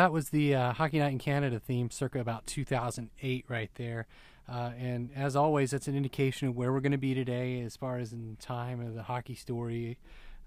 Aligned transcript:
that 0.00 0.12
was 0.12 0.30
the 0.30 0.54
uh, 0.54 0.72
Hockey 0.72 0.98
Night 0.98 1.12
in 1.12 1.18
Canada 1.18 1.60
theme, 1.60 1.90
circa 1.90 2.20
about 2.20 2.46
2008, 2.46 3.44
right 3.48 3.70
there. 3.74 4.06
Uh, 4.48 4.70
and 4.78 5.10
as 5.14 5.36
always, 5.36 5.72
that's 5.72 5.88
an 5.88 5.94
indication 5.94 6.48
of 6.48 6.56
where 6.56 6.72
we're 6.72 6.80
going 6.80 6.90
to 6.92 6.98
be 6.98 7.12
today 7.12 7.60
as 7.60 7.76
far 7.76 7.98
as 7.98 8.14
in 8.14 8.38
time 8.40 8.80
of 8.80 8.94
the 8.94 9.02
hockey 9.02 9.34
story. 9.34 9.98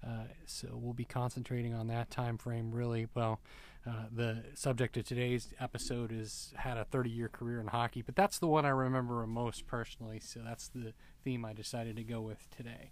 Uh, 0.04 0.24
so 0.44 0.70
we'll 0.72 0.92
be 0.92 1.04
concentrating 1.04 1.72
on 1.72 1.86
that 1.86 2.10
time 2.10 2.36
frame. 2.36 2.72
Really, 2.72 3.06
well, 3.14 3.38
uh, 3.86 4.06
the 4.12 4.42
subject 4.54 4.96
of 4.96 5.06
today's 5.06 5.54
episode 5.60 6.10
is 6.10 6.52
had 6.56 6.76
a 6.76 6.84
30-year 6.84 7.28
career 7.28 7.60
in 7.60 7.68
hockey, 7.68 8.02
but 8.02 8.16
that's 8.16 8.40
the 8.40 8.48
one 8.48 8.66
I 8.66 8.70
remember 8.70 9.24
most 9.24 9.68
personally. 9.68 10.18
So 10.18 10.40
that's 10.44 10.66
the 10.66 10.94
theme 11.22 11.44
I 11.44 11.52
decided 11.52 11.94
to 11.94 12.02
go 12.02 12.20
with 12.20 12.50
today. 12.50 12.90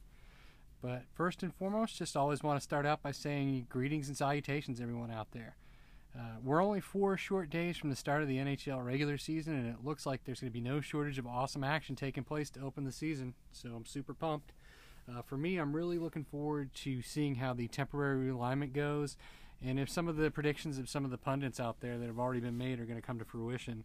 But 0.81 1.07
first 1.13 1.43
and 1.43 1.53
foremost, 1.53 1.99
just 1.99 2.17
always 2.17 2.45
want 2.45 2.61
to 2.61 2.63
start 2.63 2.87
out 2.87 3.03
by 3.03 3.11
saying 3.11 3.67
greetings 3.69 4.07
and 4.07 4.17
salutations, 4.17 4.81
everyone 4.81 5.11
out 5.11 5.33
there. 5.33 5.57
Uh, 6.17 6.37
we're 6.43 6.63
only 6.63 6.81
four 6.81 7.17
short 7.17 7.49
days 7.49 7.79
from 7.79 7.89
the 7.89 7.97
start 7.97 8.21
of 8.21 8.29
the 8.29 8.37
NHL 8.37 8.85
regular 8.85 9.17
season, 9.17 9.55
and 9.55 9.69
it 9.69 9.85
looks 9.85 10.05
like 10.05 10.25
there's 10.25 10.41
going 10.41 10.51
to 10.51 10.53
be 10.53 10.61
no 10.61 10.81
shortage 10.81 11.19
of 11.19 11.27
awesome 11.27 11.65
action 11.65 11.97
taking 11.97 12.23
place 12.23 12.51
to 12.51 12.61
open 12.61 12.85
the 12.85 12.93
season. 12.93 13.35
So 13.51 13.71
I'm 13.71 13.87
super 13.87 14.13
pumped. 14.13 14.53
Uh, 15.11 15.23
for 15.23 15.37
me, 15.37 15.57
I'm 15.57 15.75
really 15.75 15.99
looking 15.99 16.25
forward 16.25 16.75
to 16.75 17.01
seeing 17.03 17.37
how 17.37 17.55
the 17.55 17.67
temporary 17.67 18.31
realignment 18.31 18.73
goes, 18.73 19.17
and 19.65 19.81
if 19.81 19.89
some 19.89 20.07
of 20.07 20.17
the 20.17 20.31
predictions 20.31 20.79
of 20.79 20.89
some 20.89 21.05
of 21.05 21.11
the 21.11 21.19
pundits 21.19 21.59
out 21.59 21.81
there 21.81 21.99
that 21.99 22.07
have 22.07 22.19
already 22.19 22.41
been 22.41 22.59
made 22.59 22.79
are 22.79 22.85
going 22.85 23.01
to 23.01 23.07
come 23.07 23.19
to 23.19 23.25
fruition. 23.25 23.85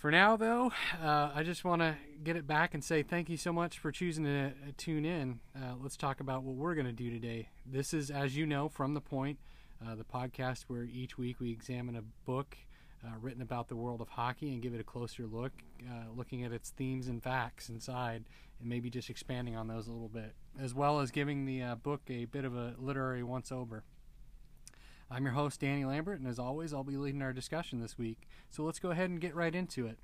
For 0.00 0.10
now, 0.10 0.36
though, 0.36 0.72
uh, 1.02 1.30
I 1.34 1.42
just 1.42 1.62
want 1.62 1.82
to 1.82 1.94
get 2.24 2.34
it 2.34 2.46
back 2.46 2.72
and 2.72 2.82
say 2.82 3.02
thank 3.02 3.28
you 3.28 3.36
so 3.36 3.52
much 3.52 3.78
for 3.78 3.92
choosing 3.92 4.24
to 4.24 4.46
uh, 4.46 4.50
tune 4.78 5.04
in. 5.04 5.40
Uh, 5.54 5.74
let's 5.80 5.96
talk 5.96 6.20
about 6.20 6.42
what 6.42 6.56
we're 6.56 6.74
going 6.74 6.86
to 6.86 6.92
do 6.92 7.10
today. 7.10 7.50
This 7.66 7.92
is, 7.92 8.10
as 8.10 8.34
you 8.34 8.46
know, 8.46 8.70
from 8.70 8.94
the 8.94 9.02
point, 9.02 9.38
uh, 9.84 9.94
the 9.94 10.04
podcast 10.04 10.64
where 10.68 10.84
each 10.84 11.16
week 11.18 11.40
we 11.40 11.50
examine 11.50 11.96
a 11.96 12.02
book 12.24 12.56
uh, 13.04 13.16
written 13.20 13.42
about 13.42 13.68
the 13.68 13.76
world 13.76 14.00
of 14.00 14.08
hockey 14.08 14.52
and 14.52 14.62
give 14.62 14.74
it 14.74 14.80
a 14.80 14.84
closer 14.84 15.26
look, 15.26 15.52
uh, 15.88 16.04
looking 16.14 16.44
at 16.44 16.52
its 16.52 16.70
themes 16.70 17.08
and 17.08 17.22
facts 17.22 17.68
inside, 17.68 18.24
and 18.60 18.68
maybe 18.68 18.90
just 18.90 19.08
expanding 19.08 19.56
on 19.56 19.68
those 19.68 19.86
a 19.88 19.92
little 19.92 20.08
bit, 20.08 20.34
as 20.60 20.74
well 20.74 21.00
as 21.00 21.10
giving 21.10 21.46
the 21.46 21.62
uh, 21.62 21.74
book 21.76 22.02
a 22.08 22.26
bit 22.26 22.44
of 22.44 22.54
a 22.54 22.74
literary 22.78 23.22
once 23.22 23.50
over. 23.50 23.84
I'm 25.10 25.24
your 25.24 25.32
host, 25.32 25.60
Danny 25.60 25.84
Lambert, 25.84 26.20
and 26.20 26.28
as 26.28 26.38
always, 26.38 26.72
I'll 26.72 26.84
be 26.84 26.96
leading 26.96 27.22
our 27.22 27.32
discussion 27.32 27.80
this 27.80 27.98
week. 27.98 28.28
So 28.48 28.62
let's 28.62 28.78
go 28.78 28.90
ahead 28.90 29.10
and 29.10 29.20
get 29.20 29.34
right 29.34 29.54
into 29.54 29.86
it. 29.86 29.98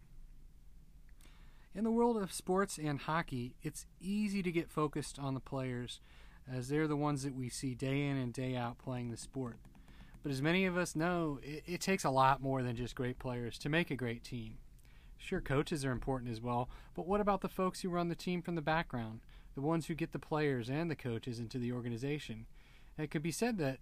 In 1.74 1.84
the 1.84 1.90
world 1.90 2.16
of 2.16 2.32
sports 2.32 2.78
and 2.78 2.98
hockey, 2.98 3.54
it's 3.62 3.86
easy 4.00 4.42
to 4.42 4.50
get 4.50 4.70
focused 4.70 5.18
on 5.18 5.34
the 5.34 5.40
players, 5.40 6.00
as 6.52 6.68
they're 6.68 6.88
the 6.88 6.96
ones 6.96 7.22
that 7.22 7.34
we 7.34 7.48
see 7.48 7.74
day 7.74 8.06
in 8.06 8.16
and 8.16 8.32
day 8.32 8.56
out 8.56 8.78
playing 8.78 9.10
the 9.10 9.16
sport. 9.16 9.56
But 10.22 10.32
as 10.32 10.42
many 10.42 10.66
of 10.66 10.76
us 10.76 10.96
know, 10.96 11.38
it, 11.42 11.62
it 11.66 11.80
takes 11.80 12.04
a 12.04 12.10
lot 12.10 12.42
more 12.42 12.62
than 12.62 12.76
just 12.76 12.94
great 12.94 13.18
players 13.18 13.58
to 13.58 13.68
make 13.68 13.90
a 13.90 13.96
great 13.96 14.24
team. 14.24 14.58
Sure, 15.18 15.40
coaches 15.40 15.84
are 15.84 15.92
important 15.92 16.30
as 16.30 16.40
well, 16.40 16.68
but 16.94 17.06
what 17.06 17.20
about 17.20 17.40
the 17.40 17.48
folks 17.48 17.80
who 17.80 17.88
run 17.88 18.08
the 18.08 18.14
team 18.14 18.42
from 18.42 18.54
the 18.54 18.62
background, 18.62 19.20
the 19.54 19.60
ones 19.60 19.86
who 19.86 19.94
get 19.94 20.12
the 20.12 20.18
players 20.18 20.68
and 20.68 20.90
the 20.90 20.96
coaches 20.96 21.38
into 21.38 21.58
the 21.58 21.72
organization? 21.72 22.46
It 22.98 23.10
could 23.10 23.22
be 23.22 23.32
said 23.32 23.58
that 23.58 23.78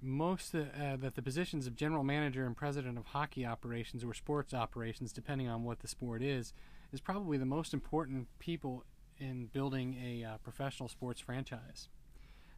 most 0.00 0.54
uh, 0.54 0.96
that 0.96 1.16
the 1.16 1.22
positions 1.22 1.66
of 1.66 1.74
general 1.74 2.04
manager 2.04 2.46
and 2.46 2.56
president 2.56 2.98
of 2.98 3.06
hockey 3.06 3.44
operations 3.44 4.04
or 4.04 4.14
sports 4.14 4.54
operations, 4.54 5.12
depending 5.12 5.48
on 5.48 5.64
what 5.64 5.80
the 5.80 5.88
sport 5.88 6.22
is, 6.22 6.52
is 6.92 7.00
probably 7.00 7.36
the 7.36 7.44
most 7.44 7.74
important 7.74 8.28
people 8.38 8.84
in 9.18 9.46
building 9.46 9.96
a 10.02 10.24
uh, 10.24 10.36
professional 10.38 10.88
sports 10.88 11.20
franchise. 11.20 11.88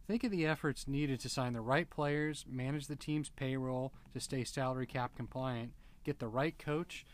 Think 0.07 0.25
of 0.25 0.31
the 0.31 0.47
efforts 0.47 0.89
needed 0.89 1.21
to 1.21 1.29
sign 1.29 1.53
the 1.53 1.61
right 1.61 1.89
players, 1.89 2.45
manage 2.49 2.87
the 2.87 2.97
team's 2.97 3.29
payroll 3.29 3.93
to 4.13 4.21
stay 4.21 4.45
salary 4.45 4.87
cap 4.87 5.13
compliant, 5.17 5.73
get 6.05 6.19
the 6.19 6.29
right 6.29 6.59
coach, 6.59 7.05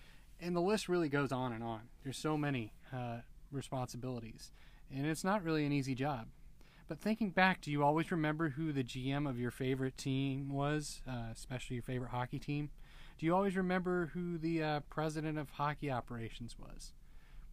and 0.41 0.57
the 0.57 0.61
list 0.61 0.89
really 0.89 1.09
goes 1.09 1.33
on 1.33 1.53
and 1.53 1.63
on. 1.63 1.83
There's 2.03 2.19
so 2.19 2.37
many 2.37 2.73
uh, 2.93 3.19
responsibilities, 3.51 4.53
and 4.91 5.07
it's 5.07 5.25
not 5.25 5.43
really 5.43 5.67
an 5.67 5.73
easy 5.73 5.95
job. 5.95 6.29
But 6.89 7.01
thinking 7.01 7.31
back, 7.31 7.61
do 7.61 7.71
you 7.71 7.83
always 7.83 8.11
remember 8.13 8.51
who 8.51 8.73
the 8.73 8.85
GM 8.85 9.29
of 9.29 9.39
your 9.39 9.51
favorite 9.51 9.99
team 9.99 10.51
was, 10.51 11.01
uh, 11.09 11.33
especially 11.33 11.75
your 11.75 11.83
favorite 11.83 12.13
hockey 12.13 12.39
team? 12.39 12.71
Do 13.19 13.27
you 13.27 13.35
always 13.35 13.57
remember 13.57 14.11
who 14.15 14.39
the 14.39 14.63
uh, 14.63 14.81
president 14.89 15.39
of 15.39 15.51
hockey 15.51 15.91
operations 15.91 16.57
was? 16.59 16.93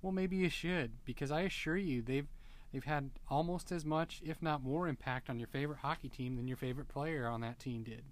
Well, 0.03 0.11
maybe 0.11 0.35
you 0.35 0.49
should, 0.49 0.91
because 1.05 1.31
I 1.31 1.41
assure 1.41 1.77
you 1.77 2.01
they've 2.01 2.27
they've 2.73 2.83
had 2.83 3.09
almost 3.29 3.71
as 3.71 3.85
much, 3.85 4.21
if 4.23 4.41
not 4.41 4.61
more, 4.61 4.87
impact 4.87 5.29
on 5.29 5.39
your 5.39 5.47
favorite 5.47 5.79
hockey 5.79 6.09
team 6.09 6.35
than 6.35 6.47
your 6.47 6.57
favorite 6.57 6.89
player 6.89 7.25
on 7.25 7.39
that 7.41 7.57
team 7.57 7.83
did. 7.83 8.03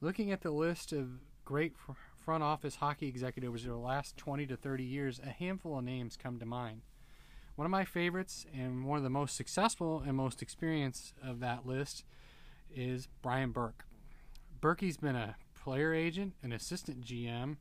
Looking 0.00 0.32
at 0.32 0.42
the 0.42 0.50
list 0.50 0.92
of 0.92 1.20
great 1.44 1.74
front 2.16 2.42
office 2.42 2.76
hockey 2.76 3.06
executives 3.06 3.64
over 3.64 3.74
the 3.74 3.78
last 3.78 4.16
20 4.16 4.46
to 4.46 4.56
30 4.56 4.82
years, 4.82 5.20
a 5.24 5.30
handful 5.30 5.78
of 5.78 5.84
names 5.84 6.18
come 6.20 6.40
to 6.40 6.46
mind. 6.46 6.82
One 7.54 7.64
of 7.64 7.70
my 7.70 7.84
favorites 7.84 8.44
and 8.52 8.84
one 8.84 8.98
of 8.98 9.04
the 9.04 9.10
most 9.10 9.36
successful 9.36 10.02
and 10.04 10.16
most 10.16 10.42
experienced 10.42 11.14
of 11.22 11.38
that 11.40 11.64
list 11.64 12.04
is 12.74 13.08
Brian 13.22 13.52
Burke. 13.52 13.84
Berkey's 14.60 14.96
been 14.96 15.16
a 15.16 15.36
player 15.54 15.94
agent, 15.94 16.34
an 16.42 16.52
assistant 16.52 17.04
GM, 17.04 17.56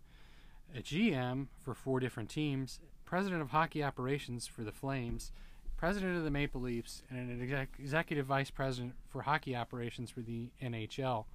a 0.76 0.82
GM 0.82 1.48
for 1.64 1.76
four 1.76 2.00
different 2.00 2.30
teams, 2.30 2.80
president 3.08 3.42
of 3.42 3.50
hockey 3.50 3.82
operations 3.82 4.46
for 4.46 4.64
the 4.64 4.72
Flames, 4.72 5.32
president 5.78 6.18
of 6.18 6.24
the 6.24 6.30
Maple 6.30 6.62
Leafs, 6.62 7.02
and 7.10 7.32
an 7.32 7.42
exec- 7.42 7.80
executive 7.80 8.26
vice 8.26 8.52
president 8.52 8.94
for 9.08 9.24
hockey 9.24 9.56
operations 9.56 10.12
for 10.12 10.22
the 10.22 10.50
NHL. 10.62 11.26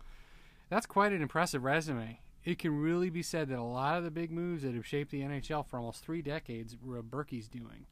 That's 0.68 0.86
quite 0.86 1.12
an 1.12 1.22
impressive 1.22 1.64
resume. 1.64 2.20
It 2.44 2.58
can 2.58 2.78
really 2.78 3.08
be 3.08 3.22
said 3.22 3.48
that 3.48 3.58
a 3.58 3.62
lot 3.62 3.96
of 3.96 4.04
the 4.04 4.10
big 4.10 4.30
moves 4.30 4.62
that 4.62 4.74
have 4.74 4.86
shaped 4.86 5.10
the 5.10 5.22
NHL 5.22 5.66
for 5.66 5.78
almost 5.78 6.04
three 6.04 6.22
decades 6.22 6.76
were 6.84 7.02
Berkey's 7.02 7.48
doing. 7.48 7.86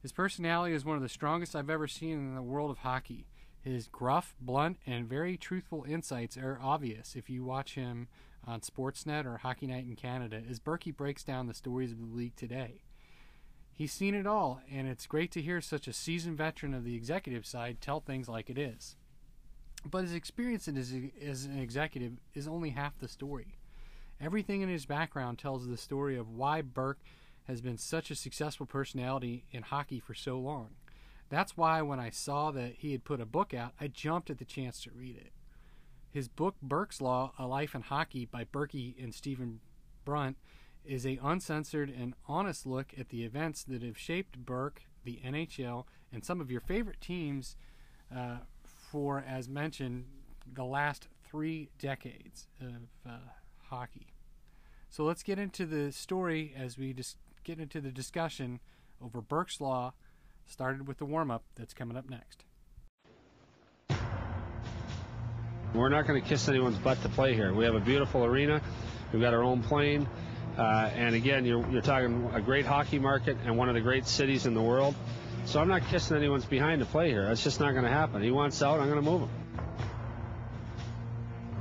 His 0.00 0.12
personality 0.12 0.74
is 0.74 0.84
one 0.84 0.96
of 0.96 1.02
the 1.02 1.08
strongest 1.08 1.54
I've 1.54 1.70
ever 1.70 1.86
seen 1.86 2.18
in 2.18 2.34
the 2.34 2.42
world 2.42 2.70
of 2.70 2.78
hockey. 2.78 3.26
His 3.60 3.86
gruff, 3.86 4.34
blunt, 4.40 4.78
and 4.86 5.08
very 5.08 5.36
truthful 5.36 5.84
insights 5.88 6.36
are 6.36 6.58
obvious 6.60 7.14
if 7.14 7.30
you 7.30 7.44
watch 7.44 7.76
him 7.76 8.08
on 8.46 8.60
Sportsnet 8.60 9.24
or 9.24 9.38
Hockey 9.38 9.66
Night 9.66 9.84
in 9.84 9.96
Canada 9.96 10.42
as 10.48 10.60
Berkey 10.60 10.96
breaks 10.96 11.22
down 11.22 11.46
the 11.46 11.54
stories 11.54 11.92
of 11.92 11.98
the 11.98 12.16
league 12.16 12.36
today. 12.36 12.82
He's 13.72 13.92
seen 13.92 14.14
it 14.14 14.26
all, 14.26 14.60
and 14.70 14.86
it's 14.86 15.06
great 15.06 15.30
to 15.32 15.42
hear 15.42 15.60
such 15.60 15.88
a 15.88 15.92
seasoned 15.92 16.36
veteran 16.36 16.74
of 16.74 16.84
the 16.84 16.94
executive 16.94 17.46
side 17.46 17.80
tell 17.80 18.00
things 18.00 18.28
like 18.28 18.50
it 18.50 18.58
is. 18.58 18.96
But 19.88 20.02
his 20.02 20.12
experience 20.12 20.68
as, 20.68 20.94
as 21.20 21.44
an 21.44 21.58
executive 21.58 22.12
is 22.34 22.46
only 22.46 22.70
half 22.70 22.98
the 22.98 23.08
story. 23.08 23.58
Everything 24.20 24.60
in 24.60 24.68
his 24.68 24.86
background 24.86 25.38
tells 25.38 25.66
the 25.66 25.76
story 25.76 26.16
of 26.16 26.28
why 26.28 26.62
Burke 26.62 27.00
has 27.44 27.60
been 27.60 27.78
such 27.78 28.10
a 28.10 28.14
successful 28.14 28.66
personality 28.66 29.44
in 29.50 29.62
hockey 29.62 29.98
for 29.98 30.14
so 30.14 30.38
long. 30.38 30.70
That's 31.28 31.56
why 31.56 31.82
when 31.82 31.98
I 31.98 32.10
saw 32.10 32.50
that 32.52 32.74
he 32.78 32.92
had 32.92 33.04
put 33.04 33.20
a 33.20 33.26
book 33.26 33.54
out, 33.54 33.72
I 33.80 33.88
jumped 33.88 34.30
at 34.30 34.38
the 34.38 34.44
chance 34.44 34.82
to 34.82 34.90
read 34.90 35.16
it. 35.16 35.32
His 36.12 36.28
book 36.28 36.56
Burke's 36.60 37.00
Law: 37.00 37.32
A 37.38 37.46
Life 37.46 37.74
in 37.74 37.80
Hockey 37.80 38.26
by 38.26 38.44
Berkey 38.44 39.02
and 39.02 39.14
Stephen 39.14 39.60
Brunt 40.04 40.36
is 40.84 41.06
a 41.06 41.18
uncensored 41.22 41.88
and 41.88 42.14
honest 42.28 42.66
look 42.66 42.92
at 42.98 43.08
the 43.08 43.24
events 43.24 43.64
that 43.64 43.82
have 43.82 43.96
shaped 43.96 44.44
Burke, 44.44 44.82
the 45.04 45.20
NHL, 45.24 45.84
and 46.12 46.22
some 46.22 46.40
of 46.40 46.50
your 46.50 46.60
favorite 46.60 47.00
teams 47.00 47.56
uh, 48.14 48.38
for, 48.62 49.24
as 49.26 49.48
mentioned, 49.48 50.04
the 50.52 50.64
last 50.64 51.08
three 51.24 51.70
decades 51.78 52.46
of 52.60 53.10
uh, 53.10 53.16
hockey. 53.70 54.12
So 54.90 55.04
let's 55.04 55.22
get 55.22 55.38
into 55.38 55.64
the 55.64 55.92
story 55.92 56.52
as 56.54 56.76
we 56.76 56.92
just 56.92 57.16
get 57.42 57.58
into 57.58 57.80
the 57.80 57.90
discussion 57.90 58.60
over 59.02 59.22
Burke's 59.22 59.62
Law, 59.62 59.94
started 60.46 60.86
with 60.86 60.98
the 60.98 61.06
warm 61.06 61.30
up 61.30 61.44
that's 61.54 61.72
coming 61.72 61.96
up 61.96 62.10
next. 62.10 62.44
We're 65.74 65.88
not 65.88 66.06
going 66.06 66.20
to 66.20 66.28
kiss 66.28 66.48
anyone's 66.48 66.76
butt 66.78 67.00
to 67.02 67.08
play 67.08 67.34
here. 67.34 67.54
We 67.54 67.64
have 67.64 67.74
a 67.74 67.80
beautiful 67.80 68.24
arena. 68.24 68.60
We've 69.12 69.22
got 69.22 69.32
our 69.32 69.42
own 69.42 69.62
plane. 69.62 70.06
Uh, 70.58 70.90
and 70.94 71.14
again, 71.14 71.46
you're, 71.46 71.66
you're 71.70 71.80
talking 71.80 72.30
a 72.34 72.40
great 72.42 72.66
hockey 72.66 72.98
market 72.98 73.38
and 73.46 73.56
one 73.56 73.70
of 73.70 73.74
the 73.74 73.80
great 73.80 74.06
cities 74.06 74.44
in 74.44 74.52
the 74.52 74.60
world. 74.60 74.94
So 75.46 75.60
I'm 75.60 75.68
not 75.68 75.86
kissing 75.88 76.16
anyone's 76.16 76.44
behind 76.44 76.80
to 76.80 76.86
play 76.86 77.08
here. 77.10 77.24
That's 77.24 77.42
just 77.42 77.58
not 77.58 77.72
going 77.72 77.84
to 77.84 77.90
happen. 77.90 78.22
He 78.22 78.30
wants 78.30 78.62
out, 78.62 78.80
I'm 78.80 78.88
going 78.88 79.02
to 79.02 79.10
move 79.10 79.22
him. 79.22 79.30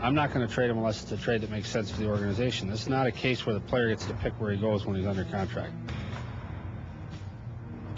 I'm 0.01 0.15
not 0.15 0.33
going 0.33 0.45
to 0.45 0.53
trade 0.53 0.69
him 0.69 0.77
unless 0.77 1.03
it's 1.03 1.11
a 1.11 1.17
trade 1.17 1.41
that 1.41 1.51
makes 1.51 1.69
sense 1.69 1.89
for 1.91 2.01
the 2.01 2.09
organization. 2.09 2.69
This 2.69 2.81
is 2.81 2.89
not 2.89 3.07
a 3.07 3.11
case 3.11 3.45
where 3.45 3.53
the 3.53 3.61
player 3.61 3.89
gets 3.89 4.05
to 4.05 4.13
pick 4.15 4.33
where 4.41 4.51
he 4.51 4.57
goes 4.57 4.85
when 4.85 4.97
he's 4.97 5.05
under 5.05 5.23
contract. 5.25 5.73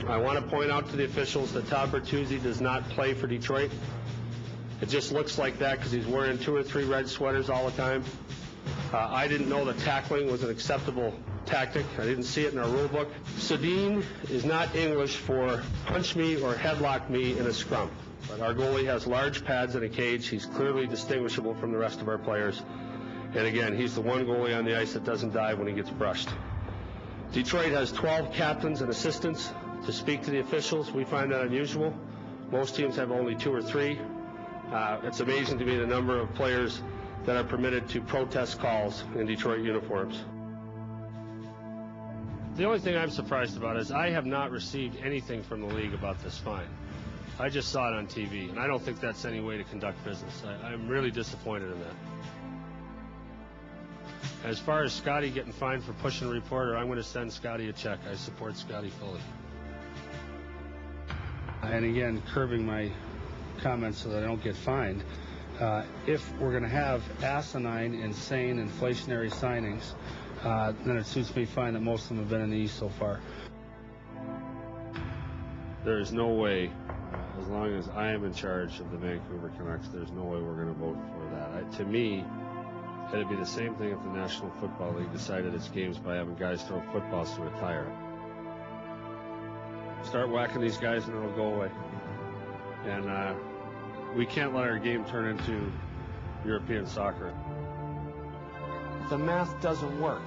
I 0.07 0.18
want 0.18 0.38
to 0.38 0.45
point 0.51 0.69
out 0.69 0.89
to 0.89 0.98
the 0.98 1.06
officials 1.06 1.54
that 1.54 1.65
Todd 1.69 1.92
Bertuzzi 1.92 2.44
does 2.44 2.60
not 2.60 2.88
play 2.89 3.13
for 3.13 3.25
Detroit. 3.25 3.71
It 4.81 4.89
just 4.89 5.11
looks 5.11 5.37
like 5.37 5.59
that 5.59 5.77
because 5.77 5.91
he's 5.91 6.05
wearing 6.05 6.37
two 6.37 6.55
or 6.55 6.63
three 6.63 6.83
red 6.83 7.07
sweaters 7.07 7.49
all 7.49 7.69
the 7.69 7.77
time. 7.77 8.03
Uh, 8.93 9.07
I 9.09 9.27
didn't 9.27 9.49
know 9.49 9.65
that 9.65 9.77
tackling 9.79 10.31
was 10.31 10.43
an 10.43 10.49
acceptable 10.49 11.13
tactic. 11.45 11.85
I 11.97 12.05
didn't 12.05 12.23
see 12.23 12.45
it 12.45 12.53
in 12.53 12.59
our 12.59 12.69
rule 12.69 12.87
book. 12.87 13.09
Sedin 13.37 14.03
is 14.29 14.45
not 14.45 14.75
English 14.75 15.15
for 15.15 15.63
punch 15.85 16.15
me 16.15 16.41
or 16.41 16.53
headlock 16.53 17.09
me 17.09 17.37
in 17.37 17.45
a 17.45 17.53
scrum. 17.53 17.89
But 18.29 18.39
our 18.39 18.53
goalie 18.53 18.85
has 18.85 19.05
large 19.05 19.43
pads 19.43 19.75
in 19.75 19.83
a 19.83 19.89
cage. 19.89 20.27
He's 20.27 20.45
clearly 20.45 20.87
distinguishable 20.87 21.55
from 21.55 21.71
the 21.71 21.77
rest 21.77 22.01
of 22.01 22.07
our 22.07 22.17
players. 22.17 22.61
And 23.35 23.47
again, 23.47 23.75
he's 23.75 23.95
the 23.95 24.01
one 24.01 24.25
goalie 24.25 24.57
on 24.57 24.63
the 24.63 24.77
ice 24.77 24.93
that 24.93 25.03
doesn't 25.03 25.33
dive 25.33 25.57
when 25.57 25.67
he 25.67 25.73
gets 25.73 25.89
brushed. 25.89 26.29
Detroit 27.31 27.71
has 27.71 27.91
12 27.91 28.31
captains 28.31 28.81
and 28.81 28.89
assistants 28.89 29.51
to 29.85 29.91
speak 29.91 30.21
to 30.23 30.31
the 30.31 30.39
officials. 30.39 30.91
We 30.91 31.03
find 31.03 31.31
that 31.31 31.41
unusual. 31.41 31.93
Most 32.51 32.75
teams 32.75 32.95
have 32.95 33.11
only 33.11 33.35
two 33.35 33.53
or 33.53 33.61
three. 33.61 33.99
Uh, 34.73 34.99
it's 35.03 35.19
amazing 35.19 35.59
to 35.59 35.65
me 35.65 35.77
the 35.77 35.85
number 35.85 36.19
of 36.19 36.33
players 36.33 36.81
that 37.25 37.37
are 37.37 37.43
permitted 37.43 37.87
to 37.87 38.01
protest 38.01 38.57
calls 38.57 39.03
in 39.15 39.27
Detroit 39.27 39.61
uniforms. 39.61 40.25
The 42.55 42.63
only 42.65 42.79
thing 42.79 42.97
I'm 42.97 43.11
surprised 43.11 43.55
about 43.55 43.77
is 43.77 43.91
I 43.91 44.09
have 44.09 44.25
not 44.25 44.49
received 44.49 44.97
anything 45.03 45.43
from 45.43 45.61
the 45.61 45.67
league 45.67 45.93
about 45.93 46.21
this 46.23 46.39
fine. 46.39 46.67
I 47.39 47.49
just 47.49 47.69
saw 47.69 47.87
it 47.93 47.95
on 47.95 48.07
TV, 48.07 48.49
and 48.49 48.59
I 48.59 48.65
don't 48.65 48.81
think 48.81 48.99
that's 48.99 49.25
any 49.25 49.41
way 49.41 49.57
to 49.57 49.63
conduct 49.63 50.03
business. 50.03 50.41
I, 50.43 50.69
I'm 50.69 50.87
really 50.87 51.11
disappointed 51.11 51.71
in 51.71 51.79
that. 51.79 51.95
As 54.43 54.57
far 54.57 54.81
as 54.81 54.91
Scotty 54.91 55.29
getting 55.29 55.53
fined 55.53 55.83
for 55.83 55.93
pushing 55.93 56.27
a 56.27 56.31
reporter, 56.31 56.75
I'm 56.75 56.87
going 56.87 56.97
to 56.97 57.03
send 57.03 57.31
Scotty 57.31 57.69
a 57.69 57.73
check. 57.73 57.99
I 58.11 58.15
support 58.15 58.57
Scotty 58.57 58.89
fully. 58.89 59.21
And 61.61 61.85
again, 61.85 62.23
curbing 62.33 62.65
my 62.65 62.91
comments 63.63 64.00
so 64.00 64.10
that 64.10 64.21
I 64.21 64.27
don't 64.27 64.44
get 64.44 64.56
fined. 64.56 65.04
Uh, 65.60 65.83
if 66.06 66.38
we're 66.39 66.51
going 66.51 66.63
to 66.63 66.69
have 66.69 67.01
asinine, 67.24 67.94
insane, 67.94 68.57
inflationary 68.57 69.31
signings, 69.31 69.94
uh, 70.44 70.74
then 70.83 70.98
it 70.98 71.06
suits 71.06 71.33
me 71.36 71.45
fine 71.45 71.74
that 71.74 71.80
most 71.80 72.04
of 72.04 72.10
them 72.10 72.18
have 72.18 72.30
been 72.30 72.42
in 72.42 72.50
the 72.50 72.57
East 72.57 72.77
so 72.77 72.89
far. 72.89 73.19
There 75.86 76.00
is 76.00 76.12
no 76.12 76.27
way, 76.27 76.71
as 77.39 77.48
long 77.48 77.74
as 77.74 77.88
I 77.89 78.12
am 78.12 78.25
in 78.25 78.33
charge 78.33 78.80
of 78.80 78.92
the 78.92 78.98
Vancouver 78.98 79.51
Canucks, 79.57 79.88
there's 79.89 80.12
no 80.12 80.24
way 80.24 80.42
we're 80.42 80.56
going 80.56 80.74
to 80.74 80.80
vote 80.80 80.98
for 81.13 81.36
that. 81.36 81.51
I, 81.54 81.77
to 81.77 81.86
me, 81.86 82.25
it'd 83.13 83.30
be 83.30 83.36
the 83.36 83.45
same 83.45 83.75
thing 83.75 83.89
if 83.89 84.00
the 84.04 84.10
National 84.10 84.50
Football 84.60 84.94
League 84.94 85.12
decided 85.13 85.54
its 85.54 85.69
games 85.69 85.98
by 85.98 86.15
having 86.15 86.36
guys 86.36 86.63
throw 86.63 86.81
footballs 86.92 87.33
to 87.36 87.44
a 87.48 87.50
tire. 87.60 87.89
Start 90.04 90.30
whacking 90.30 90.62
these 90.62 90.77
guys 90.77 91.06
and 91.06 91.15
it'll 91.15 91.31
go 91.31 91.54
away. 91.54 91.71
And 92.86 93.10
uh, 93.10 93.33
we 94.15 94.25
can't 94.25 94.54
let 94.54 94.63
our 94.63 94.77
game 94.77 95.06
turn 95.06 95.38
into 95.38 95.71
European 96.45 96.86
soccer. 96.86 97.33
The 99.10 99.18
math 99.18 99.60
doesn't 99.62 100.00
work. 100.00 100.21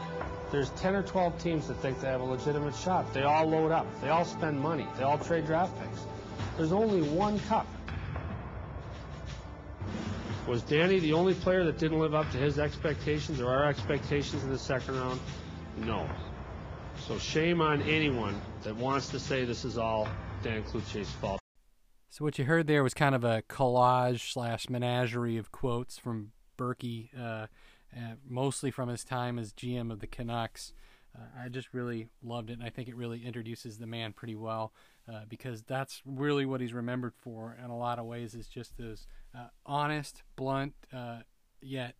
There's 0.50 0.70
10 0.70 0.94
or 0.94 1.02
12 1.02 1.38
teams 1.42 1.68
that 1.68 1.74
think 1.78 2.00
they 2.00 2.08
have 2.08 2.20
a 2.20 2.24
legitimate 2.24 2.74
shot. 2.74 3.12
They 3.12 3.22
all 3.22 3.46
load 3.46 3.72
up. 3.72 3.86
They 4.00 4.08
all 4.08 4.24
spend 4.24 4.60
money. 4.60 4.86
They 4.96 5.02
all 5.02 5.18
trade 5.18 5.46
draft 5.46 5.78
picks. 5.80 6.06
There's 6.56 6.72
only 6.72 7.02
one 7.02 7.38
cup. 7.40 7.66
Was 10.46 10.62
Danny 10.62 11.00
the 11.00 11.12
only 11.12 11.34
player 11.34 11.64
that 11.64 11.78
didn't 11.78 11.98
live 11.98 12.14
up 12.14 12.30
to 12.30 12.38
his 12.38 12.58
expectations 12.58 13.40
or 13.40 13.48
our 13.48 13.68
expectations 13.68 14.44
in 14.44 14.50
the 14.50 14.58
second 14.58 14.96
round? 14.96 15.20
No. 15.78 16.08
So 17.08 17.18
shame 17.18 17.60
on 17.60 17.82
anyone 17.82 18.40
that 18.62 18.76
wants 18.76 19.08
to 19.08 19.18
say 19.18 19.44
this 19.44 19.64
is 19.64 19.76
all 19.76 20.08
Dan 20.42 20.62
Cloutier's 20.62 21.10
fault. 21.10 21.40
So 22.16 22.24
what 22.24 22.38
you 22.38 22.46
heard 22.46 22.66
there 22.66 22.82
was 22.82 22.94
kind 22.94 23.14
of 23.14 23.24
a 23.24 23.42
collage 23.42 24.32
slash 24.32 24.70
menagerie 24.70 25.36
of 25.36 25.52
quotes 25.52 25.98
from 25.98 26.32
Berkey, 26.56 27.10
uh, 27.14 27.46
uh, 27.94 28.14
mostly 28.26 28.70
from 28.70 28.88
his 28.88 29.04
time 29.04 29.38
as 29.38 29.52
GM 29.52 29.92
of 29.92 30.00
the 30.00 30.06
Canucks. 30.06 30.72
Uh, 31.14 31.44
I 31.44 31.50
just 31.50 31.74
really 31.74 32.08
loved 32.22 32.48
it, 32.48 32.54
and 32.54 32.62
I 32.62 32.70
think 32.70 32.88
it 32.88 32.96
really 32.96 33.22
introduces 33.22 33.76
the 33.76 33.86
man 33.86 34.14
pretty 34.14 34.34
well 34.34 34.72
uh, 35.06 35.24
because 35.28 35.62
that's 35.64 36.00
really 36.06 36.46
what 36.46 36.62
he's 36.62 36.72
remembered 36.72 37.12
for 37.14 37.54
in 37.62 37.68
a 37.68 37.76
lot 37.76 37.98
of 37.98 38.06
ways 38.06 38.34
is 38.34 38.48
just 38.48 38.78
those 38.78 39.06
uh, 39.34 39.48
honest, 39.66 40.22
blunt, 40.36 40.72
uh, 40.94 41.18
yet 41.60 41.96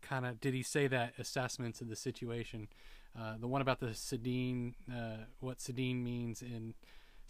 kind 0.00 0.24
of 0.24 0.40
did 0.40 0.54
he 0.54 0.62
say 0.62 0.86
that 0.86 1.12
assessments 1.18 1.82
of 1.82 1.90
the 1.90 1.96
situation. 1.96 2.68
the 3.38 3.46
one 3.46 3.60
about 3.60 3.80
the 3.80 3.88
Sedin, 3.88 4.72
what 5.40 5.58
Sedin 5.58 6.02
means 6.02 6.40
in 6.40 6.72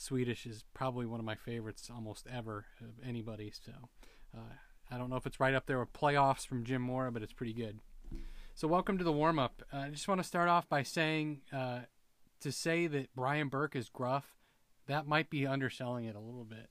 Swedish 0.01 0.47
is 0.47 0.65
probably 0.73 1.05
one 1.05 1.21
of 1.21 1.27
my 1.27 1.35
favorites 1.35 1.91
almost 1.95 2.27
ever 2.33 2.65
of 2.81 3.07
anybody. 3.07 3.53
So 3.53 3.73
uh, 4.35 4.55
I 4.91 4.97
don't 4.97 5.11
know 5.11 5.17
if 5.17 5.27
it's 5.27 5.39
right 5.39 5.55
up 5.55 5.67
there 5.67 5.79
with 5.79 5.93
playoffs 5.93 6.47
from 6.47 6.65
Jim 6.65 6.81
Mora, 6.81 7.13
but 7.13 7.23
it's 7.23 7.35
pretty 7.35 7.53
good. 7.53 7.81
So 8.55 8.67
welcome 8.67 8.97
to 8.97 9.05
the 9.05 9.13
warm 9.13 9.39
up. 9.39 9.63
Uh, 9.71 9.77
I 9.77 9.89
just 9.91 10.09
want 10.09 10.19
to 10.19 10.27
start 10.27 10.49
off 10.49 10.67
by 10.71 10.83
saying 10.83 11.43
uh, 11.53 11.81
to 12.41 12.51
say 12.51 12.87
that 12.87 13.15
Brian 13.15 13.49
Burke 13.49 13.77
is 13.77 13.91
gruff, 13.91 14.37
that 14.87 15.07
might 15.07 15.29
be 15.29 15.47
underselling 15.47 16.07
it 16.07 16.17
a 16.17 16.21
little 16.21 16.45
bit. 16.45 16.71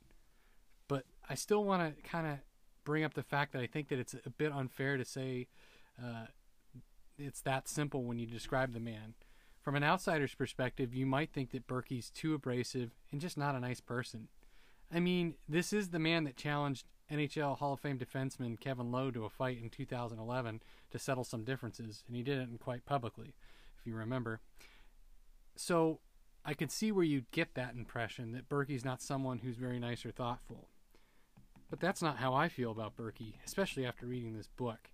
But 0.87 1.03
I 1.29 1.35
still 1.35 1.63
want 1.63 1.95
to 1.95 2.01
kind 2.01 2.25
of 2.25 2.39
bring 2.83 3.03
up 3.03 3.13
the 3.13 3.21
fact 3.21 3.53
that 3.53 3.61
I 3.61 3.67
think 3.67 3.89
that 3.89 3.99
it's 3.99 4.15
a 4.25 4.31
bit 4.31 4.51
unfair 4.51 4.97
to 4.97 5.05
say 5.05 5.47
uh, 6.03 6.25
it's 7.19 7.41
that 7.41 7.67
simple 7.67 8.03
when 8.03 8.17
you 8.17 8.25
describe 8.25 8.73
the 8.73 8.79
man. 8.79 9.13
From 9.61 9.75
an 9.75 9.83
outsider's 9.83 10.35
perspective, 10.35 10.93
you 10.93 11.05
might 11.05 11.31
think 11.31 11.51
that 11.51 11.67
Berkey's 11.67 12.09
too 12.09 12.33
abrasive 12.33 12.91
and 13.11 13.19
just 13.19 13.37
not 13.37 13.55
a 13.55 13.59
nice 13.59 13.81
person. 13.81 14.29
I 14.91 14.99
mean, 14.99 15.35
this 15.47 15.73
is 15.73 15.89
the 15.89 15.99
man 15.99 16.23
that 16.23 16.37
challenged 16.37 16.87
NHL 17.11 17.57
Hall 17.57 17.73
of 17.73 17.79
Fame 17.79 17.99
defenseman 17.99 18.59
Kevin 18.59 18.91
Lowe 18.91 19.11
to 19.11 19.25
a 19.25 19.29
fight 19.29 19.61
in 19.61 19.69
2011 19.69 20.61
to 20.91 20.99
settle 20.99 21.23
some 21.23 21.43
differences, 21.43 22.03
and 22.07 22.15
he 22.15 22.23
did 22.23 22.39
it 22.39 22.49
quite 22.59 22.85
publicly, 22.85 23.33
if 23.79 23.85
you 23.85 23.95
remember. 23.95 24.39
So 25.55 25.99
I 26.45 26.53
could 26.53 26.71
see 26.71 26.91
where 26.91 27.03
you'd 27.03 27.31
get 27.31 27.55
that 27.55 27.75
impression 27.75 28.31
that 28.31 28.49
Berkey's 28.49 28.85
not 28.85 29.01
someone 29.01 29.39
who's 29.39 29.57
very 29.57 29.79
nice 29.79 30.05
or 30.05 30.11
thoughtful. 30.11 30.69
But 31.69 31.79
that's 31.79 32.01
not 32.01 32.17
how 32.17 32.33
I 32.33 32.49
feel 32.49 32.71
about 32.71 32.97
Berkey, 32.97 33.35
especially 33.45 33.85
after 33.85 34.07
reading 34.07 34.35
this 34.35 34.47
book. 34.47 34.89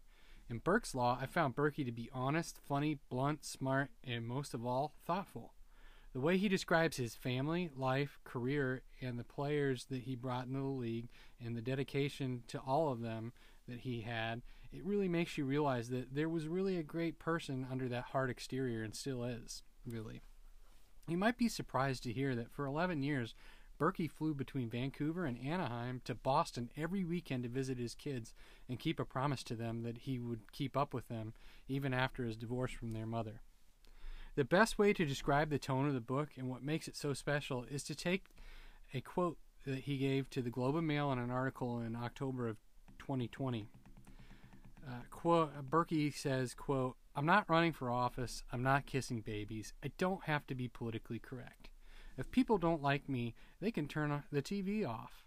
In 0.49 0.59
Burke's 0.59 0.93
Law, 0.93 1.17
I 1.19 1.25
found 1.25 1.55
Berkey 1.55 1.83
to 1.85 1.91
be 1.91 2.09
honest, 2.13 2.59
funny, 2.67 2.99
blunt, 3.09 3.43
smart, 3.43 3.89
and 4.03 4.27
most 4.27 4.53
of 4.53 4.65
all, 4.65 4.93
thoughtful. 5.05 5.53
The 6.13 6.21
way 6.21 6.37
he 6.37 6.47
describes 6.47 6.97
his 6.97 7.15
family, 7.15 7.69
life, 7.75 8.19
career, 8.23 8.83
and 9.01 9.19
the 9.19 9.23
players 9.23 9.85
that 9.85 10.03
he 10.03 10.15
brought 10.15 10.45
into 10.45 10.59
the 10.59 10.65
league, 10.65 11.09
and 11.43 11.57
the 11.57 11.61
dedication 11.61 12.43
to 12.47 12.59
all 12.59 12.91
of 12.91 13.01
them 13.01 13.33
that 13.67 13.81
he 13.81 14.01
had, 14.01 14.43
it 14.71 14.85
really 14.85 15.09
makes 15.09 15.37
you 15.37 15.45
realize 15.45 15.89
that 15.89 16.13
there 16.13 16.29
was 16.29 16.47
really 16.47 16.77
a 16.77 16.83
great 16.83 17.17
person 17.17 17.65
under 17.69 17.89
that 17.89 18.05
hard 18.05 18.29
exterior, 18.29 18.83
and 18.83 18.95
still 18.95 19.23
is, 19.23 19.63
really. 19.85 20.21
You 21.07 21.17
might 21.17 21.37
be 21.37 21.49
surprised 21.49 22.03
to 22.03 22.13
hear 22.13 22.35
that 22.35 22.51
for 22.51 22.65
11 22.65 23.03
years, 23.03 23.35
Berkey 23.79 24.09
flew 24.09 24.33
between 24.33 24.69
Vancouver 24.69 25.25
and 25.25 25.37
Anaheim 25.45 26.01
to 26.05 26.15
Boston 26.15 26.69
every 26.77 27.03
weekend 27.03 27.43
to 27.43 27.49
visit 27.49 27.77
his 27.77 27.93
kids 27.93 28.33
and 28.69 28.79
keep 28.79 28.99
a 28.99 29.05
promise 29.05 29.43
to 29.43 29.55
them 29.55 29.83
that 29.83 29.99
he 29.99 30.19
would 30.19 30.51
keep 30.51 30.77
up 30.77 30.93
with 30.93 31.07
them 31.07 31.33
even 31.67 31.93
after 31.93 32.23
his 32.23 32.37
divorce 32.37 32.71
from 32.71 32.93
their 32.93 33.05
mother. 33.05 33.41
The 34.35 34.45
best 34.45 34.77
way 34.77 34.93
to 34.93 35.05
describe 35.05 35.49
the 35.49 35.59
tone 35.59 35.87
of 35.87 35.93
the 35.93 36.01
book 36.01 36.29
and 36.37 36.49
what 36.49 36.63
makes 36.63 36.87
it 36.87 36.95
so 36.95 37.13
special 37.13 37.65
is 37.69 37.83
to 37.83 37.95
take 37.95 38.25
a 38.93 39.01
quote 39.01 39.37
that 39.65 39.79
he 39.79 39.97
gave 39.97 40.29
to 40.29 40.41
the 40.41 40.49
Globe 40.49 40.75
and 40.75 40.87
Mail 40.87 41.11
in 41.11 41.19
an 41.19 41.31
article 41.31 41.79
in 41.79 41.95
October 41.95 42.47
of 42.47 42.57
2020. 42.99 43.67
Uh, 44.87 44.91
quote, 45.09 45.69
Berkey 45.69 46.13
says, 46.13 46.53
quote, 46.53 46.95
I'm 47.15 47.25
not 47.25 47.49
running 47.49 47.73
for 47.73 47.89
office. 47.89 48.43
I'm 48.51 48.61
not 48.61 48.85
kissing 48.85 49.21
babies. 49.21 49.73
I 49.83 49.91
don't 49.97 50.23
have 50.25 50.45
to 50.47 50.55
be 50.55 50.67
politically 50.67 51.17
correct. 51.17 51.69
If 52.17 52.31
people 52.31 52.57
don't 52.57 52.81
like 52.81 53.09
me, 53.09 53.35
they 53.59 53.71
can 53.71 53.87
turn 53.87 54.23
the 54.31 54.41
TV 54.41 54.87
off. 54.87 55.25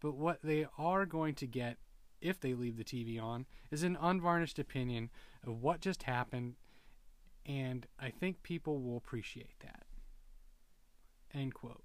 But 0.00 0.14
what 0.16 0.40
they 0.42 0.66
are 0.78 1.06
going 1.06 1.34
to 1.36 1.46
get 1.46 1.78
if 2.20 2.38
they 2.40 2.54
leave 2.54 2.76
the 2.76 2.84
TV 2.84 3.20
on 3.20 3.46
is 3.70 3.82
an 3.82 3.98
unvarnished 4.00 4.58
opinion 4.58 5.10
of 5.44 5.60
what 5.60 5.80
just 5.80 6.04
happened, 6.04 6.54
and 7.44 7.86
I 7.98 8.10
think 8.10 8.42
people 8.42 8.80
will 8.80 8.96
appreciate 8.96 9.58
that. 9.60 9.84
End 11.34 11.54
quote. 11.54 11.82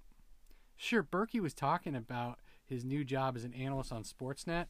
Sure, 0.76 1.02
Berkey 1.02 1.40
was 1.40 1.54
talking 1.54 1.96
about 1.96 2.38
his 2.64 2.84
new 2.84 3.02
job 3.02 3.36
as 3.36 3.42
an 3.44 3.54
analyst 3.54 3.90
on 3.90 4.04
Sportsnet, 4.04 4.66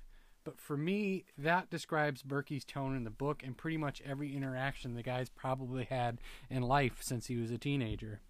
But 0.48 0.58
for 0.58 0.78
me, 0.78 1.26
that 1.36 1.68
describes 1.68 2.22
Berkey's 2.22 2.64
tone 2.64 2.96
in 2.96 3.04
the 3.04 3.10
book 3.10 3.42
and 3.44 3.54
pretty 3.54 3.76
much 3.76 4.00
every 4.02 4.34
interaction 4.34 4.94
the 4.94 5.02
guy's 5.02 5.28
probably 5.28 5.84
had 5.84 6.22
in 6.48 6.62
life 6.62 7.02
since 7.02 7.26
he 7.26 7.36
was 7.36 7.50
a 7.50 7.58
teenager. 7.58 8.22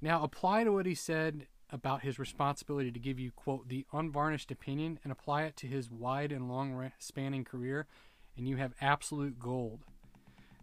Now, 0.00 0.22
apply 0.22 0.64
to 0.64 0.72
what 0.72 0.86
he 0.86 0.94
said 0.94 1.46
about 1.70 2.02
his 2.02 2.18
responsibility 2.18 2.90
to 2.90 2.98
give 2.98 3.18
you, 3.18 3.30
quote, 3.30 3.68
the 3.68 3.86
unvarnished 3.92 4.50
opinion 4.50 4.98
and 5.04 5.12
apply 5.12 5.42
it 5.42 5.56
to 5.58 5.66
his 5.66 5.90
wide 5.90 6.32
and 6.32 6.48
long 6.48 6.90
spanning 6.98 7.44
career, 7.44 7.86
and 8.36 8.48
you 8.48 8.56
have 8.56 8.74
absolute 8.80 9.38
gold. 9.38 9.84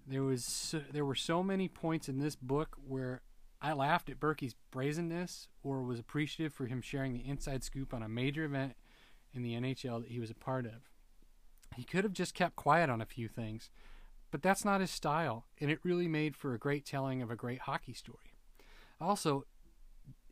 There 0.06 0.24
was 0.24 0.74
there 0.92 1.06
were 1.06 1.16
so 1.16 1.44
many 1.44 1.68
points 1.68 2.08
in 2.08 2.20
this 2.20 2.36
book 2.36 2.78
where 2.88 3.22
I 3.62 3.74
laughed 3.74 4.10
at 4.10 4.20
Berkey's 4.20 4.56
brazenness 4.72 5.50
or 5.64 5.82
was 5.84 6.00
appreciative 6.00 6.54
for 6.54 6.68
him 6.68 6.82
sharing 6.82 7.14
the 7.14 7.28
inside 7.28 7.64
scoop 7.64 7.94
on 7.94 8.04
a 8.04 8.10
major 8.10 8.46
event 8.46 8.76
in 9.34 9.44
the 9.44 9.54
NHL 9.54 10.02
that 10.02 10.12
he 10.12 10.20
was 10.20 10.30
a 10.30 10.36
part 10.36 10.66
of. 10.66 10.90
He 11.76 11.84
could 11.84 12.04
have 12.04 12.14
just 12.14 12.34
kept 12.34 12.56
quiet 12.56 12.90
on 12.90 13.02
a 13.02 13.06
few 13.06 13.28
things, 13.28 13.70
but 14.32 14.42
that's 14.42 14.66
not 14.66 14.82
his 14.82 14.92
style, 14.92 15.46
and 15.60 15.70
it 15.70 15.80
really 15.84 16.08
made 16.08 16.36
for 16.36 16.54
a 16.54 16.60
great 16.60 16.86
telling 16.86 17.22
of 17.22 17.30
a 17.30 17.36
great 17.36 17.62
hockey 17.62 17.94
story. 17.94 18.27
Also, 19.00 19.46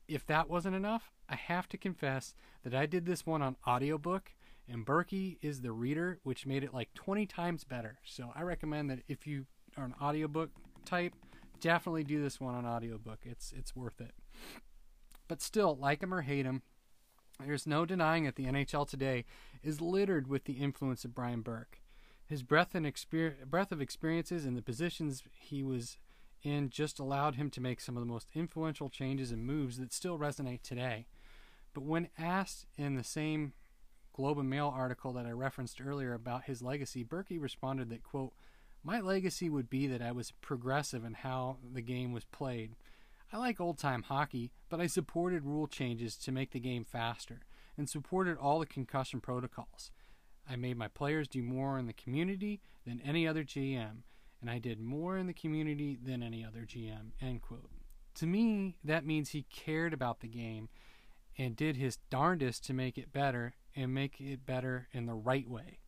if 0.07 0.25
that 0.25 0.49
wasn't 0.49 0.75
enough, 0.75 1.11
I 1.29 1.35
have 1.35 1.67
to 1.69 1.77
confess 1.77 2.35
that 2.63 2.73
I 2.73 2.85
did 2.85 3.05
this 3.05 3.25
one 3.25 3.41
on 3.41 3.55
audiobook, 3.67 4.31
and 4.67 4.85
Berkey 4.85 5.37
is 5.41 5.61
the 5.61 5.71
reader, 5.71 6.19
which 6.23 6.45
made 6.45 6.63
it 6.63 6.73
like 6.73 6.93
20 6.93 7.25
times 7.25 7.63
better. 7.63 7.99
So 8.03 8.31
I 8.35 8.41
recommend 8.41 8.89
that 8.89 9.03
if 9.07 9.27
you 9.27 9.45
are 9.77 9.85
an 9.85 9.95
audiobook 10.01 10.51
type, 10.85 11.13
definitely 11.59 12.03
do 12.03 12.21
this 12.21 12.39
one 12.39 12.55
on 12.55 12.65
audiobook. 12.65 13.19
It's 13.23 13.51
it's 13.55 13.75
worth 13.75 14.01
it. 14.01 14.13
But 15.27 15.41
still, 15.41 15.75
like 15.75 16.03
him 16.03 16.13
or 16.13 16.21
hate 16.21 16.45
him, 16.45 16.61
there's 17.43 17.67
no 17.67 17.85
denying 17.85 18.25
that 18.25 18.35
the 18.35 18.45
NHL 18.45 18.87
today 18.87 19.25
is 19.63 19.81
littered 19.81 20.27
with 20.27 20.45
the 20.45 20.53
influence 20.53 21.03
of 21.03 21.15
Brian 21.15 21.41
Burke. 21.41 21.81
His 22.25 22.43
breadth 22.43 22.73
and 22.73 22.85
exper- 22.85 23.45
breadth 23.45 23.71
of 23.71 23.81
experiences 23.81 24.45
and 24.45 24.57
the 24.57 24.61
positions 24.61 25.23
he 25.31 25.63
was 25.63 25.97
in 26.45 26.69
just 26.69 26.99
allowed 26.99 27.35
him 27.35 27.49
to 27.49 27.59
make 27.59 27.81
some 27.81 27.97
of 27.97 28.01
the 28.01 28.11
most 28.11 28.29
influential 28.35 28.89
changes 28.89 29.31
and 29.31 29.45
moves 29.45 29.77
that 29.77 29.91
still 29.91 30.17
resonate 30.17 30.61
today. 30.61 31.07
But 31.73 31.83
when 31.83 32.09
asked 32.17 32.67
in 32.77 32.95
the 32.95 33.03
same 33.03 33.53
Globe 34.13 34.39
and 34.39 34.49
Mail 34.49 34.71
article 34.73 35.11
that 35.13 35.25
I 35.25 35.31
referenced 35.31 35.81
earlier 35.85 36.13
about 36.13 36.43
his 36.43 36.61
legacy, 36.61 37.03
Berkey 37.03 37.41
responded 37.41 37.89
that, 37.89 38.03
quote, 38.03 38.33
my 38.83 38.99
legacy 38.99 39.49
would 39.49 39.69
be 39.69 39.87
that 39.87 40.01
I 40.01 40.11
was 40.11 40.31
progressive 40.31 41.03
in 41.03 41.15
how 41.15 41.57
the 41.73 41.81
game 41.81 42.13
was 42.13 42.23
played. 42.25 42.75
I 43.33 43.37
like 43.37 43.59
old 43.59 43.79
time 43.79 44.03
hockey, 44.03 44.51
but 44.69 44.79
I 44.79 44.85
supported 44.85 45.43
rule 45.43 45.67
changes 45.67 46.15
to 46.17 46.31
make 46.31 46.51
the 46.51 46.59
game 46.59 46.85
faster 46.85 47.41
and 47.75 47.89
supported 47.89 48.37
all 48.37 48.59
the 48.59 48.67
concussion 48.67 49.19
protocols. 49.19 49.89
I 50.47 50.55
made 50.55 50.77
my 50.77 50.87
players 50.87 51.27
do 51.27 51.41
more 51.41 51.79
in 51.79 51.87
the 51.87 51.93
community 51.93 52.61
than 52.85 53.01
any 53.03 53.27
other 53.27 53.43
GM, 53.43 54.03
and 54.45 54.53
I 54.53 54.59
did 54.59 54.79
more 54.79 55.17
in 55.17 55.25
the 55.25 55.33
community 55.33 55.97
than 55.99 56.21
any 56.21 56.45
other 56.45 56.67
GM. 56.67 57.13
End 57.19 57.41
quote. 57.41 57.71
To 58.13 58.27
me, 58.27 58.75
that 58.83 59.03
means 59.03 59.29
he 59.29 59.47
cared 59.51 59.91
about 59.91 60.19
the 60.19 60.27
game 60.27 60.69
and 61.35 61.55
did 61.55 61.77
his 61.77 61.97
darndest 62.11 62.63
to 62.65 62.73
make 62.73 62.95
it 62.95 63.11
better 63.11 63.55
and 63.75 63.91
make 63.91 64.21
it 64.21 64.45
better 64.45 64.87
in 64.91 65.07
the 65.07 65.15
right 65.15 65.49
way. 65.49 65.79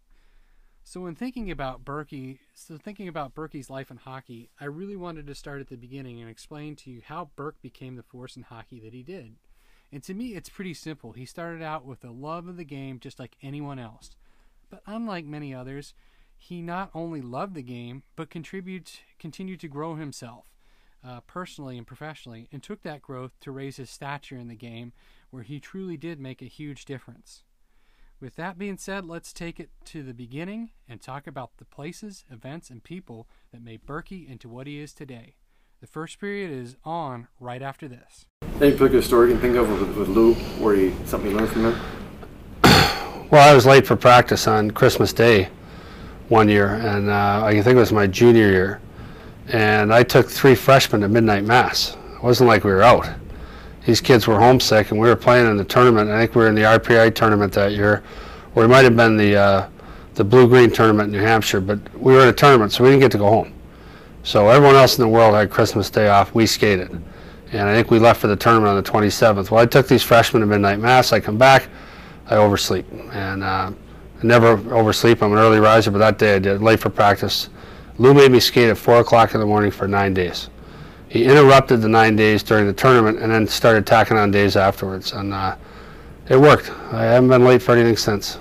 So 0.84 1.02
when 1.02 1.14
thinking 1.14 1.52
about 1.52 1.86
Berkey, 1.86 2.40
so 2.56 2.78
thinking 2.78 3.08
about 3.08 3.36
Berkey's 3.36 3.70
life 3.70 3.92
in 3.92 3.98
hockey, 3.98 4.50
I 4.60 4.66
really 4.66 4.96
wanted 4.96 5.28
to 5.28 5.36
start 5.36 5.62
at 5.62 5.68
the 5.68 5.76
beginning 5.76 6.20
and 6.20 6.30
explain 6.30 6.76
to 6.78 6.90
you 6.90 7.04
how 7.06 7.30
Burke 7.36 7.62
became 7.62 7.96
the 7.96 8.02
force 8.02 8.36
in 8.36 8.42
hockey 8.42 8.80
that 8.80 8.94
he 8.94 9.04
did. 9.04 9.36
And 9.92 10.02
to 10.02 10.16
me, 10.16 10.34
it's 10.34 10.50
pretty 10.50 10.74
simple. 10.74 11.12
He 11.12 11.26
started 11.26 11.62
out 11.62 11.86
with 11.86 12.04
a 12.04 12.10
love 12.10 12.48
of 12.48 12.58
the 12.58 12.66
game 12.66 13.00
just 13.00 13.20
like 13.20 13.38
anyone 13.44 13.78
else. 13.78 14.16
But 14.72 14.82
unlike 14.88 15.26
many 15.26 15.54
others, 15.54 15.94
he 16.38 16.62
not 16.62 16.90
only 16.94 17.22
loved 17.22 17.56
the 17.56 17.64
game, 17.64 18.04
but 18.16 18.30
contributed, 18.30 19.00
continued 19.20 19.60
to 19.62 19.68
grow 19.68 19.96
himself 19.96 20.46
uh, 21.06 21.22
personally 21.22 21.78
and 21.78 21.88
professionally, 21.88 22.48
and 22.52 22.62
took 22.62 22.84
that 22.84 23.02
growth 23.02 23.40
to 23.40 23.52
raise 23.52 23.78
his 23.78 23.90
stature 23.90 24.38
in 24.38 24.48
the 24.48 24.56
game, 24.56 24.94
where 25.30 25.44
he 25.44 25.60
truly 25.60 25.98
did 25.98 26.20
make 26.20 26.42
a 26.42 26.46
huge 26.46 26.86
difference. 26.86 27.44
With 28.20 28.36
that 28.36 28.58
being 28.58 28.78
said, 28.78 29.06
let's 29.06 29.32
take 29.32 29.60
it 29.60 29.70
to 29.86 30.02
the 30.02 30.14
beginning 30.14 30.72
and 30.88 31.00
talk 31.00 31.28
about 31.28 31.52
the 31.58 31.66
places, 31.66 32.26
events, 32.32 32.70
and 32.70 32.84
people 32.84 33.28
that 33.52 33.64
made 33.64 33.86
Berkey 33.86 34.28
into 34.28 34.50
what 34.50 34.66
he 34.68 34.80
is 34.80 34.94
today. 34.94 35.36
The 35.82 35.88
first 35.88 36.20
period 36.20 36.50
is 36.50 36.76
on 36.84 37.28
right 37.40 37.62
after 37.62 37.88
this. 37.88 38.26
Any 38.60 38.72
particular 38.72 39.04
story 39.04 39.30
you 39.30 39.36
can 39.36 39.42
think 39.42 39.56
of 39.58 39.70
with, 39.70 39.96
with 39.96 40.10
Lou 40.10 40.34
where 40.34 40.74
you 40.74 40.96
something 41.06 41.30
you 41.30 41.38
learned 41.38 41.52
from 41.52 41.66
him? 41.66 41.80
Well, 43.30 43.48
I 43.48 43.54
was 43.54 43.66
late 43.66 43.86
for 43.86 43.96
practice 43.96 44.48
on 44.48 44.72
Christmas 44.72 45.14
Day 45.14 45.50
one 46.30 46.50
year, 46.50 46.76
and 46.76 47.10
uh, 47.10 47.44
I 47.44 47.54
think 47.62 47.76
it 47.76 47.80
was 47.80 47.92
my 47.92 48.08
junior 48.08 48.50
year. 48.50 48.82
And 49.50 49.94
I 49.94 50.04
took 50.04 50.28
three 50.30 50.56
freshmen 50.56 51.02
to 51.02 51.08
midnight 51.08 51.46
mass. 51.46 51.96
It 52.16 52.24
wasn't 52.24 52.50
like 52.50 52.64
we 52.64 52.72
were 52.72 52.82
out 52.82 53.08
these 53.88 54.02
kids 54.02 54.28
were 54.28 54.38
homesick, 54.38 54.92
and 54.92 55.00
we 55.00 55.08
were 55.08 55.16
playing 55.16 55.50
in 55.50 55.56
the 55.56 55.64
tournament. 55.64 56.10
I 56.10 56.20
think 56.20 56.36
we 56.36 56.42
were 56.42 56.50
in 56.50 56.56
the 56.56 56.64
RPI 56.64 57.16
tournament 57.16 57.54
that 57.54 57.72
year, 57.72 58.04
or 58.54 58.66
it 58.66 58.68
might 58.68 58.84
have 58.84 58.98
been 58.98 59.16
the 59.16 59.38
uh, 59.38 59.70
the 60.16 60.26
Blue 60.26 60.46
Green 60.46 60.70
tournament 60.70 61.08
in 61.08 61.22
New 61.22 61.26
Hampshire. 61.26 61.62
But 61.62 61.80
we 61.98 62.14
were 62.14 62.24
in 62.24 62.28
a 62.28 62.34
tournament, 62.34 62.74
so 62.74 62.84
we 62.84 62.90
didn't 62.90 63.00
get 63.00 63.14
to 63.14 63.18
go 63.18 63.30
home. 63.30 63.54
So 64.24 64.50
everyone 64.50 64.76
else 64.76 64.98
in 64.98 65.04
the 65.04 65.08
world 65.08 65.36
had 65.36 65.50
Christmas 65.50 65.90
Day 65.90 66.10
off. 66.10 66.36
We 66.36 66.46
skated, 66.46 67.02
and 67.54 67.62
I 67.62 67.74
think 67.74 67.90
we 67.90 67.98
left 67.98 68.20
for 68.20 68.28
the 68.28 68.36
tournament 68.36 68.72
on 68.72 68.76
the 68.76 69.08
27th. 69.08 69.52
Well, 69.52 69.62
I 69.62 69.66
took 69.66 69.88
these 69.88 70.04
freshmen 70.04 70.42
to 70.42 70.48
midnight 70.48 70.80
mass. 70.80 71.14
I 71.14 71.22
come 71.22 71.38
back, 71.38 71.70
I 72.26 72.36
oversleep, 72.36 72.86
and 73.14 73.42
uh, 73.42 73.72
I 74.22 74.26
never 74.26 74.50
oversleep. 74.74 75.22
I'm 75.22 75.32
an 75.32 75.40
early 75.40 75.60
riser, 75.60 75.92
but 75.92 76.00
that 76.00 76.18
day 76.18 76.36
I 76.36 76.40
did. 76.40 76.62
Late 76.62 76.80
for 76.80 76.90
practice. 76.90 77.50
Lou 77.98 78.14
made 78.14 78.32
me 78.32 78.40
skate 78.40 78.70
at 78.70 78.78
four 78.78 79.00
o'clock 79.00 79.34
in 79.34 79.40
the 79.40 79.46
morning 79.46 79.72
for 79.72 79.88
nine 79.88 80.14
days 80.14 80.50
he 81.10 81.26
interrupted 81.26 81.82
the 81.82 81.88
nine 81.88 82.16
days 82.16 82.44
during 82.44 82.68
the 82.68 82.74
tournament 82.74 83.20
and 83.20 83.32
then 83.32 83.48
started 83.48 83.86
tacking 83.88 84.18
on 84.18 84.32
days 84.32 84.58
afterwards. 84.58 85.14
And 85.14 85.34
uh, 85.34 85.56
it 86.30 86.38
worked. 86.38 86.70
I 86.92 87.04
haven't 87.04 87.30
been 87.30 87.46
late 87.46 87.62
for 87.62 87.74
anything 87.74 87.98
since. 87.98 88.38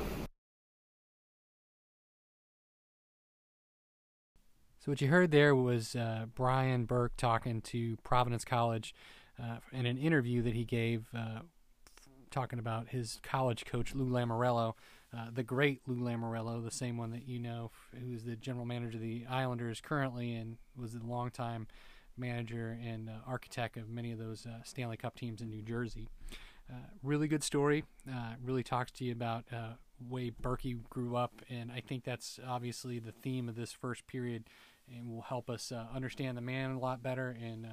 So 4.80 4.92
what 4.92 5.00
you 5.00 5.08
heard 5.08 5.30
there 5.30 5.54
was 5.54 5.96
uh, 5.96 6.26
Brian 6.34 6.84
Burke 6.84 7.16
talking 7.16 7.60
to 7.62 7.96
Providence 8.04 8.44
College 8.44 8.94
uh, 9.40 9.56
in 9.72 9.86
an 9.86 9.98
interview 9.98 10.42
that 10.42 10.54
he 10.54 10.64
gave, 10.64 11.06
uh, 11.16 11.40
talking 12.30 12.58
about 12.58 12.88
his 12.88 13.20
college 13.22 13.64
coach 13.64 13.94
Lou 13.94 14.08
Lamoriello, 14.08 14.74
uh, 15.16 15.26
the 15.32 15.42
great 15.42 15.80
Lou 15.86 15.96
Lamoriello, 15.96 16.62
the 16.64 16.70
same 16.70 16.96
one 16.96 17.10
that 17.10 17.28
you 17.28 17.38
know, 17.38 17.70
who's 17.98 18.24
the 18.24 18.36
general 18.36 18.66
manager 18.66 18.96
of 18.96 19.02
the 19.02 19.24
Islanders 19.28 19.80
currently 19.80 20.34
and 20.34 20.56
was 20.76 20.94
a 20.94 20.98
longtime 20.98 21.66
manager 22.18 22.78
and 22.82 23.08
uh, 23.08 23.12
architect 23.26 23.76
of 23.76 23.88
many 23.88 24.12
of 24.12 24.18
those 24.18 24.46
uh, 24.46 24.62
Stanley 24.64 24.96
Cup 24.96 25.14
teams 25.16 25.40
in 25.40 25.50
New 25.50 25.62
Jersey. 25.62 26.08
Uh, 26.70 26.78
really 27.02 27.28
good 27.28 27.44
story. 27.44 27.84
Uh, 28.10 28.34
really 28.42 28.62
talks 28.62 28.90
to 28.92 29.04
you 29.04 29.12
about 29.12 29.44
way 30.08 30.30
Berkey 30.30 30.76
grew 30.90 31.16
up, 31.16 31.32
and 31.48 31.70
I 31.70 31.80
think 31.80 32.04
that's 32.04 32.40
obviously 32.46 32.98
the 32.98 33.12
theme 33.12 33.48
of 33.48 33.54
this 33.54 33.72
first 33.72 34.06
period, 34.06 34.44
and 34.90 35.10
will 35.10 35.22
help 35.22 35.48
us 35.48 35.72
understand 35.94 36.36
the 36.36 36.42
man 36.42 36.72
a 36.72 36.78
lot 36.78 37.02
better 37.02 37.36
and 37.40 37.66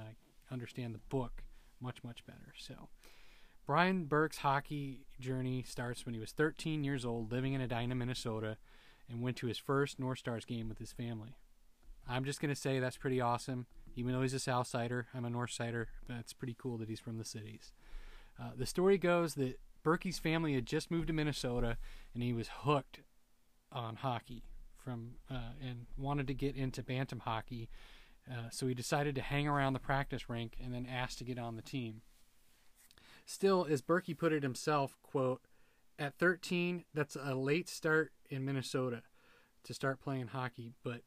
understand 0.51 0.93
the 0.93 0.99
book 1.09 1.43
much 1.81 2.03
much 2.03 2.25
better. 2.25 2.53
So. 2.57 2.89
Brian 3.65 4.05
Burke's 4.05 4.39
hockey 4.39 5.05
journey 5.19 5.63
starts 5.65 6.05
when 6.05 6.13
he 6.13 6.19
was 6.19 6.31
13 6.31 6.83
years 6.83 7.05
old, 7.05 7.31
living 7.31 7.53
in 7.53 7.61
Edina, 7.61 7.95
Minnesota, 7.95 8.57
and 9.09 9.21
went 9.21 9.37
to 9.37 9.47
his 9.47 9.57
first 9.57 9.99
North 9.99 10.19
Stars 10.19 10.45
game 10.45 10.67
with 10.67 10.79
his 10.79 10.91
family. 10.91 11.37
I'm 12.07 12.25
just 12.25 12.41
going 12.41 12.53
to 12.53 12.59
say 12.59 12.79
that's 12.79 12.97
pretty 12.97 13.21
awesome. 13.21 13.65
Even 13.95 14.11
though 14.11 14.21
he's 14.21 14.33
a 14.33 14.39
South 14.39 14.67
Sider, 14.67 15.07
I'm 15.13 15.23
a 15.23 15.29
North 15.29 15.51
Sider, 15.51 15.87
but 16.07 16.17
it's 16.17 16.33
pretty 16.33 16.55
cool 16.57 16.77
that 16.77 16.89
he's 16.89 16.99
from 16.99 17.17
the 17.17 17.25
cities. 17.25 17.71
Uh, 18.41 18.49
the 18.57 18.65
story 18.65 18.97
goes 18.97 19.35
that 19.35 19.59
Berkey's 19.83 20.19
family 20.19 20.55
had 20.55 20.65
just 20.65 20.91
moved 20.91 21.07
to 21.07 21.13
Minnesota, 21.13 21.77
and 22.13 22.23
he 22.23 22.33
was 22.33 22.49
hooked 22.63 23.01
on 23.71 23.97
hockey 23.97 24.43
from 24.83 25.11
uh, 25.31 25.53
and 25.61 25.85
wanted 25.97 26.27
to 26.27 26.33
get 26.33 26.55
into 26.55 26.83
bantam 26.83 27.19
hockey. 27.19 27.69
Uh, 28.29 28.49
so 28.49 28.67
he 28.67 28.73
decided 28.73 29.15
to 29.15 29.21
hang 29.21 29.47
around 29.47 29.73
the 29.73 29.79
practice 29.79 30.29
rink 30.29 30.57
and 30.61 30.73
then 30.73 30.87
asked 30.89 31.17
to 31.19 31.23
get 31.23 31.37
on 31.37 31.55
the 31.55 31.61
team. 31.61 32.01
Still, 33.25 33.65
as 33.69 33.81
Berkey 33.81 34.17
put 34.17 34.33
it 34.33 34.43
himself, 34.43 34.97
quote, 35.01 35.41
at 35.97 36.15
13, 36.15 36.85
that's 36.93 37.15
a 37.15 37.35
late 37.35 37.69
start 37.69 38.11
in 38.29 38.43
Minnesota 38.43 39.03
to 39.63 39.73
start 39.73 40.01
playing 40.01 40.27
hockey, 40.27 40.73
but 40.83 41.01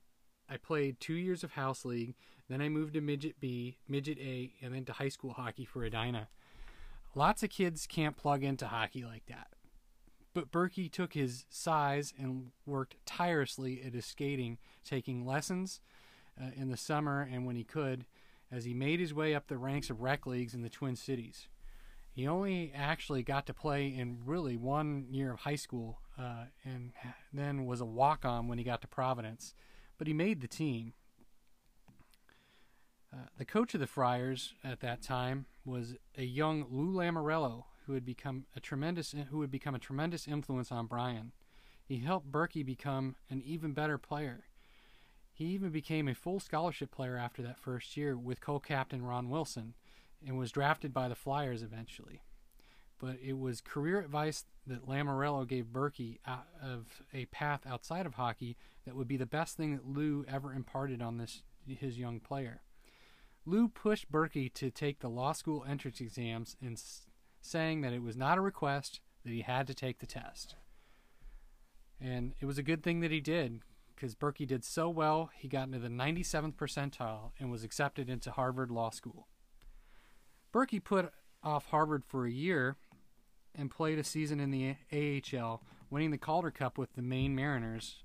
I 0.49 0.57
played 0.57 1.01
two 1.01 1.15
years 1.15 1.45
of 1.45 1.53
house 1.53 1.85
league 1.85 2.15
then 2.49 2.61
I 2.61 2.69
moved 2.69 2.95
to 2.95 3.01
midget 3.01 3.41
B, 3.41 3.79
midget 3.89 4.19
A, 4.19 4.53
and 4.63 4.75
then 4.75 4.85
to 4.85 4.93
high 4.93 5.09
school 5.09 5.33
hockey 5.33 5.65
for 5.65 5.85
Edina. 5.85 6.29
Lots 7.15 7.43
of 7.43 7.51
kids 7.51 7.87
can't 7.87 8.17
plug 8.17 8.45
into 8.45 8.69
hockey 8.69 9.05
like 9.05 9.27
that. 9.27 9.49
But 10.33 10.53
Berkey 10.53 10.91
took 10.91 11.15
his 11.15 11.47
size 11.49 12.13
and 12.19 12.51
worked 12.67 12.97
tirelessly 13.07 13.83
at 13.85 13.95
his 13.95 14.05
skating, 14.05 14.59
taking 14.85 15.25
lessons 15.25 15.81
uh, 16.41 16.51
in 16.55 16.69
the 16.69 16.77
summer 16.77 17.27
and 17.31 17.47
when 17.47 17.57
he 17.57 17.65
could, 17.65 18.05
as 18.53 18.65
he 18.65 18.75
made 18.75 19.01
his 19.01 19.15
way 19.15 19.35
up 19.35 19.49
the 19.49 19.57
ranks 19.57 19.91
of 19.91 20.03
rec 20.03 20.27
leagues 20.27 20.55
in 20.55 20.63
the 20.63 20.69
Twin 20.69 20.95
Cities. 20.95 21.49
He 22.17 22.27
only 22.27 22.73
actually 22.75 23.23
got 23.23 23.45
to 23.45 23.53
play 23.53 23.89
in 23.89 24.21
really 24.25 24.57
one 24.57 25.05
year 25.11 25.35
of 25.35 25.41
high 25.41 25.57
school, 25.57 25.99
uh, 26.19 26.47
and 26.65 26.93
then 27.31 27.67
was 27.67 27.83
a 27.83 27.85
walk-on 27.85 28.49
when 28.49 28.57
he 28.57 28.65
got 28.65 28.81
to 28.81 28.89
Providence. 28.89 29.55
But 29.99 30.07
he 30.07 30.15
made 30.15 30.41
the 30.41 30.49
team. 30.49 30.95
Uh, 33.13 33.27
the 33.37 33.45
coach 33.45 33.75
of 33.75 33.81
the 33.81 33.87
Friars 33.87 34.55
at 34.65 34.81
that 34.81 35.03
time 35.03 35.45
was 35.67 35.97
a 36.17 36.25
young 36.25 36.65
Lou 36.71 36.91
Lamoriello, 36.91 37.65
who 37.87 37.93
had 37.93 38.07
become 38.07 38.47
a 38.57 38.61
tremendous 38.61 39.15
who 39.31 39.37
would 39.37 39.51
become 39.51 39.75
a 39.75 39.79
tremendous 39.79 40.27
influence 40.27 40.73
on 40.73 40.87
Brian. 40.87 41.33
He 41.85 41.99
helped 41.99 42.33
Berkey 42.33 42.65
become 42.65 43.17
an 43.29 43.43
even 43.45 43.75
better 43.75 43.99
player. 43.99 44.45
He 45.35 45.45
even 45.49 45.69
became 45.69 46.09
a 46.09 46.15
full 46.15 46.41
scholarship 46.41 46.91
player 46.91 47.19
after 47.19 47.43
that 47.43 47.61
first 47.61 47.95
year 47.95 48.17
with 48.17 48.41
co-captain 48.41 49.03
Ron 49.03 49.29
Wilson, 49.29 49.75
and 50.25 50.39
was 50.39 50.53
drafted 50.53 50.93
by 50.93 51.09
the 51.09 51.15
Flyers 51.15 51.63
eventually. 51.63 52.23
But 52.99 53.17
it 53.23 53.39
was 53.39 53.61
career 53.61 54.01
advice 54.01 54.45
that 54.67 54.87
Lamoriello 54.87 55.47
gave 55.47 55.67
Berkey 55.67 56.19
of 56.63 57.03
a 57.13 57.27
path 57.27 57.61
outside 57.67 58.07
of 58.07 58.15
hockey 58.15 58.57
that 58.85 58.97
would 58.97 59.09
be 59.09 59.19
the 59.19 59.27
best 59.27 59.57
thing 59.57 59.73
that 59.75 59.87
Lou 59.87 60.25
ever 60.27 60.53
imparted 60.53 61.03
on 61.03 61.19
this 61.19 61.43
his 61.67 61.99
young 61.99 62.21
player. 62.21 62.63
Lou 63.45 63.69
pushed 63.69 64.11
Berkey 64.11 64.53
to 64.55 64.71
take 64.71 65.01
the 65.01 65.11
law 65.11 65.33
school 65.33 65.65
entrance 65.69 66.01
exams 66.01 66.57
and 66.61 66.81
saying 67.41 67.81
that 67.83 67.93
it 67.93 68.03
was 68.03 68.17
not 68.17 68.39
a 68.39 68.41
request, 68.41 69.01
that 69.25 69.33
he 69.33 69.43
had 69.43 69.67
to 69.67 69.75
take 69.75 69.99
the 69.99 70.07
test. 70.07 70.55
And 72.01 72.35
it 72.41 72.47
was 72.47 72.59
a 72.59 72.63
good 72.63 72.83
thing 72.83 73.01
that 73.01 73.11
he 73.11 73.21
did, 73.21 73.61
because 73.95 74.15
Berkey 74.15 74.47
did 74.47 74.65
so 74.65 74.89
well, 74.89 75.31
he 75.35 75.49
got 75.49 75.69
into 75.69 75.79
the 75.79 75.89
97th 75.89 76.55
percentile 76.55 77.33
and 77.39 77.51
was 77.51 77.65
accepted 77.65 78.11
into 78.11 78.31
Harvard 78.31 78.71
Law 78.71 78.91
School. 78.91 79.29
Berkey 80.57 80.83
put 80.83 81.13
off 81.43 81.67
Harvard 81.67 82.03
for 82.07 82.25
a 82.25 82.31
year 82.31 82.77
and 83.55 83.71
played 83.71 83.99
a 83.99 84.05
season 84.05 84.41
in 84.41 84.51
the 84.51 84.77
AHL, 84.91 85.63
winning 85.91 86.11
the 86.11 86.17
Calder 86.17 86.51
Cup 86.51 86.79
with 86.79 86.95
the 86.95 87.03
Maine 87.03 87.35
Mariners. 87.35 87.97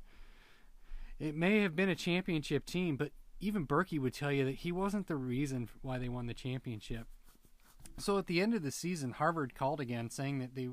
It 1.18 1.34
may 1.34 1.60
have 1.60 1.78
been 1.78 1.88
a 1.88 1.96
championship 1.96 2.66
team, 2.66 2.98
but 2.98 3.14
even 3.40 3.66
Berkey 3.66 4.00
would 4.00 4.14
tell 4.14 4.34
you 4.34 4.44
that 4.44 4.56
he 4.56 4.72
wasn't 4.74 5.08
the 5.08 5.16
reason 5.16 5.70
why 5.82 5.98
they 5.98 6.10
won 6.10 6.26
the 6.26 6.34
championship. 6.34 7.08
So 7.98 8.18
at 8.18 8.28
the 8.28 8.42
end 8.42 8.54
of 8.54 8.64
the 8.64 8.72
season, 8.72 9.12
Harvard 9.12 9.56
called 9.56 9.80
again, 9.80 10.10
saying 10.10 10.40
that 10.40 10.54
they 10.54 10.68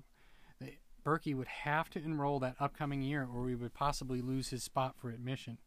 that 0.61 0.78
Berkey 1.04 1.37
would 1.37 1.47
have 1.47 1.88
to 1.90 2.02
enroll 2.02 2.40
that 2.40 2.56
upcoming 2.58 3.02
year, 3.02 3.23
or 3.32 3.42
we 3.42 3.54
would 3.54 3.73
possibly 3.73 4.20
lose 4.20 4.49
his 4.49 4.64
spot 4.64 4.97
for 4.99 5.11
admission. 5.11 5.58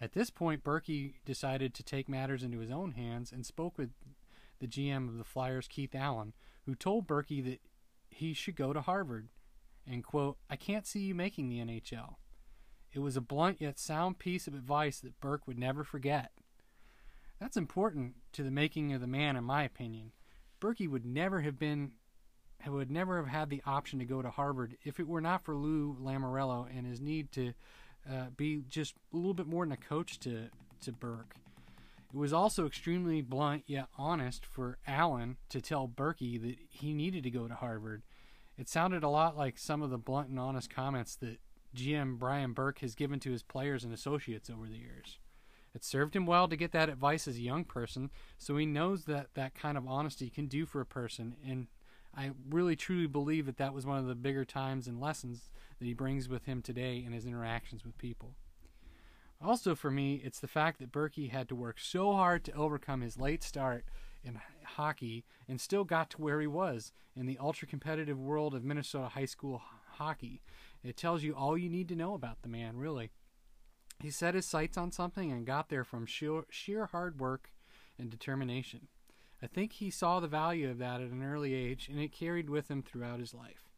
At 0.00 0.12
this 0.12 0.28
point, 0.28 0.64
Berkey 0.64 1.14
decided 1.24 1.72
to 1.74 1.84
take 1.84 2.08
matters 2.08 2.42
into 2.42 2.58
his 2.58 2.72
own 2.72 2.92
hands 2.92 3.30
and 3.30 3.46
spoke 3.46 3.78
with 3.78 3.90
the 4.58 4.66
GM 4.66 5.08
of 5.08 5.18
the 5.18 5.24
Flyers, 5.24 5.68
Keith 5.68 5.94
Allen, 5.94 6.32
who 6.64 6.74
told 6.74 7.06
Berkey 7.06 7.44
that 7.44 7.60
he 8.08 8.32
should 8.32 8.56
go 8.56 8.72
to 8.72 8.80
Harvard 8.80 9.28
and, 9.86 10.04
quote, 10.04 10.38
I 10.50 10.56
can't 10.56 10.86
see 10.86 11.00
you 11.00 11.14
making 11.14 11.48
the 11.48 11.58
NHL. 11.58 12.16
It 12.92 13.00
was 13.00 13.16
a 13.16 13.20
blunt 13.20 13.60
yet 13.60 13.78
sound 13.78 14.18
piece 14.18 14.46
of 14.46 14.54
advice 14.54 15.00
that 15.00 15.20
Burke 15.20 15.46
would 15.46 15.58
never 15.58 15.84
forget. 15.84 16.32
That's 17.40 17.56
important 17.56 18.14
to 18.32 18.42
the 18.42 18.50
making 18.50 18.92
of 18.94 19.00
the 19.00 19.06
man, 19.06 19.36
in 19.36 19.44
my 19.44 19.64
opinion. 19.64 20.12
Berkey 20.60 20.88
would 20.88 21.04
never 21.04 21.42
have 21.42 21.58
been 21.58 21.92
would 22.66 22.90
never 22.90 23.18
have 23.18 23.28
had 23.28 23.50
the 23.50 23.62
option 23.64 23.98
to 23.98 24.04
go 24.04 24.22
to 24.22 24.30
Harvard 24.30 24.76
if 24.82 24.98
it 24.98 25.06
were 25.06 25.20
not 25.20 25.44
for 25.44 25.54
Lou 25.54 25.94
Lamoriello 26.02 26.66
and 26.74 26.84
his 26.84 27.00
need 27.00 27.30
to 27.32 27.52
uh, 28.10 28.26
be 28.36 28.64
just 28.68 28.94
a 29.12 29.16
little 29.16 29.34
bit 29.34 29.46
more 29.46 29.64
than 29.64 29.72
a 29.72 29.76
coach 29.76 30.18
to 30.20 30.48
to 30.80 30.92
Burke. 30.92 31.36
It 32.12 32.16
was 32.16 32.32
also 32.32 32.66
extremely 32.66 33.20
blunt 33.20 33.64
yet 33.66 33.88
honest 33.98 34.46
for 34.46 34.78
Allen 34.86 35.36
to 35.50 35.60
tell 35.60 35.88
Berkey 35.88 36.40
that 36.40 36.56
he 36.70 36.92
needed 36.94 37.24
to 37.24 37.30
go 37.30 37.48
to 37.48 37.54
Harvard. 37.54 38.02
It 38.56 38.68
sounded 38.68 39.02
a 39.02 39.08
lot 39.08 39.36
like 39.36 39.58
some 39.58 39.82
of 39.82 39.90
the 39.90 39.98
blunt 39.98 40.28
and 40.28 40.38
honest 40.38 40.70
comments 40.70 41.16
that 41.16 41.40
GM 41.74 42.18
Brian 42.18 42.52
Burke 42.52 42.78
has 42.78 42.94
given 42.94 43.20
to 43.20 43.32
his 43.32 43.42
players 43.42 43.84
and 43.84 43.92
associates 43.92 44.48
over 44.48 44.66
the 44.66 44.78
years. 44.78 45.18
It 45.74 45.84
served 45.84 46.16
him 46.16 46.24
well 46.24 46.48
to 46.48 46.56
get 46.56 46.72
that 46.72 46.88
advice 46.88 47.28
as 47.28 47.36
a 47.36 47.42
young 47.42 47.64
person, 47.64 48.10
so 48.38 48.56
he 48.56 48.64
knows 48.64 49.04
that 49.04 49.34
that 49.34 49.54
kind 49.54 49.76
of 49.76 49.86
honesty 49.86 50.30
can 50.30 50.46
do 50.46 50.64
for 50.64 50.80
a 50.80 50.86
person. 50.86 51.36
And 51.46 51.66
I 52.16 52.30
really 52.48 52.76
truly 52.76 53.06
believe 53.06 53.44
that 53.44 53.58
that 53.58 53.74
was 53.74 53.84
one 53.84 53.98
of 53.98 54.06
the 54.06 54.14
bigger 54.14 54.46
times 54.46 54.86
and 54.86 54.98
lessons 54.98 55.50
that 55.78 55.84
he 55.84 55.92
brings 55.92 56.30
with 56.30 56.46
him 56.46 56.62
today 56.62 57.04
in 57.04 57.12
his 57.12 57.26
interactions 57.26 57.84
with 57.84 57.98
people. 57.98 58.36
Also, 59.42 59.74
for 59.74 59.90
me, 59.90 60.20
it's 60.24 60.40
the 60.40 60.48
fact 60.48 60.78
that 60.78 60.92
Berkey 60.92 61.30
had 61.30 61.48
to 61.48 61.54
work 61.54 61.78
so 61.78 62.12
hard 62.12 62.44
to 62.44 62.52
overcome 62.52 63.02
his 63.02 63.18
late 63.18 63.42
start 63.42 63.84
in 64.24 64.40
hockey 64.64 65.24
and 65.48 65.60
still 65.60 65.84
got 65.84 66.10
to 66.10 66.20
where 66.20 66.40
he 66.40 66.46
was 66.46 66.92
in 67.14 67.26
the 67.26 67.38
ultra 67.38 67.68
competitive 67.68 68.18
world 68.18 68.54
of 68.54 68.64
Minnesota 68.64 69.08
high 69.08 69.26
school 69.26 69.62
hockey. 69.92 70.42
It 70.82 70.96
tells 70.96 71.22
you 71.22 71.34
all 71.34 71.56
you 71.56 71.68
need 71.68 71.88
to 71.88 71.96
know 71.96 72.14
about 72.14 72.42
the 72.42 72.48
man, 72.48 72.76
really. 72.76 73.10
He 74.02 74.10
set 74.10 74.34
his 74.34 74.46
sights 74.46 74.76
on 74.76 74.92
something 74.92 75.30
and 75.32 75.46
got 75.46 75.68
there 75.68 75.84
from 75.84 76.06
sheer, 76.06 76.44
sheer 76.50 76.86
hard 76.86 77.20
work 77.20 77.50
and 77.98 78.10
determination. 78.10 78.88
I 79.42 79.46
think 79.46 79.72
he 79.72 79.90
saw 79.90 80.20
the 80.20 80.28
value 80.28 80.70
of 80.70 80.78
that 80.78 81.00
at 81.00 81.10
an 81.10 81.22
early 81.22 81.54
age, 81.54 81.88
and 81.88 82.00
it 82.00 82.12
carried 82.12 82.48
with 82.48 82.70
him 82.70 82.82
throughout 82.82 83.20
his 83.20 83.34
life. 83.34 83.68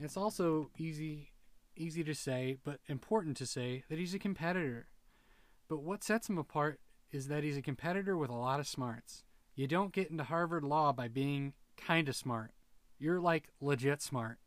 It's 0.00 0.16
also 0.16 0.70
easy 0.76 1.30
easy 1.76 2.04
to 2.04 2.14
say, 2.14 2.56
but 2.64 2.80
important 2.88 3.36
to 3.38 3.46
say, 3.46 3.84
that 3.88 3.98
he's 3.98 4.14
a 4.14 4.18
competitor. 4.18 4.86
But 5.68 5.82
what 5.82 6.04
sets 6.04 6.28
him 6.28 6.38
apart 6.38 6.80
is 7.10 7.28
that 7.28 7.44
he's 7.44 7.56
a 7.56 7.62
competitor 7.62 8.16
with 8.16 8.30
a 8.30 8.34
lot 8.34 8.60
of 8.60 8.66
smarts. 8.66 9.22
You 9.54 9.66
don't 9.66 9.92
get 9.92 10.10
into 10.10 10.24
Harvard 10.24 10.64
Law 10.64 10.92
by 10.92 11.08
being 11.08 11.54
kind 11.76 12.08
of 12.08 12.16
smart. 12.16 12.52
You're 12.98 13.20
like 13.20 13.50
legit 13.60 14.02
smart 14.02 14.38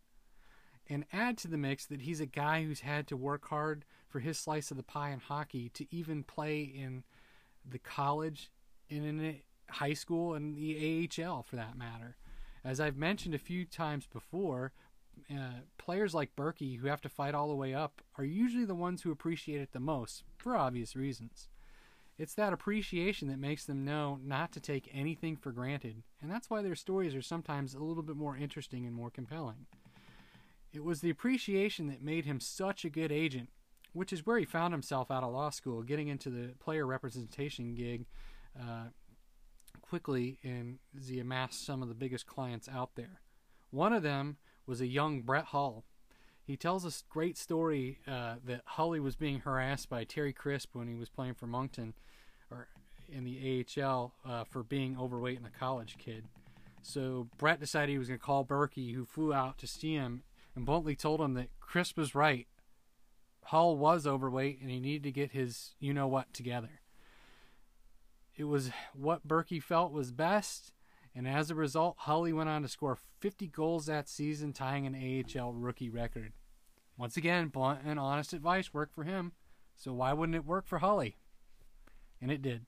and 0.89 1.05
add 1.11 1.37
to 1.37 1.47
the 1.47 1.57
mix 1.57 1.85
that 1.85 2.01
he's 2.01 2.21
a 2.21 2.25
guy 2.25 2.63
who's 2.63 2.81
had 2.81 3.07
to 3.07 3.17
work 3.17 3.47
hard 3.49 3.85
for 4.07 4.19
his 4.19 4.37
slice 4.37 4.71
of 4.71 4.77
the 4.77 4.83
pie 4.83 5.11
in 5.11 5.19
hockey 5.19 5.69
to 5.69 5.85
even 5.93 6.23
play 6.23 6.61
in 6.61 7.03
the 7.69 7.79
college 7.79 8.49
and 8.89 9.05
in 9.05 9.39
high 9.69 9.93
school 9.93 10.33
and 10.33 10.55
the 10.55 11.09
AHL 11.19 11.43
for 11.43 11.57
that 11.57 11.77
matter. 11.77 12.15
As 12.63 12.79
I've 12.79 12.97
mentioned 12.97 13.35
a 13.35 13.39
few 13.39 13.65
times 13.65 14.07
before, 14.07 14.71
uh, 15.31 15.61
players 15.77 16.13
like 16.13 16.35
Berkey 16.35 16.79
who 16.79 16.87
have 16.87 17.01
to 17.01 17.09
fight 17.09 17.35
all 17.35 17.47
the 17.47 17.55
way 17.55 17.73
up 17.73 18.01
are 18.17 18.23
usually 18.23 18.65
the 18.65 18.75
ones 18.75 19.01
who 19.01 19.11
appreciate 19.11 19.61
it 19.61 19.71
the 19.71 19.79
most 19.79 20.23
for 20.37 20.55
obvious 20.55 20.95
reasons. 20.95 21.49
It's 22.17 22.33
that 22.33 22.53
appreciation 22.53 23.27
that 23.27 23.39
makes 23.39 23.65
them 23.65 23.85
know 23.85 24.19
not 24.23 24.51
to 24.53 24.59
take 24.59 24.89
anything 24.91 25.35
for 25.35 25.51
granted, 25.51 26.01
and 26.21 26.31
that's 26.31 26.49
why 26.49 26.63
their 26.63 26.75
stories 26.75 27.13
are 27.13 27.21
sometimes 27.21 27.75
a 27.75 27.83
little 27.83 28.01
bit 28.01 28.15
more 28.15 28.35
interesting 28.35 28.85
and 28.85 28.95
more 28.95 29.11
compelling. 29.11 29.67
It 30.73 30.83
was 30.83 31.01
the 31.01 31.11
appreciation 31.11 31.87
that 31.87 32.01
made 32.01 32.25
him 32.25 32.39
such 32.39 32.83
a 32.83 32.89
good 32.89 33.11
agent, 33.11 33.49
which 33.93 34.11
is 34.11 34.25
where 34.25 34.39
he 34.39 34.45
found 34.45 34.73
himself 34.73 35.11
out 35.11 35.23
of 35.23 35.31
law 35.31 35.51
school, 35.51 35.83
getting 35.83 36.07
into 36.07 36.29
the 36.29 36.53
player 36.59 36.87
representation 36.87 37.75
gig 37.75 38.05
uh, 38.59 38.87
quickly, 39.81 40.39
and 40.43 40.79
he 41.07 41.19
amassed 41.19 41.65
some 41.65 41.83
of 41.83 41.87
the 41.87 41.95
biggest 41.95 42.25
clients 42.25 42.67
out 42.67 42.95
there. 42.95 43.21
One 43.69 43.93
of 43.93 44.03
them 44.03 44.37
was 44.67 44.81
a 44.81 44.87
young 44.87 45.21
Brett 45.21 45.45
Hull. 45.45 45.85
He 46.43 46.55
tells 46.55 46.85
a 46.85 46.91
great 47.09 47.37
story 47.37 47.99
uh, 48.07 48.35
that 48.45 48.61
Hully 48.65 48.99
was 48.99 49.15
being 49.15 49.39
harassed 49.39 49.89
by 49.89 50.03
Terry 50.03 50.33
Crisp 50.33 50.75
when 50.75 50.87
he 50.87 50.95
was 50.95 51.09
playing 51.09 51.33
for 51.33 51.47
Moncton, 51.47 51.93
or 52.51 52.67
in 53.11 53.23
the 53.23 53.65
AHL, 53.77 54.13
uh, 54.25 54.43
for 54.43 54.63
being 54.63 54.97
overweight 54.99 55.37
and 55.37 55.47
a 55.47 55.59
college 55.59 55.97
kid. 55.97 56.25
So 56.81 57.27
Brett 57.37 57.59
decided 57.59 57.91
he 57.91 57.97
was 57.97 58.07
going 58.07 58.19
to 58.19 58.25
call 58.25 58.45
Berkey, 58.45 58.93
who 58.93 59.03
flew 59.03 59.33
out 59.33 59.57
to 59.57 59.67
see 59.67 59.93
him 59.93 60.23
and 60.55 60.65
bluntly 60.65 60.95
told 60.95 61.19
him 61.19 61.33
that 61.33 61.49
Crisp 61.59 61.97
was 61.97 62.15
right. 62.15 62.47
Hull 63.43 63.77
was 63.77 64.07
overweight 64.07 64.59
and 64.61 64.69
he 64.69 64.79
needed 64.79 65.03
to 65.03 65.11
get 65.11 65.31
his 65.31 65.75
you 65.79 65.93
know 65.93 66.07
what 66.07 66.33
together. 66.33 66.81
It 68.35 68.45
was 68.45 68.71
what 68.93 69.27
Berkey 69.27 69.61
felt 69.61 69.91
was 69.91 70.11
best, 70.11 70.71
and 71.17 71.27
as 71.27 71.49
a 71.49 71.55
result, 71.55 71.95
Hully 72.01 72.31
went 72.31 72.47
on 72.47 72.61
to 72.61 72.67
score 72.67 72.95
50 73.21 73.47
goals 73.47 73.87
that 73.87 74.07
season, 74.07 74.53
tying 74.53 74.85
an 74.85 75.23
AHL 75.35 75.51
rookie 75.51 75.89
record. 75.89 76.33
Once 76.95 77.17
again, 77.17 77.47
blunt 77.47 77.79
and 77.83 77.99
honest 77.99 78.33
advice 78.33 78.71
worked 78.71 78.93
for 78.93 79.03
him, 79.03 79.31
so 79.75 79.93
why 79.93 80.13
wouldn't 80.13 80.35
it 80.35 80.45
work 80.45 80.67
for 80.67 80.77
Hully? 80.77 81.17
And 82.21 82.31
it 82.31 82.43
did. 82.43 82.67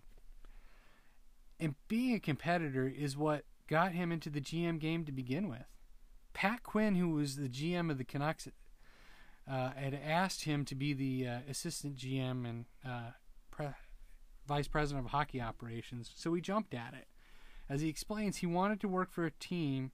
And 1.59 1.75
being 1.87 2.15
a 2.15 2.19
competitor 2.19 2.87
is 2.87 3.15
what 3.15 3.45
got 3.67 3.91
him 3.91 4.11
into 4.11 4.31
the 4.31 4.41
GM 4.41 4.79
game 4.79 5.05
to 5.05 5.11
begin 5.11 5.47
with. 5.47 5.67
Pat 6.33 6.63
Quinn, 6.63 6.95
who 6.95 7.11
was 7.11 7.35
the 7.35 7.49
GM 7.49 7.91
of 7.91 7.99
the 7.99 8.03
Canucks, 8.03 8.47
uh, 9.47 9.69
had 9.75 9.93
asked 9.93 10.45
him 10.45 10.65
to 10.65 10.73
be 10.73 10.93
the 10.93 11.27
uh, 11.27 11.39
assistant 11.47 11.97
GM 11.97 12.49
and 12.49 12.65
uh, 12.83 13.11
pre- 13.51 13.67
vice 14.47 14.67
president 14.67 15.05
of 15.05 15.11
hockey 15.11 15.39
operations, 15.39 16.09
so 16.15 16.33
he 16.33 16.41
jumped 16.41 16.73
at 16.73 16.95
it. 16.95 17.05
As 17.69 17.81
he 17.81 17.89
explains, 17.89 18.37
he 18.37 18.47
wanted 18.47 18.79
to 18.81 18.87
work 18.87 19.11
for 19.11 19.25
a 19.25 19.31
team 19.31 19.91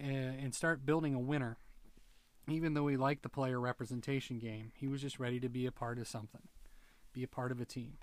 uh, 0.00 0.06
and 0.06 0.54
start 0.54 0.86
building 0.86 1.14
a 1.14 1.20
winner. 1.20 1.58
Even 2.48 2.72
though 2.72 2.86
he 2.86 2.96
liked 2.96 3.22
the 3.22 3.28
player 3.28 3.60
representation 3.60 4.38
game, 4.38 4.72
he 4.74 4.88
was 4.88 5.02
just 5.02 5.18
ready 5.18 5.38
to 5.38 5.50
be 5.50 5.66
a 5.66 5.72
part 5.72 5.98
of 5.98 6.08
something, 6.08 6.48
be 7.12 7.22
a 7.22 7.28
part 7.28 7.52
of 7.52 7.60
a 7.60 7.66
team. 7.66 7.98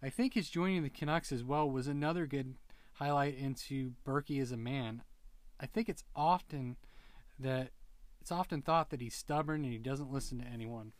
I 0.00 0.10
think 0.10 0.34
his 0.34 0.48
joining 0.48 0.84
the 0.84 0.90
Canucks 0.90 1.32
as 1.32 1.42
well 1.42 1.68
was 1.68 1.88
another 1.88 2.26
good 2.26 2.54
highlight 2.98 3.36
into 3.36 3.92
Berkey 4.04 4.40
as 4.40 4.52
a 4.52 4.56
man, 4.56 5.02
I 5.60 5.66
think 5.66 5.88
it's 5.88 6.04
often 6.14 6.76
that 7.38 7.70
it's 8.20 8.32
often 8.32 8.62
thought 8.62 8.90
that 8.90 9.00
he's 9.00 9.14
stubborn 9.14 9.64
and 9.64 9.72
he 9.72 9.78
doesn't 9.78 10.12
listen 10.12 10.38
to 10.40 10.46
anyone. 10.46 10.92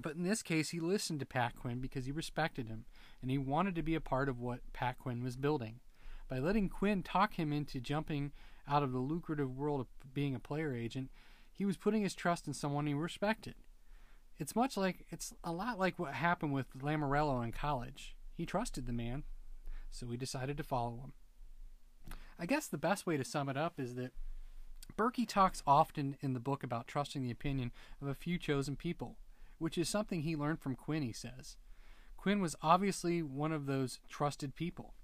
But 0.00 0.14
in 0.14 0.22
this 0.22 0.42
case, 0.42 0.70
he 0.70 0.80
listened 0.80 1.20
to 1.20 1.26
Pat 1.26 1.56
Quinn 1.56 1.80
because 1.80 2.04
he 2.04 2.12
respected 2.12 2.68
him 2.68 2.84
and 3.20 3.30
he 3.30 3.38
wanted 3.38 3.74
to 3.74 3.82
be 3.82 3.94
a 3.94 4.00
part 4.00 4.28
of 4.28 4.38
what 4.38 4.72
Pat 4.72 4.98
Quinn 4.98 5.24
was 5.24 5.36
building. 5.36 5.80
By 6.28 6.38
letting 6.38 6.68
Quinn 6.68 7.02
talk 7.02 7.34
him 7.34 7.52
into 7.52 7.80
jumping 7.80 8.32
out 8.68 8.82
of 8.82 8.92
the 8.92 8.98
lucrative 8.98 9.56
world 9.56 9.80
of 9.80 10.14
being 10.14 10.34
a 10.34 10.40
player 10.40 10.74
agent, 10.74 11.10
he 11.50 11.64
was 11.64 11.76
putting 11.76 12.02
his 12.02 12.14
trust 12.14 12.46
in 12.46 12.52
someone 12.52 12.86
he 12.86 12.94
respected. 12.94 13.54
It's 14.38 14.54
much 14.54 14.76
like 14.76 15.06
it's 15.10 15.32
a 15.42 15.52
lot 15.52 15.78
like 15.78 15.98
what 15.98 16.14
happened 16.14 16.52
with 16.52 16.66
Lamoriello 16.78 17.42
in 17.42 17.50
college. 17.50 18.14
He 18.36 18.46
trusted 18.46 18.86
the 18.86 18.92
man, 18.92 19.24
so 19.90 20.06
he 20.06 20.16
decided 20.16 20.56
to 20.58 20.62
follow 20.62 20.98
him. 20.98 21.12
I 22.38 22.46
guess 22.46 22.68
the 22.68 22.78
best 22.78 23.06
way 23.06 23.16
to 23.16 23.24
sum 23.24 23.48
it 23.48 23.56
up 23.56 23.80
is 23.80 23.96
that 23.96 24.12
Berkey 24.96 25.26
talks 25.26 25.62
often 25.66 26.16
in 26.20 26.34
the 26.34 26.40
book 26.40 26.62
about 26.62 26.86
trusting 26.86 27.22
the 27.22 27.30
opinion 27.30 27.72
of 28.00 28.06
a 28.06 28.14
few 28.14 28.38
chosen 28.38 28.76
people, 28.76 29.16
which 29.58 29.76
is 29.76 29.88
something 29.88 30.22
he 30.22 30.36
learned 30.36 30.60
from 30.60 30.76
Quinn, 30.76 31.02
he 31.02 31.12
says. 31.12 31.56
Quinn 32.16 32.40
was 32.40 32.56
obviously 32.62 33.22
one 33.22 33.52
of 33.52 33.66
those 33.66 33.98
trusted 34.08 34.54
people. 34.54 34.94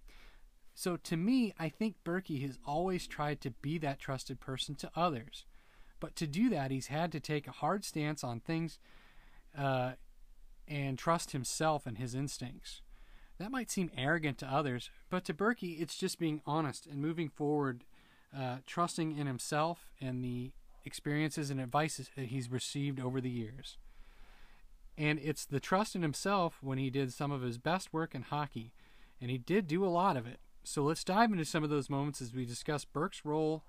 So 0.74 0.96
to 0.96 1.16
me, 1.16 1.54
I 1.58 1.68
think 1.68 1.96
Berkey 2.04 2.42
has 2.42 2.58
always 2.66 3.06
tried 3.06 3.40
to 3.42 3.50
be 3.50 3.78
that 3.78 4.00
trusted 4.00 4.40
person 4.40 4.74
to 4.76 4.90
others. 4.96 5.44
But 6.00 6.16
to 6.16 6.26
do 6.26 6.50
that, 6.50 6.70
he's 6.70 6.88
had 6.88 7.12
to 7.12 7.20
take 7.20 7.46
a 7.46 7.52
hard 7.52 7.84
stance 7.84 8.24
on 8.24 8.40
things 8.40 8.78
uh, 9.56 9.92
and 10.66 10.98
trust 10.98 11.30
himself 11.30 11.86
and 11.86 11.96
his 11.96 12.14
instincts. 12.14 12.82
That 13.38 13.50
might 13.50 13.70
seem 13.70 13.90
arrogant 13.96 14.38
to 14.38 14.46
others, 14.46 14.90
but 15.10 15.24
to 15.24 15.34
Berkey, 15.34 15.80
it's 15.80 15.96
just 15.96 16.18
being 16.18 16.40
honest 16.46 16.86
and 16.86 17.00
moving 17.00 17.28
forward, 17.28 17.84
uh, 18.36 18.58
trusting 18.66 19.16
in 19.16 19.26
himself 19.26 19.86
and 20.00 20.24
the 20.24 20.52
experiences 20.84 21.50
and 21.50 21.60
advices 21.60 22.10
that 22.16 22.26
he's 22.26 22.50
received 22.50 23.00
over 23.00 23.20
the 23.20 23.30
years. 23.30 23.78
And 24.96 25.18
it's 25.18 25.44
the 25.44 25.60
trust 25.60 25.96
in 25.96 26.02
himself 26.02 26.58
when 26.60 26.78
he 26.78 26.90
did 26.90 27.12
some 27.12 27.32
of 27.32 27.42
his 27.42 27.58
best 27.58 27.92
work 27.92 28.14
in 28.14 28.22
hockey, 28.22 28.72
and 29.20 29.30
he 29.30 29.38
did 29.38 29.66
do 29.66 29.84
a 29.84 29.86
lot 29.86 30.16
of 30.16 30.26
it. 30.26 30.38
So 30.66 30.82
let's 30.82 31.04
dive 31.04 31.30
into 31.30 31.44
some 31.44 31.62
of 31.62 31.68
those 31.68 31.90
moments 31.90 32.22
as 32.22 32.34
we 32.34 32.46
discuss 32.46 32.86
Burke's 32.86 33.24
role 33.24 33.64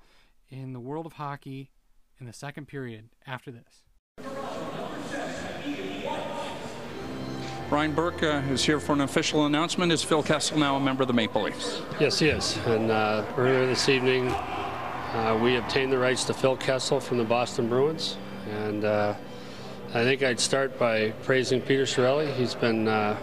in 0.49 0.71
the 0.71 0.79
world 0.79 1.05
of 1.05 1.13
hockey 1.13 1.71
in 2.19 2.25
the 2.25 2.34
second 2.34 2.67
period 2.67 3.10
after 3.27 3.51
this. 3.51 3.84
Brian 7.67 7.93
Burke 7.93 8.23
uh, 8.23 8.41
is 8.49 8.63
here 8.63 8.79
for 8.79 8.93
an 8.93 9.01
official 9.01 9.45
announcement. 9.45 9.91
Is 9.91 10.03
Phil 10.03 10.23
Kessel 10.23 10.58
now 10.58 10.77
a 10.77 10.79
member 10.79 11.01
of 11.01 11.08
the 11.08 11.13
Maple 11.13 11.41
Leafs? 11.43 11.81
Yes, 11.99 12.19
he 12.19 12.29
is. 12.29 12.58
And 12.65 12.89
uh, 12.89 13.25
earlier 13.38 13.65
this 13.65 13.89
evening, 13.89 14.29
uh, 14.29 15.38
we 15.43 15.58
obtained 15.58 15.91
the 15.91 15.97
rights 15.97 16.23
to 16.25 16.34
Phil 16.34 16.55
Kessel 16.55 17.01
from 17.01 17.17
the 17.17 17.23
Boston 17.25 17.67
Bruins. 17.67 18.17
And 18.49 18.86
uh, 18.86 19.15
I 19.89 20.03
think 20.03 20.23
I'd 20.23 20.39
start 20.39 20.79
by 20.79 21.10
praising 21.23 21.60
Peter 21.60 21.84
Chiarelli. 21.84 22.31
He's 22.36 22.55
been, 22.55 22.88
uh, 22.88 23.17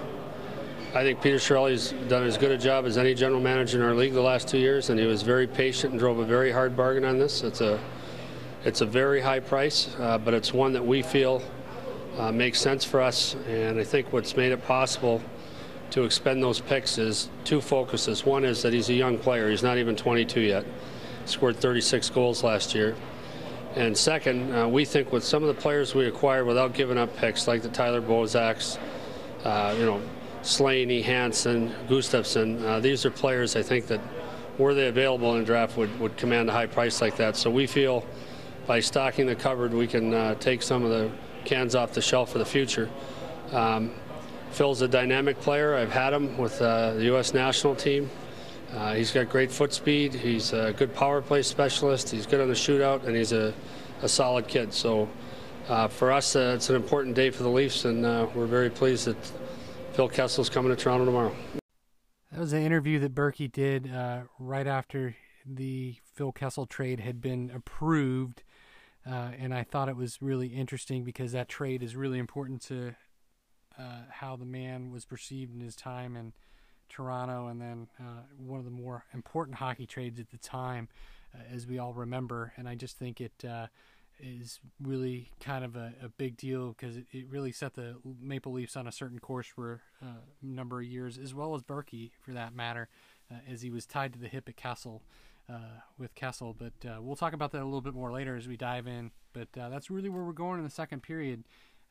I 0.94 1.02
think 1.05 1.22
Peter 1.22 1.38
Chiarelli's 1.38 1.92
done 2.09 2.24
as 2.24 2.37
good 2.37 2.50
a 2.50 2.59
job 2.59 2.85
as 2.85 2.98
any 2.98 3.14
general 3.14 3.40
manager 3.40 3.78
in 3.78 3.83
our 3.83 3.94
league 3.94 4.12
the 4.12 4.20
last 4.20 4.46
two 4.46 4.59
years, 4.59 4.90
and 4.90 5.00
he 5.00 5.07
was 5.07 5.22
very 5.22 5.46
patient 5.46 5.92
and 5.92 5.98
drove 5.98 6.18
a 6.18 6.24
very 6.24 6.52
hard 6.52 6.76
bargain 6.76 7.02
on 7.07 7.18
this. 7.18 7.42
It's 7.42 7.62
a, 7.62 7.81
it's 8.66 8.83
a 8.83 8.87
very 8.87 9.18
high 9.18 9.40
price, 9.40 9.96
uh, 9.98 10.18
but 10.18 10.35
it's 10.35 10.52
one 10.52 10.74
that 10.74 10.85
we 10.85 11.00
feel 11.00 11.42
uh, 12.18 12.31
makes 12.31 12.61
sense 12.61 12.85
for 12.85 13.00
us. 13.00 13.37
And 13.48 13.81
I 13.81 13.85
think 13.85 14.12
what's 14.12 14.37
made 14.37 14.52
it 14.52 14.62
possible 14.66 15.22
to 15.92 16.05
expend 16.05 16.42
those 16.42 16.61
picks 16.61 16.98
is 16.98 17.31
two 17.44 17.62
focuses. 17.62 18.26
One 18.26 18.44
is 18.44 18.61
that 18.61 18.74
he's 18.74 18.90
a 18.90 18.94
young 18.94 19.16
player. 19.16 19.48
He's 19.48 19.62
not 19.62 19.78
even 19.78 19.96
22 19.96 20.40
yet. 20.40 20.66
Scored 21.24 21.57
36 21.57 22.11
goals 22.11 22.44
last 22.44 22.74
year. 22.74 22.94
And 23.76 23.96
second, 23.96 24.55
uh, 24.55 24.68
we 24.68 24.85
think 24.85 25.11
with 25.11 25.24
some 25.24 25.42
of 25.42 25.57
the 25.57 25.59
players 25.59 25.94
we 25.94 26.05
acquired 26.05 26.44
without 26.44 26.74
giving 26.74 26.98
up 26.98 27.16
picks, 27.16 27.48
like 27.48 27.62
the 27.62 27.70
Tyler 27.70 28.02
Bozaks, 28.02 28.78
uh, 29.44 29.74
you 29.78 29.87
know, 29.87 30.02
Slaney, 30.42 31.02
Hanson, 31.02 31.72
Gustavsson, 31.88 32.62
uh, 32.64 32.81
these 32.81 33.07
are 33.07 33.11
players 33.11 33.55
I 33.55 33.62
think 33.62 33.87
that 33.87 34.00
were 34.59 34.74
they 34.74 34.88
available 34.88 35.33
in 35.35 35.40
the 35.40 35.46
draft 35.46 35.76
would, 35.76 35.98
would 36.00 36.16
command 36.16 36.48
a 36.50 36.52
high 36.52 36.66
price 36.66 37.00
like 37.00 37.16
that. 37.16 37.37
So 37.37 37.50
we 37.50 37.66
feel 37.66 38.05
by 38.66 38.81
stocking 38.81 39.26
the 39.26 39.37
cupboard, 39.37 39.72
we 39.72 39.87
can 39.87 40.12
uh, 40.12 40.35
take 40.37 40.62
some 40.62 40.83
of 40.85 40.90
the 40.90 41.11
cans 41.44 41.74
off 41.74 41.92
the 41.92 42.02
shelf 42.02 42.33
for 42.33 42.38
the 42.38 42.44
future. 42.44 42.90
Um, 43.52 43.92
Phil's 44.50 44.83
a 44.83 44.88
dynamic 44.88 45.40
player. 45.40 45.74
I've 45.76 45.90
had 45.90 46.12
him 46.12 46.37
with 46.37 46.61
uh, 46.61 46.94
the 46.94 47.05
U.S. 47.05 47.33
national 47.35 47.74
team. 47.74 48.11
Uh, 48.74 48.94
he's 48.94 49.11
got 49.11 49.28
great 49.28 49.50
foot 49.50 49.72
speed. 49.72 50.12
He's 50.12 50.52
a 50.52 50.74
good 50.76 50.94
power 50.94 51.22
play 51.22 51.42
specialist. 51.42 52.11
He's 52.11 52.26
good 52.26 52.40
on 52.40 52.48
the 52.48 52.55
shootout, 52.55 53.07
and 53.07 53.16
he's 53.16 53.33
a, 53.33 53.55
a 54.02 54.09
solid 54.09 54.48
kid. 54.48 54.72
So 54.72 55.09
uh, 55.68 55.88
for 55.88 56.12
us, 56.12 56.37
uh, 56.37 56.55
it's 56.57 56.68
an 56.68 56.76
important 56.76 57.14
day 57.14 57.31
for 57.31 57.42
the 57.42 57.48
Leafs, 57.48 57.85
and 57.85 58.02
we're 58.35 58.46
very 58.46 58.70
pleased 58.70 59.07
that 59.07 59.16
Phil 59.92 60.09
Kessel's 60.09 60.48
coming 60.48 60.74
to 60.74 60.76
Toronto 60.76 61.05
tomorrow. 61.05 61.35
That 62.31 62.40
was 62.40 62.52
an 62.52 62.62
interview 62.62 62.98
that 63.00 63.14
Berkey 63.14 63.50
did 63.50 63.92
uh, 63.92 64.22
right 64.38 64.66
after 64.66 65.16
the 65.44 65.96
Phil 66.14 66.33
Kessel 66.33 66.66
trade 66.66 67.00
had 67.00 67.20
been 67.20 67.50
approved 67.55 68.42
uh, 69.07 69.31
and 69.38 69.52
I 69.52 69.64
thought 69.64 69.88
it 69.88 69.96
was 69.96 70.22
really 70.22 70.48
interesting 70.48 71.02
because 71.02 71.33
that 71.33 71.48
trade 71.48 71.83
is 71.83 71.96
really 71.96 72.18
important 72.18 72.62
to 72.62 72.94
uh, 73.78 74.02
how 74.11 74.37
the 74.37 74.44
man 74.44 74.90
was 74.90 75.05
perceived 75.05 75.55
in 75.55 75.61
his 75.61 75.74
time 75.74 76.16
in 76.16 76.33
Toronto, 76.88 77.48
and 77.48 77.61
then 77.61 77.88
uh, 77.98 78.22
one 78.37 78.59
of 78.59 78.64
the 78.64 78.70
more 78.70 79.07
important 79.12 79.57
hockey 79.57 79.87
trades 79.87 80.20
at 80.20 80.31
the 80.31 80.38
time, 80.38 80.88
uh, 81.35 81.38
as 81.52 81.66
we 81.66 81.78
all 81.78 81.94
remember. 81.94 82.52
And 82.57 82.68
I 82.68 82.74
just 82.74 82.96
think 82.96 83.20
it 83.20 83.33
uh, 83.48 83.66
is 84.20 84.61
really 84.81 85.31
kind 85.40 85.64
of 85.64 85.77
a, 85.77 85.94
a 86.03 86.09
big 86.09 86.37
deal 86.37 86.68
because 86.68 86.96
it, 86.96 87.07
it, 87.12 87.27
really 87.29 87.53
set 87.53 87.75
the 87.75 87.96
Maple 88.20 88.53
Leafs 88.53 88.77
on 88.77 88.87
a 88.87 88.92
certain 88.92 89.18
course 89.18 89.46
for 89.46 89.81
uh, 90.03 90.07
a 90.42 90.46
number 90.46 90.81
of 90.81 90.87
years, 90.87 91.18
as 91.18 91.35
well 91.35 91.55
as 91.55 91.62
Berkey, 91.62 92.12
for 92.20 92.33
that 92.33 92.55
matter, 92.55 92.88
as 93.51 93.62
he 93.62 93.70
was 93.70 93.87
tied 93.87 94.12
to 94.12 94.18
the 94.18 94.29
hip 94.29 94.48
at 94.48 94.57
Kessel 94.57 95.03
uh, 95.48 95.81
with 95.98 96.14
Kessel, 96.14 96.55
but 96.59 96.88
uh, 96.88 97.01
we'll 97.01 97.16
talk 97.16 97.33
about 97.33 97.53
that 97.53 97.62
a 97.62 97.64
little 97.64 97.81
bit 97.81 97.94
more 97.94 98.12
later 98.12 98.37
as 98.37 98.48
we 98.48 98.57
dive 98.57 98.87
in. 98.87 99.11
But 99.33 99.48
uh, 99.59 99.68
that's 99.68 99.90
really 99.90 100.09
where 100.09 100.25
we're 100.25 100.33
going 100.33 100.59
in 100.59 100.64
the 100.64 100.70
second 100.70 101.03
period 101.03 101.44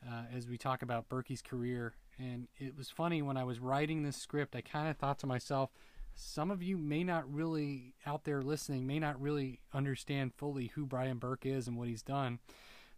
uh, 0.06 0.24
as 0.34 0.48
we 0.48 0.58
talk 0.58 0.82
about 0.82 1.08
Berkey's 1.08 1.42
career. 1.42 1.94
And 2.18 2.48
it 2.58 2.76
was 2.76 2.90
funny 2.90 3.22
when 3.22 3.36
I 3.36 3.44
was 3.44 3.58
writing 3.58 4.02
this 4.02 4.16
script, 4.16 4.54
I 4.54 4.60
kind 4.60 4.88
of 4.88 4.96
thought 4.96 5.18
to 5.20 5.26
myself, 5.26 5.70
some 6.14 6.50
of 6.50 6.62
you 6.62 6.76
may 6.76 7.04
not 7.04 7.32
really, 7.32 7.94
out 8.06 8.24
there 8.24 8.42
listening, 8.42 8.86
may 8.86 8.98
not 8.98 9.20
really 9.20 9.60
understand 9.72 10.34
fully 10.34 10.68
who 10.74 10.86
Brian 10.86 11.18
Burke 11.18 11.46
is 11.46 11.66
and 11.66 11.76
what 11.76 11.88
he's 11.88 12.02
done. 12.02 12.38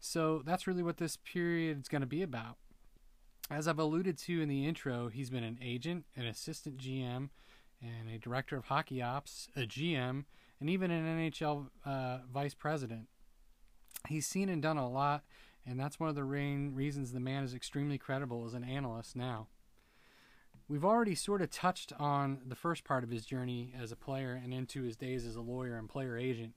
So 0.00 0.42
that's 0.44 0.66
really 0.66 0.82
what 0.82 0.98
this 0.98 1.16
period 1.16 1.80
is 1.80 1.88
going 1.88 2.02
to 2.02 2.06
be 2.06 2.22
about. 2.22 2.56
As 3.50 3.68
I've 3.68 3.78
alluded 3.78 4.18
to 4.18 4.40
in 4.40 4.48
the 4.48 4.66
intro, 4.66 5.08
he's 5.08 5.30
been 5.30 5.44
an 5.44 5.58
agent, 5.62 6.04
an 6.16 6.26
assistant 6.26 6.78
GM, 6.78 7.28
and 7.82 8.10
a 8.12 8.18
director 8.18 8.56
of 8.56 8.66
hockey 8.66 9.02
ops, 9.02 9.48
a 9.56 9.60
GM, 9.60 10.24
and 10.60 10.70
even 10.70 10.90
an 10.90 11.04
NHL 11.04 11.68
uh, 11.84 12.18
vice 12.32 12.54
president. 12.54 13.08
He's 14.08 14.26
seen 14.26 14.48
and 14.48 14.62
done 14.62 14.78
a 14.78 14.88
lot, 14.88 15.24
and 15.66 15.78
that's 15.78 16.00
one 16.00 16.08
of 16.08 16.14
the 16.14 16.24
main 16.24 16.74
reasons 16.74 17.12
the 17.12 17.20
man 17.20 17.44
is 17.44 17.54
extremely 17.54 17.98
credible 17.98 18.44
as 18.46 18.54
an 18.54 18.64
analyst 18.64 19.16
now. 19.16 19.48
We've 20.66 20.84
already 20.84 21.14
sort 21.14 21.42
of 21.42 21.50
touched 21.50 21.92
on 21.98 22.40
the 22.46 22.54
first 22.54 22.84
part 22.84 23.04
of 23.04 23.10
his 23.10 23.26
journey 23.26 23.74
as 23.78 23.92
a 23.92 23.96
player 23.96 24.40
and 24.42 24.54
into 24.54 24.82
his 24.82 24.96
days 24.96 25.26
as 25.26 25.36
a 25.36 25.42
lawyer 25.42 25.76
and 25.76 25.88
player 25.88 26.16
agent. 26.16 26.54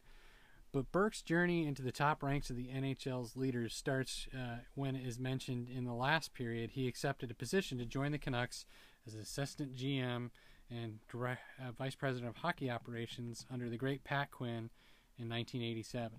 But 0.72 0.92
Burke's 0.92 1.22
journey 1.22 1.66
into 1.66 1.82
the 1.82 1.92
top 1.92 2.24
ranks 2.24 2.50
of 2.50 2.56
the 2.56 2.68
NHL's 2.68 3.36
leaders 3.36 3.74
starts 3.76 4.28
uh, 4.34 4.58
when, 4.76 4.96
as 4.96 5.20
mentioned 5.20 5.68
in 5.70 5.84
the 5.84 5.94
last 5.94 6.34
period, 6.34 6.72
he 6.72 6.88
accepted 6.88 7.32
a 7.32 7.36
position 7.36 7.78
to 7.80 7.86
join 7.86 8.12
the 8.12 8.18
Canucks 8.18 8.66
as 9.06 9.14
assistant 9.14 9.76
GM 9.76 10.30
and 10.70 11.00
direct, 11.10 11.42
uh, 11.60 11.72
vice 11.72 11.96
president 11.96 12.30
of 12.30 12.38
hockey 12.38 12.70
operations 12.70 13.46
under 13.52 13.70
the 13.70 13.78
great 13.78 14.04
Pat 14.04 14.32
Quinn 14.32 14.70
in 15.18 15.30
1987. 15.30 16.18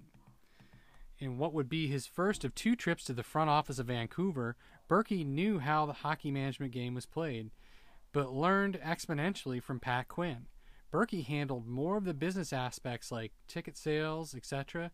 In 1.20 1.38
what 1.38 1.52
would 1.52 1.68
be 1.68 1.88
his 1.88 2.06
first 2.06 2.44
of 2.44 2.54
two 2.54 2.76
trips 2.76 3.04
to 3.04 3.12
the 3.12 3.22
front 3.22 3.50
office 3.50 3.78
of 3.78 3.86
Vancouver, 3.86 4.56
Berkey 4.88 5.26
knew 5.26 5.58
how 5.58 5.84
the 5.84 5.92
hockey 5.92 6.30
management 6.30 6.72
game 6.72 6.94
was 6.94 7.06
played, 7.06 7.50
but 8.12 8.32
learned 8.32 8.80
exponentially 8.84 9.62
from 9.62 9.80
Pat 9.80 10.08
Quinn. 10.08 10.46
Berkey 10.92 11.24
handled 11.24 11.66
more 11.66 11.96
of 11.96 12.04
the 12.04 12.14
business 12.14 12.52
aspects 12.52 13.12
like 13.12 13.32
ticket 13.46 13.76
sales, 13.76 14.34
etc., 14.34 14.90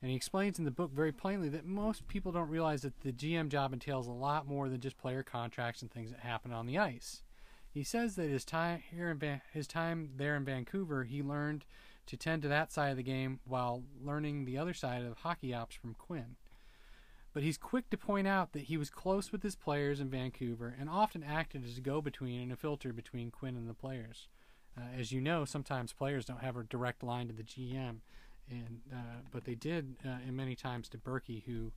and 0.00 0.10
he 0.10 0.16
explains 0.16 0.58
in 0.58 0.64
the 0.64 0.70
book 0.70 0.92
very 0.92 1.10
plainly 1.10 1.48
that 1.48 1.66
most 1.66 2.06
people 2.06 2.30
don't 2.30 2.48
realize 2.48 2.82
that 2.82 3.00
the 3.00 3.12
GM 3.12 3.48
job 3.48 3.72
entails 3.72 4.06
a 4.06 4.12
lot 4.12 4.46
more 4.46 4.68
than 4.68 4.80
just 4.80 4.96
player 4.96 5.24
contracts 5.24 5.82
and 5.82 5.90
things 5.90 6.10
that 6.10 6.20
happen 6.20 6.52
on 6.52 6.66
the 6.66 6.78
ice. 6.78 7.22
He 7.68 7.82
says 7.82 8.14
that 8.14 8.30
his 8.30 8.44
time 8.44 8.82
here 8.90 9.10
in 9.10 9.18
Van- 9.18 9.42
his 9.52 9.66
time 9.66 10.10
there 10.16 10.36
in 10.36 10.44
Vancouver, 10.44 11.04
he 11.04 11.22
learned 11.22 11.64
to 12.06 12.16
tend 12.16 12.42
to 12.42 12.48
that 12.48 12.72
side 12.72 12.90
of 12.90 12.96
the 12.96 13.02
game 13.02 13.40
while 13.44 13.82
learning 14.02 14.44
the 14.44 14.56
other 14.56 14.72
side 14.72 15.04
of 15.04 15.18
hockey 15.18 15.52
ops 15.52 15.74
from 15.74 15.94
Quinn. 15.94 16.36
But 17.38 17.44
he's 17.44 17.56
quick 17.56 17.88
to 17.90 17.96
point 17.96 18.26
out 18.26 18.50
that 18.50 18.64
he 18.64 18.76
was 18.76 18.90
close 18.90 19.30
with 19.30 19.44
his 19.44 19.54
players 19.54 20.00
in 20.00 20.10
Vancouver 20.10 20.74
and 20.76 20.90
often 20.90 21.22
acted 21.22 21.64
as 21.64 21.78
a 21.78 21.80
go-between 21.80 22.42
and 22.42 22.50
a 22.50 22.56
filter 22.56 22.92
between 22.92 23.30
Quinn 23.30 23.54
and 23.54 23.68
the 23.68 23.74
players. 23.74 24.26
Uh, 24.76 24.86
as 24.98 25.12
you 25.12 25.20
know, 25.20 25.44
sometimes 25.44 25.92
players 25.92 26.24
don't 26.24 26.42
have 26.42 26.56
a 26.56 26.64
direct 26.64 27.04
line 27.04 27.28
to 27.28 27.32
the 27.32 27.44
GM, 27.44 27.98
and 28.50 28.80
uh, 28.92 29.20
but 29.30 29.44
they 29.44 29.54
did, 29.54 29.94
uh, 30.04 30.18
and 30.26 30.36
many 30.36 30.56
times 30.56 30.88
to 30.88 30.98
Berkey, 30.98 31.44
who 31.44 31.70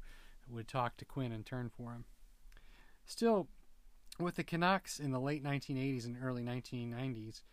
would 0.50 0.68
talk 0.68 0.98
to 0.98 1.06
Quinn 1.06 1.32
and 1.32 1.46
turn 1.46 1.70
for 1.70 1.92
him. 1.92 2.06
Still, 3.06 3.48
with 4.20 4.38
the 4.38 4.44
Canucks 4.44 5.00
in 5.00 5.12
the 5.12 5.20
late 5.20 5.44
1980s 5.44 6.06
and 6.06 6.18
early 6.24 6.42
1990s, 6.42 7.44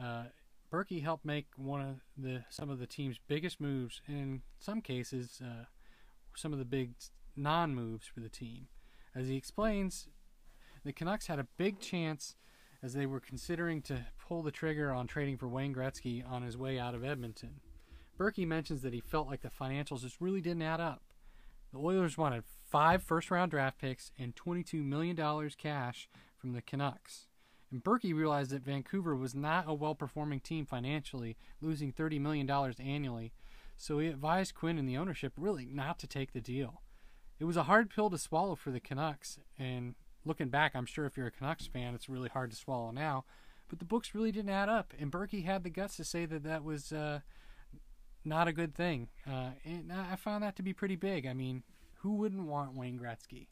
uh, 0.00 0.26
Berkey 0.72 1.02
helped 1.02 1.24
make 1.24 1.48
one 1.56 1.80
of 1.80 1.96
the 2.16 2.44
some 2.48 2.70
of 2.70 2.78
the 2.78 2.86
team's 2.86 3.18
biggest 3.26 3.60
moves, 3.60 4.02
and 4.06 4.16
in 4.16 4.42
some 4.60 4.80
cases, 4.80 5.42
uh, 5.44 5.64
some 6.36 6.52
of 6.52 6.60
the 6.60 6.64
big 6.64 6.92
non-moves 7.36 8.06
for 8.06 8.20
the 8.20 8.28
team. 8.28 8.68
As 9.14 9.28
he 9.28 9.36
explains, 9.36 10.08
the 10.84 10.92
Canucks 10.92 11.26
had 11.26 11.38
a 11.38 11.48
big 11.56 11.80
chance 11.80 12.36
as 12.82 12.94
they 12.94 13.06
were 13.06 13.20
considering 13.20 13.82
to 13.82 14.06
pull 14.18 14.42
the 14.42 14.50
trigger 14.50 14.92
on 14.92 15.06
trading 15.06 15.36
for 15.36 15.48
Wayne 15.48 15.74
Gretzky 15.74 16.28
on 16.28 16.42
his 16.42 16.56
way 16.56 16.78
out 16.78 16.94
of 16.94 17.04
Edmonton. 17.04 17.60
Berkey 18.18 18.46
mentions 18.46 18.82
that 18.82 18.92
he 18.92 19.00
felt 19.00 19.28
like 19.28 19.42
the 19.42 19.48
financials 19.48 20.02
just 20.02 20.20
really 20.20 20.40
didn't 20.40 20.62
add 20.62 20.80
up. 20.80 21.02
The 21.72 21.78
Oilers 21.78 22.18
wanted 22.18 22.44
five 22.68 23.02
first 23.02 23.30
round 23.30 23.50
draft 23.50 23.78
picks 23.78 24.12
and 24.18 24.34
$22 24.36 24.84
million 24.84 25.16
cash 25.58 26.08
from 26.36 26.52
the 26.52 26.62
Canucks. 26.62 27.26
And 27.70 27.84
Berkey 27.84 28.14
realized 28.14 28.50
that 28.50 28.64
Vancouver 28.64 29.14
was 29.14 29.34
not 29.34 29.64
a 29.68 29.74
well 29.74 29.94
performing 29.94 30.40
team 30.40 30.66
financially, 30.66 31.36
losing 31.60 31.92
$30 31.92 32.20
million 32.20 32.50
annually, 32.50 33.32
so 33.76 33.98
he 33.98 34.08
advised 34.08 34.54
Quinn 34.54 34.78
and 34.78 34.88
the 34.88 34.96
ownership 34.96 35.32
really 35.36 35.64
not 35.64 35.98
to 36.00 36.06
take 36.06 36.32
the 36.32 36.40
deal. 36.40 36.82
It 37.40 37.44
was 37.44 37.56
a 37.56 37.62
hard 37.64 37.88
pill 37.88 38.10
to 38.10 38.18
swallow 38.18 38.54
for 38.54 38.70
the 38.70 38.80
Canucks, 38.80 39.38
and 39.58 39.94
looking 40.26 40.50
back, 40.50 40.72
I'm 40.74 40.84
sure 40.84 41.06
if 41.06 41.16
you're 41.16 41.28
a 41.28 41.30
Canucks 41.30 41.66
fan, 41.66 41.94
it's 41.94 42.08
really 42.08 42.28
hard 42.28 42.50
to 42.50 42.56
swallow 42.56 42.90
now. 42.90 43.24
But 43.68 43.78
the 43.78 43.86
books 43.86 44.14
really 44.14 44.30
didn't 44.30 44.50
add 44.50 44.68
up, 44.68 44.92
and 44.98 45.10
Berkey 45.10 45.46
had 45.46 45.64
the 45.64 45.70
guts 45.70 45.96
to 45.96 46.04
say 46.04 46.26
that 46.26 46.42
that 46.44 46.62
was 46.62 46.92
uh, 46.92 47.20
not 48.24 48.46
a 48.46 48.52
good 48.52 48.74
thing. 48.74 49.08
Uh, 49.26 49.52
and 49.64 49.90
I 49.90 50.16
found 50.16 50.44
that 50.44 50.54
to 50.56 50.62
be 50.62 50.74
pretty 50.74 50.96
big. 50.96 51.26
I 51.26 51.32
mean, 51.32 51.62
who 52.00 52.16
wouldn't 52.16 52.46
want 52.46 52.74
Wayne 52.74 52.98
Gretzky? 52.98 53.46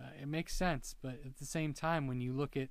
Uh, 0.00 0.08
it 0.20 0.26
makes 0.26 0.56
sense, 0.56 0.96
but 1.02 1.18
at 1.24 1.38
the 1.38 1.44
same 1.44 1.74
time, 1.74 2.06
when 2.06 2.22
you 2.22 2.32
look 2.32 2.56
at 2.56 2.70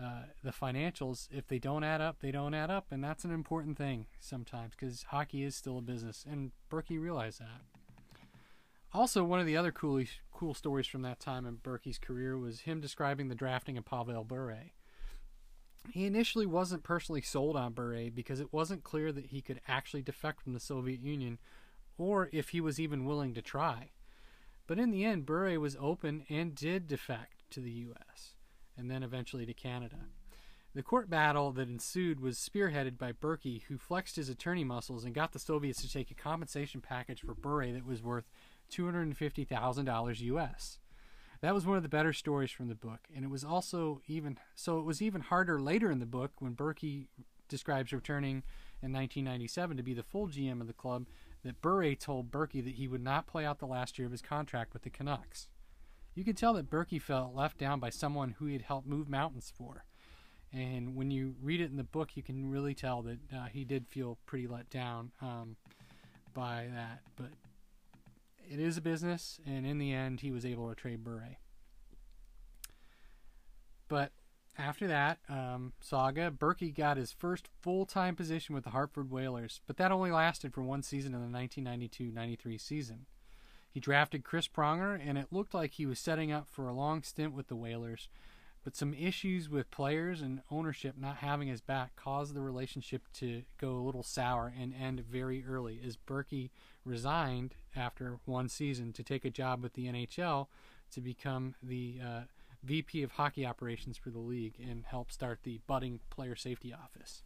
uh, 0.00 0.22
the 0.44 0.52
financials, 0.52 1.28
if 1.32 1.48
they 1.48 1.58
don't 1.58 1.84
add 1.84 2.00
up, 2.00 2.20
they 2.20 2.30
don't 2.30 2.54
add 2.54 2.70
up, 2.70 2.86
and 2.92 3.02
that's 3.02 3.24
an 3.24 3.32
important 3.32 3.76
thing 3.76 4.06
sometimes 4.20 4.72
because 4.78 5.04
hockey 5.04 5.42
is 5.42 5.56
still 5.56 5.78
a 5.78 5.82
business, 5.82 6.24
and 6.30 6.52
Berkey 6.70 7.00
realized 7.00 7.40
that. 7.40 7.62
Also, 8.94 9.24
one 9.24 9.40
of 9.40 9.46
the 9.46 9.56
other 9.56 9.72
cool 9.72 10.02
cool 10.32 10.54
stories 10.54 10.86
from 10.86 11.02
that 11.02 11.20
time 11.20 11.46
in 11.46 11.56
Berkey's 11.56 11.98
career 11.98 12.36
was 12.36 12.60
him 12.60 12.80
describing 12.80 13.28
the 13.28 13.34
drafting 13.34 13.78
of 13.78 13.84
Pavel 13.84 14.24
Bure. 14.24 14.72
He 15.90 16.04
initially 16.04 16.46
wasn't 16.46 16.82
personally 16.82 17.22
sold 17.22 17.56
on 17.56 17.72
Bure 17.72 18.10
because 18.10 18.40
it 18.40 18.52
wasn't 18.52 18.84
clear 18.84 19.12
that 19.12 19.26
he 19.26 19.40
could 19.40 19.60
actually 19.66 20.02
defect 20.02 20.42
from 20.42 20.52
the 20.52 20.60
Soviet 20.60 21.00
Union 21.00 21.38
or 21.96 22.28
if 22.32 22.50
he 22.50 22.60
was 22.60 22.80
even 22.80 23.04
willing 23.04 23.34
to 23.34 23.42
try. 23.42 23.90
But 24.66 24.78
in 24.78 24.90
the 24.90 25.04
end, 25.04 25.26
Bure 25.26 25.58
was 25.58 25.76
open 25.80 26.24
and 26.28 26.54
did 26.54 26.86
defect 26.86 27.44
to 27.50 27.60
the 27.60 27.70
U.S. 27.70 28.34
and 28.76 28.90
then 28.90 29.02
eventually 29.02 29.46
to 29.46 29.54
Canada. 29.54 29.96
The 30.74 30.82
court 30.82 31.10
battle 31.10 31.52
that 31.52 31.68
ensued 31.68 32.20
was 32.20 32.38
spearheaded 32.38 32.96
by 32.96 33.12
Berkey, 33.12 33.62
who 33.64 33.76
flexed 33.76 34.16
his 34.16 34.30
attorney 34.30 34.64
muscles 34.64 35.04
and 35.04 35.14
got 35.14 35.32
the 35.32 35.38
Soviets 35.38 35.82
to 35.82 35.92
take 35.92 36.10
a 36.10 36.14
compensation 36.14 36.80
package 36.80 37.20
for 37.20 37.34
Bure 37.34 37.72
that 37.72 37.86
was 37.86 38.02
worth 38.02 38.30
$250,000 38.72 40.20
US. 40.20 40.78
That 41.40 41.54
was 41.54 41.66
one 41.66 41.76
of 41.76 41.82
the 41.82 41.88
better 41.88 42.12
stories 42.12 42.52
from 42.52 42.68
the 42.68 42.74
book, 42.74 43.00
and 43.14 43.24
it 43.24 43.30
was 43.30 43.42
also 43.42 44.00
even 44.06 44.38
so 44.54 44.78
it 44.78 44.84
was 44.84 45.02
even 45.02 45.20
harder 45.20 45.60
later 45.60 45.90
in 45.90 45.98
the 45.98 46.06
book 46.06 46.30
when 46.38 46.54
Berkey 46.54 47.08
describes 47.48 47.92
returning 47.92 48.44
in 48.80 48.92
1997 48.92 49.76
to 49.76 49.82
be 49.82 49.92
the 49.92 50.04
full 50.04 50.28
GM 50.28 50.60
of 50.60 50.68
the 50.68 50.72
club 50.72 51.08
that 51.44 51.60
Bure 51.60 51.94
told 51.96 52.30
Berkey 52.30 52.64
that 52.64 52.74
he 52.74 52.86
would 52.86 53.02
not 53.02 53.26
play 53.26 53.44
out 53.44 53.58
the 53.58 53.66
last 53.66 53.98
year 53.98 54.06
of 54.06 54.12
his 54.12 54.22
contract 54.22 54.72
with 54.72 54.82
the 54.82 54.90
Canucks. 54.90 55.48
You 56.14 56.24
can 56.24 56.34
tell 56.34 56.54
that 56.54 56.70
Berkey 56.70 57.00
felt 57.00 57.34
left 57.34 57.58
down 57.58 57.80
by 57.80 57.90
someone 57.90 58.36
who 58.38 58.46
he 58.46 58.52
had 58.52 58.62
helped 58.62 58.86
move 58.86 59.08
mountains 59.08 59.52
for. 59.54 59.84
And 60.52 60.94
when 60.94 61.10
you 61.10 61.34
read 61.42 61.60
it 61.60 61.70
in 61.70 61.76
the 61.76 61.84
book, 61.84 62.10
you 62.14 62.22
can 62.22 62.50
really 62.50 62.74
tell 62.74 63.02
that 63.02 63.18
uh, 63.34 63.46
he 63.50 63.64
did 63.64 63.88
feel 63.88 64.18
pretty 64.26 64.46
let 64.46 64.68
down 64.68 65.10
um, 65.22 65.56
by 66.34 66.68
that. 66.74 67.00
But 67.16 67.30
it 68.52 68.60
is 68.60 68.76
a 68.76 68.82
business, 68.82 69.40
and 69.46 69.64
in 69.64 69.78
the 69.78 69.92
end, 69.92 70.20
he 70.20 70.30
was 70.30 70.44
able 70.44 70.68
to 70.68 70.74
trade 70.74 71.02
Bure. 71.02 71.38
But 73.88 74.12
after 74.58 74.86
that 74.86 75.20
um, 75.28 75.72
saga, 75.80 76.30
Berkey 76.30 76.74
got 76.74 76.98
his 76.98 77.12
first 77.12 77.48
full 77.62 77.86
time 77.86 78.14
position 78.14 78.54
with 78.54 78.64
the 78.64 78.70
Hartford 78.70 79.10
Whalers, 79.10 79.62
but 79.66 79.78
that 79.78 79.90
only 79.90 80.10
lasted 80.10 80.52
for 80.52 80.62
one 80.62 80.82
season 80.82 81.14
in 81.14 81.20
the 81.20 81.28
1992 81.28 82.12
93 82.12 82.58
season. 82.58 83.06
He 83.70 83.80
drafted 83.80 84.22
Chris 84.22 84.48
Pronger, 84.48 85.00
and 85.02 85.16
it 85.16 85.28
looked 85.30 85.54
like 85.54 85.72
he 85.72 85.86
was 85.86 85.98
setting 85.98 86.30
up 86.30 86.46
for 86.50 86.68
a 86.68 86.74
long 86.74 87.02
stint 87.02 87.32
with 87.32 87.48
the 87.48 87.56
Whalers, 87.56 88.08
but 88.64 88.76
some 88.76 88.94
issues 88.94 89.48
with 89.48 89.70
players 89.70 90.22
and 90.22 90.42
ownership 90.50 90.94
not 90.96 91.16
having 91.16 91.48
his 91.48 91.60
back 91.60 91.96
caused 91.96 92.34
the 92.34 92.40
relationship 92.40 93.02
to 93.14 93.42
go 93.58 93.72
a 93.72 93.82
little 93.82 94.02
sour 94.02 94.52
and 94.58 94.72
end 94.74 95.00
very 95.00 95.44
early 95.44 95.80
as 95.84 95.96
Berkey 95.96 96.50
resigned 96.84 97.54
after 97.74 98.18
one 98.24 98.48
season 98.48 98.92
to 98.92 99.02
take 99.02 99.24
a 99.24 99.30
job 99.30 99.62
with 99.62 99.74
the 99.74 99.86
NHL 99.86 100.46
to 100.92 101.00
become 101.00 101.54
the 101.62 101.98
uh, 102.04 102.20
VP 102.62 103.02
of 103.02 103.12
hockey 103.12 103.44
operations 103.44 103.96
for 103.96 104.10
the 104.10 104.18
league 104.18 104.54
and 104.60 104.84
help 104.86 105.10
start 105.10 105.40
the 105.42 105.60
budding 105.66 106.00
player 106.10 106.36
safety 106.36 106.72
office. 106.72 107.22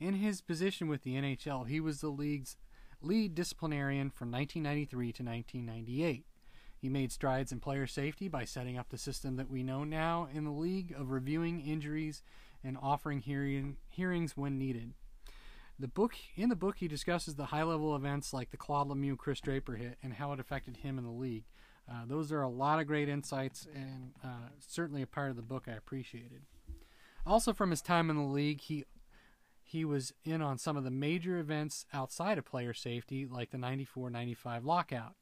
In 0.00 0.14
his 0.14 0.40
position 0.40 0.88
with 0.88 1.02
the 1.02 1.14
NHL, 1.14 1.68
he 1.68 1.78
was 1.78 2.00
the 2.00 2.08
league's 2.08 2.56
lead 3.00 3.34
disciplinarian 3.34 4.10
from 4.10 4.30
1993 4.32 5.12
to 5.12 5.22
1998. 5.22 6.26
He 6.82 6.88
made 6.88 7.12
strides 7.12 7.52
in 7.52 7.60
player 7.60 7.86
safety 7.86 8.26
by 8.26 8.44
setting 8.44 8.76
up 8.76 8.88
the 8.88 8.98
system 8.98 9.36
that 9.36 9.48
we 9.48 9.62
know 9.62 9.84
now 9.84 10.26
in 10.34 10.42
the 10.42 10.50
league 10.50 10.92
of 10.98 11.12
reviewing 11.12 11.60
injuries 11.60 12.24
and 12.64 12.76
offering 12.82 13.20
hearing, 13.20 13.76
hearings 13.88 14.36
when 14.36 14.58
needed. 14.58 14.94
The 15.78 15.86
book 15.86 16.14
in 16.34 16.48
the 16.48 16.56
book 16.56 16.78
he 16.78 16.88
discusses 16.88 17.36
the 17.36 17.46
high 17.46 17.62
level 17.62 17.94
events 17.94 18.32
like 18.32 18.50
the 18.50 18.56
Claude 18.56 18.88
Lemieux 18.88 19.16
Chris 19.16 19.40
Draper 19.40 19.76
hit 19.76 19.96
and 20.02 20.14
how 20.14 20.32
it 20.32 20.40
affected 20.40 20.78
him 20.78 20.98
in 20.98 21.04
the 21.04 21.10
league. 21.12 21.44
Uh, 21.88 22.02
those 22.04 22.32
are 22.32 22.42
a 22.42 22.48
lot 22.48 22.80
of 22.80 22.88
great 22.88 23.08
insights 23.08 23.68
and 23.72 24.10
uh, 24.24 24.48
certainly 24.58 25.02
a 25.02 25.06
part 25.06 25.30
of 25.30 25.36
the 25.36 25.42
book 25.42 25.66
I 25.68 25.72
appreciated. 25.72 26.42
Also, 27.24 27.52
from 27.52 27.70
his 27.70 27.80
time 27.80 28.10
in 28.10 28.16
the 28.16 28.22
league, 28.22 28.60
he 28.60 28.84
he 29.62 29.84
was 29.84 30.12
in 30.24 30.42
on 30.42 30.58
some 30.58 30.76
of 30.76 30.82
the 30.82 30.90
major 30.90 31.38
events 31.38 31.86
outside 31.92 32.38
of 32.38 32.44
player 32.44 32.74
safety, 32.74 33.24
like 33.24 33.50
the 33.50 33.58
94 33.58 34.10
95 34.10 34.64
lockout, 34.64 35.14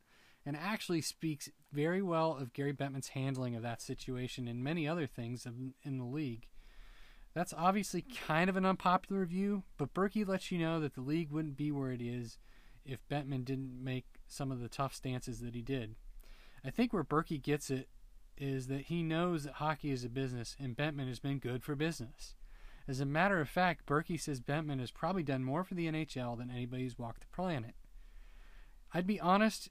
and 0.44 0.56
actually 0.56 1.00
speaks 1.00 1.50
very 1.72 2.02
well 2.02 2.36
of 2.36 2.52
Gary 2.52 2.72
Bettman's 2.72 3.08
handling 3.08 3.54
of 3.54 3.62
that 3.62 3.82
situation 3.82 4.48
and 4.48 4.64
many 4.64 4.88
other 4.88 5.06
things 5.06 5.46
in 5.46 5.98
the 5.98 6.04
league. 6.04 6.46
That's 7.34 7.54
obviously 7.56 8.02
kind 8.26 8.50
of 8.50 8.56
an 8.56 8.66
unpopular 8.66 9.24
view, 9.24 9.62
but 9.78 9.94
Berkey 9.94 10.26
lets 10.26 10.50
you 10.50 10.58
know 10.58 10.80
that 10.80 10.94
the 10.94 11.00
league 11.00 11.30
wouldn't 11.30 11.56
be 11.56 11.70
where 11.70 11.92
it 11.92 12.02
is 12.02 12.38
if 12.84 13.06
Bettman 13.08 13.44
didn't 13.44 13.84
make 13.84 14.06
some 14.26 14.50
of 14.50 14.60
the 14.60 14.68
tough 14.68 14.94
stances 14.94 15.40
that 15.40 15.54
he 15.54 15.62
did. 15.62 15.94
I 16.64 16.70
think 16.70 16.92
where 16.92 17.04
Berkey 17.04 17.40
gets 17.40 17.70
it 17.70 17.88
is 18.36 18.66
that 18.66 18.86
he 18.86 19.02
knows 19.02 19.44
that 19.44 19.54
hockey 19.54 19.90
is 19.90 20.04
a 20.04 20.08
business 20.08 20.56
and 20.58 20.76
Bettman 20.76 21.08
has 21.08 21.20
been 21.20 21.38
good 21.38 21.62
for 21.62 21.76
business. 21.76 22.34
As 22.88 22.98
a 22.98 23.06
matter 23.06 23.40
of 23.40 23.48
fact, 23.48 23.86
Berkey 23.86 24.18
says 24.18 24.40
Bettman 24.40 24.80
has 24.80 24.90
probably 24.90 25.22
done 25.22 25.44
more 25.44 25.62
for 25.62 25.74
the 25.74 25.86
NHL 25.86 26.36
than 26.36 26.50
anybody 26.50 26.82
who's 26.82 26.98
walked 26.98 27.20
the 27.20 27.26
planet. 27.28 27.74
I'd 28.92 29.06
be 29.06 29.20
honest, 29.20 29.68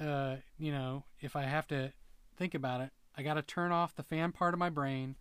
uh, 0.00 0.36
you 0.58 0.72
know, 0.72 1.04
if 1.20 1.36
I 1.36 1.42
have 1.42 1.66
to 1.68 1.92
think 2.36 2.54
about 2.54 2.80
it, 2.80 2.90
I 3.16 3.22
got 3.22 3.34
to 3.34 3.42
turn 3.42 3.72
off 3.72 3.94
the 3.94 4.02
fan 4.02 4.32
part 4.32 4.54
of 4.54 4.58
my 4.58 4.70
brain 4.70 5.16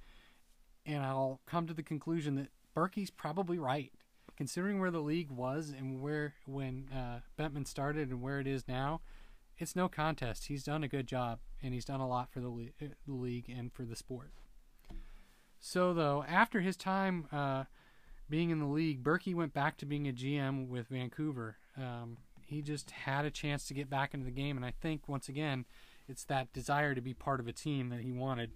and 0.86 1.04
I'll 1.04 1.40
come 1.46 1.68
to 1.68 1.74
the 1.74 1.84
conclusion 1.84 2.36
that 2.36 2.50
Berkey's 2.76 3.12
probably 3.12 3.60
right. 3.60 3.92
Considering 4.38 4.80
where 4.80 4.92
the 4.92 5.02
league 5.02 5.32
was 5.32 5.74
and 5.78 6.02
where 6.02 6.36
when 6.46 6.88
uh, 6.94 7.20
Bettman 7.38 7.68
started 7.68 8.10
and 8.10 8.22
where 8.22 8.40
it 8.40 8.48
is 8.48 8.68
now, 8.68 9.02
it's 9.58 9.76
no 9.76 9.90
contest. 9.90 10.46
He's 10.48 10.64
done 10.64 10.84
a 10.84 10.88
good 10.88 11.06
job, 11.06 11.40
and 11.62 11.74
he's 11.74 11.84
done 11.84 12.00
a 12.00 12.08
lot 12.08 12.32
for 12.32 12.40
the, 12.40 12.48
le- 12.48 12.72
uh, 12.82 12.88
the 13.06 13.14
league 13.14 13.50
and 13.50 13.74
for 13.74 13.84
the 13.84 13.98
sport. 13.98 14.32
So, 15.60 15.94
though, 15.94 16.24
after 16.26 16.62
his 16.62 16.78
time 16.78 17.28
uh, 17.34 17.66
being 18.30 18.50
in 18.50 18.60
the 18.60 18.66
league, 18.66 19.04
Berkey 19.04 19.36
went 19.36 19.54
back 19.54 19.78
to 19.78 19.86
being 19.86 20.08
a 20.08 20.14
GM 20.14 20.70
with 20.70 20.88
Vancouver. 20.88 21.58
Um, 21.78 22.20
he 22.50 22.62
just 22.62 22.92
had 22.92 23.26
a 23.26 23.32
chance 23.32 23.68
to 23.68 23.74
get 23.74 23.90
back 23.90 24.14
into 24.14 24.26
the 24.26 24.32
game, 24.32 24.58
and 24.58 24.66
I 24.66 24.74
think 24.82 25.08
once 25.08 25.30
again, 25.30 25.66
it's 26.08 26.24
that 26.26 26.52
desire 26.52 26.96
to 26.96 27.02
be 27.02 27.14
part 27.14 27.40
of 27.40 27.48
a 27.48 27.54
team 27.54 27.90
that 27.90 28.02
he 28.02 28.12
wanted. 28.12 28.52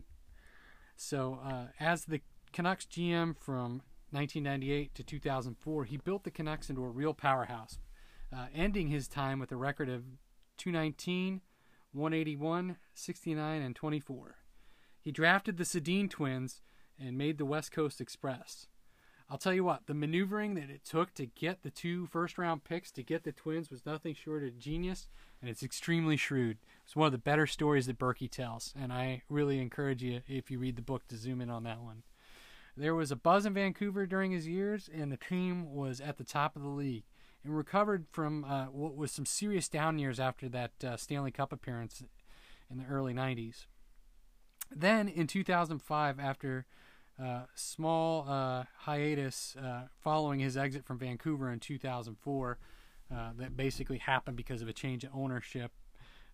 So, 0.96 1.40
uh, 1.44 1.66
as 1.80 2.06
the 2.06 2.22
Canucks 2.52 2.86
GM 2.86 3.38
from 3.38 3.84
1998 4.10 4.96
to 4.96 5.04
2004, 5.04 5.86
he 5.86 5.98
built 5.98 6.24
the 6.24 6.32
Canucks 6.32 6.70
into 6.70 6.84
a 6.84 6.90
real 6.90 7.14
powerhouse, 7.14 7.78
uh, 8.36 8.48
ending 8.54 8.88
his 8.88 9.08
time 9.08 9.40
with 9.40 9.52
a 9.52 9.56
record 9.56 9.90
of 9.90 10.04
219, 10.58 11.42
181, 11.92 12.78
69, 12.96 13.62
and 13.62 13.76
24. 13.76 14.36
He 15.00 15.12
drafted 15.12 15.58
the 15.58 15.66
Sedin 15.66 16.10
twins 16.10 16.62
and 17.00 17.18
made 17.18 17.38
the 17.38 17.46
West 17.46 17.72
Coast 17.72 18.02
Express. 18.02 18.68
I'll 19.30 19.38
tell 19.38 19.54
you 19.54 19.64
what, 19.64 19.88
the 19.88 19.94
maneuvering 19.94 20.54
that 20.56 20.70
it 20.70 20.86
took 20.86 21.14
to 21.16 21.26
get 21.26 21.64
the 21.64 21.72
two 21.72 22.06
first 22.08 22.38
round 22.38 22.64
picks 22.64 22.92
to 22.92 23.04
get 23.04 23.24
the 23.24 23.32
Twins 23.32 23.72
was 23.72 23.86
nothing 23.86 24.14
short 24.14 24.44
of 24.44 24.60
genius, 24.60 25.08
and 25.42 25.50
it's 25.50 25.64
extremely 25.64 26.18
shrewd. 26.18 26.58
It's 26.86 26.96
one 26.96 27.08
of 27.08 27.12
the 27.14 27.18
better 27.18 27.48
stories 27.48 27.88
that 27.88 27.98
Burkie 27.98 28.28
tells, 28.28 28.74
and 28.80 28.94
I 28.94 29.24
really 29.30 29.60
encourage 29.60 30.04
you, 30.04 30.22
if 30.28 30.52
you 30.52 30.60
read 30.60 30.76
the 30.76 30.82
book, 30.82 31.08
to 31.08 31.18
zoom 31.18 31.42
in 31.42 31.50
on 31.50 31.64
that 31.64 31.82
one. 31.82 32.04
There 32.76 32.96
was 32.96 33.12
a 33.12 33.16
buzz 33.16 33.46
in 33.46 33.54
Vancouver 33.54 34.06
during 34.06 34.32
his 34.32 34.48
years, 34.48 34.90
and 34.94 35.12
the 35.12 35.18
team 35.18 35.74
was 35.74 36.02
at 36.02 36.18
the 36.18 36.24
top 36.24 36.56
of 36.56 36.62
the 36.62 36.70
league 36.70 37.04
and 37.44 37.56
recovered 37.56 38.06
from 38.12 38.44
uh, 38.46 38.66
what 38.66 38.96
was 38.96 39.12
some 39.12 39.26
serious 39.26 39.70
down 39.70 40.00
years 40.00 40.20
after 40.20 40.50
that 40.50 40.72
uh, 40.84 40.98
Stanley 40.98 41.32
Cup 41.32 41.52
appearance 41.52 42.04
in 42.70 42.78
the 42.78 42.86
early 42.86 43.14
90s. 43.14 43.66
Then 44.72 45.08
in 45.08 45.28
2005, 45.28 46.20
after 46.20 46.66
uh, 47.22 47.42
small 47.56 48.26
uh, 48.28 48.64
hiatus 48.80 49.56
uh, 49.56 49.84
following 50.02 50.40
his 50.40 50.58
exit 50.58 50.86
from 50.86 50.98
Vancouver 50.98 51.52
in 51.52 51.60
2004 51.60 52.58
uh, 53.14 53.30
that 53.38 53.56
basically 53.56 54.00
happened 54.00 54.38
because 54.38 54.62
of 54.62 54.68
a 54.68 54.74
change 54.74 55.04
in 55.04 55.10
ownership. 55.14 55.72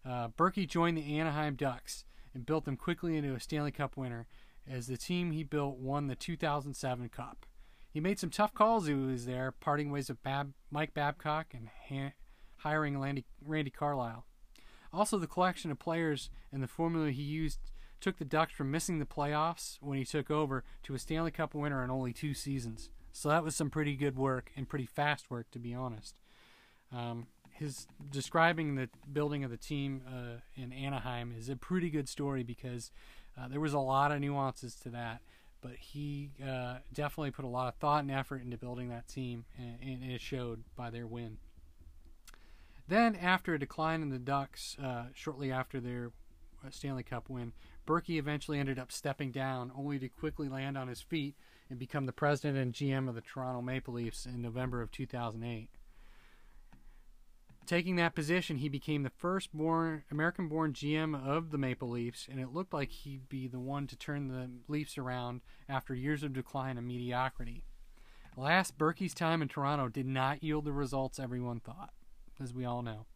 Uh, 0.05 0.29
Burkie 0.29 0.65
joined 0.65 0.97
the 0.97 1.19
Anaheim 1.19 1.55
Ducks 1.55 2.05
and 2.33 2.45
built 2.45 2.65
them 2.65 2.77
quickly 2.77 3.17
into 3.17 3.33
a 3.33 3.39
Stanley 3.39 3.71
Cup 3.71 3.97
winner 3.97 4.27
as 4.69 4.87
the 4.87 4.97
team 4.97 5.31
he 5.31 5.43
built 5.43 5.77
won 5.77 6.07
the 6.07 6.15
2007 6.15 7.09
Cup. 7.09 7.45
He 7.91 7.99
made 7.99 8.19
some 8.19 8.29
tough 8.29 8.53
calls 8.53 8.85
he 8.85 8.93
was 8.93 9.25
there, 9.25 9.51
parting 9.51 9.91
ways 9.91 10.09
with 10.09 10.21
Bab- 10.23 10.53
Mike 10.71 10.93
Babcock 10.93 11.47
and 11.53 11.69
ha- 11.89 12.13
hiring 12.57 12.99
Randy, 12.99 13.25
Randy 13.43 13.71
Carlyle. 13.71 14.25
Also, 14.93 15.17
the 15.17 15.27
collection 15.27 15.71
of 15.71 15.79
players 15.79 16.29
and 16.51 16.63
the 16.63 16.67
formula 16.67 17.11
he 17.11 17.23
used 17.23 17.59
took 17.99 18.17
the 18.17 18.25
Ducks 18.25 18.53
from 18.53 18.71
missing 18.71 18.99
the 18.99 19.05
playoffs 19.05 19.77
when 19.81 19.97
he 19.97 20.05
took 20.05 20.31
over 20.31 20.63
to 20.83 20.95
a 20.95 20.99
Stanley 20.99 21.31
Cup 21.31 21.53
winner 21.53 21.83
in 21.83 21.89
only 21.89 22.13
two 22.13 22.33
seasons. 22.33 22.89
So 23.11 23.29
that 23.29 23.43
was 23.43 23.55
some 23.55 23.69
pretty 23.69 23.95
good 23.95 24.17
work 24.17 24.51
and 24.55 24.69
pretty 24.69 24.85
fast 24.85 25.29
work, 25.29 25.49
to 25.51 25.59
be 25.59 25.73
honest. 25.73 26.15
Um, 26.91 27.27
his 27.51 27.87
describing 28.09 28.75
the 28.75 28.89
building 29.11 29.43
of 29.43 29.51
the 29.51 29.57
team 29.57 30.01
uh, 30.07 30.39
in 30.55 30.71
Anaheim 30.71 31.33
is 31.37 31.49
a 31.49 31.55
pretty 31.55 31.89
good 31.89 32.07
story 32.07 32.43
because 32.43 32.91
uh, 33.37 33.47
there 33.47 33.59
was 33.59 33.73
a 33.73 33.79
lot 33.79 34.11
of 34.11 34.21
nuances 34.21 34.75
to 34.75 34.89
that, 34.89 35.21
but 35.61 35.73
he 35.75 36.31
uh, 36.41 36.77
definitely 36.93 37.31
put 37.31 37.45
a 37.45 37.49
lot 37.49 37.67
of 37.67 37.75
thought 37.75 38.01
and 38.01 38.11
effort 38.11 38.41
into 38.41 38.57
building 38.57 38.89
that 38.89 39.07
team, 39.07 39.45
and, 39.57 39.77
and 39.81 40.11
it 40.11 40.21
showed 40.21 40.63
by 40.75 40.89
their 40.89 41.05
win. 41.05 41.37
Then, 42.87 43.15
after 43.15 43.53
a 43.53 43.59
decline 43.59 44.01
in 44.01 44.09
the 44.09 44.17
Ducks, 44.17 44.77
uh, 44.81 45.05
shortly 45.13 45.51
after 45.51 45.79
their 45.79 46.11
uh, 46.65 46.69
Stanley 46.71 47.03
Cup 47.03 47.29
win, 47.29 47.53
Burkie 47.89 48.19
eventually 48.19 48.59
ended 48.59 48.77
up 48.77 48.91
stepping 48.91 49.31
down, 49.31 49.71
only 49.75 49.97
to 49.97 50.07
quickly 50.07 50.47
land 50.47 50.77
on 50.77 50.87
his 50.87 51.01
feet 51.01 51.33
and 51.71 51.79
become 51.79 52.05
the 52.05 52.11
president 52.11 52.55
and 52.59 52.71
GM 52.71 53.09
of 53.09 53.15
the 53.15 53.21
Toronto 53.21 53.63
Maple 53.63 53.95
Leafs 53.95 54.27
in 54.27 54.43
November 54.43 54.83
of 54.83 54.91
2008. 54.91 55.69
Taking 57.65 57.95
that 57.95 58.13
position, 58.13 58.57
he 58.57 58.69
became 58.69 59.01
the 59.01 59.09
first 59.09 59.51
born 59.51 60.03
American-born 60.11 60.73
GM 60.73 61.19
of 61.19 61.49
the 61.49 61.57
Maple 61.57 61.89
Leafs, 61.89 62.27
and 62.29 62.39
it 62.39 62.53
looked 62.53 62.75
like 62.75 62.91
he'd 62.91 63.27
be 63.27 63.47
the 63.47 63.57
one 63.59 63.87
to 63.87 63.95
turn 63.95 64.27
the 64.27 64.51
Leafs 64.71 64.99
around 64.99 65.41
after 65.67 65.95
years 65.95 66.21
of 66.21 66.31
decline 66.31 66.77
and 66.77 66.85
mediocrity. 66.85 67.63
Last 68.37 68.77
Burkie's 68.77 69.15
time 69.15 69.41
in 69.41 69.47
Toronto 69.47 69.87
did 69.87 70.05
not 70.05 70.43
yield 70.43 70.65
the 70.65 70.73
results 70.73 71.17
everyone 71.17 71.59
thought, 71.59 71.93
as 72.39 72.53
we 72.53 72.65
all 72.65 72.83
know. 72.83 73.07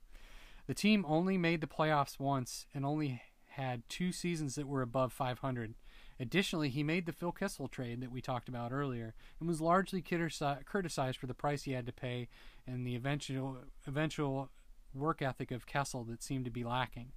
The 0.66 0.74
team 0.74 1.06
only 1.08 1.38
made 1.38 1.62
the 1.62 1.68
playoffs 1.68 2.20
once 2.20 2.66
and 2.74 2.84
only 2.84 3.22
had 3.56 3.88
two 3.88 4.12
seasons 4.12 4.56
that 4.56 4.68
were 4.68 4.82
above 4.82 5.14
500. 5.14 5.76
Additionally, 6.20 6.70
he 6.70 6.84
made 6.84 7.06
the 7.06 7.12
Phil 7.12 7.32
Kessel 7.32 7.68
trade 7.68 8.02
that 8.02 8.12
we 8.12 8.22
talked 8.22 8.50
about 8.50 8.72
earlier 8.72 9.14
and 9.40 9.48
was 9.48 9.62
largely 9.62 10.02
criticized 10.02 11.18
for 11.18 11.28
the 11.28 11.34
price 11.34 11.64
he 11.64 11.72
had 11.72 11.86
to 11.86 11.92
pay 11.92 12.30
and 12.66 12.86
the 12.86 12.96
eventual 12.96 13.58
eventual 13.88 14.50
work 14.94 15.22
ethic 15.22 15.52
of 15.52 15.66
Kessel 15.66 16.04
that 16.06 16.24
seemed 16.24 16.46
to 16.46 16.52
be 16.52 16.64
lacking. 16.64 17.12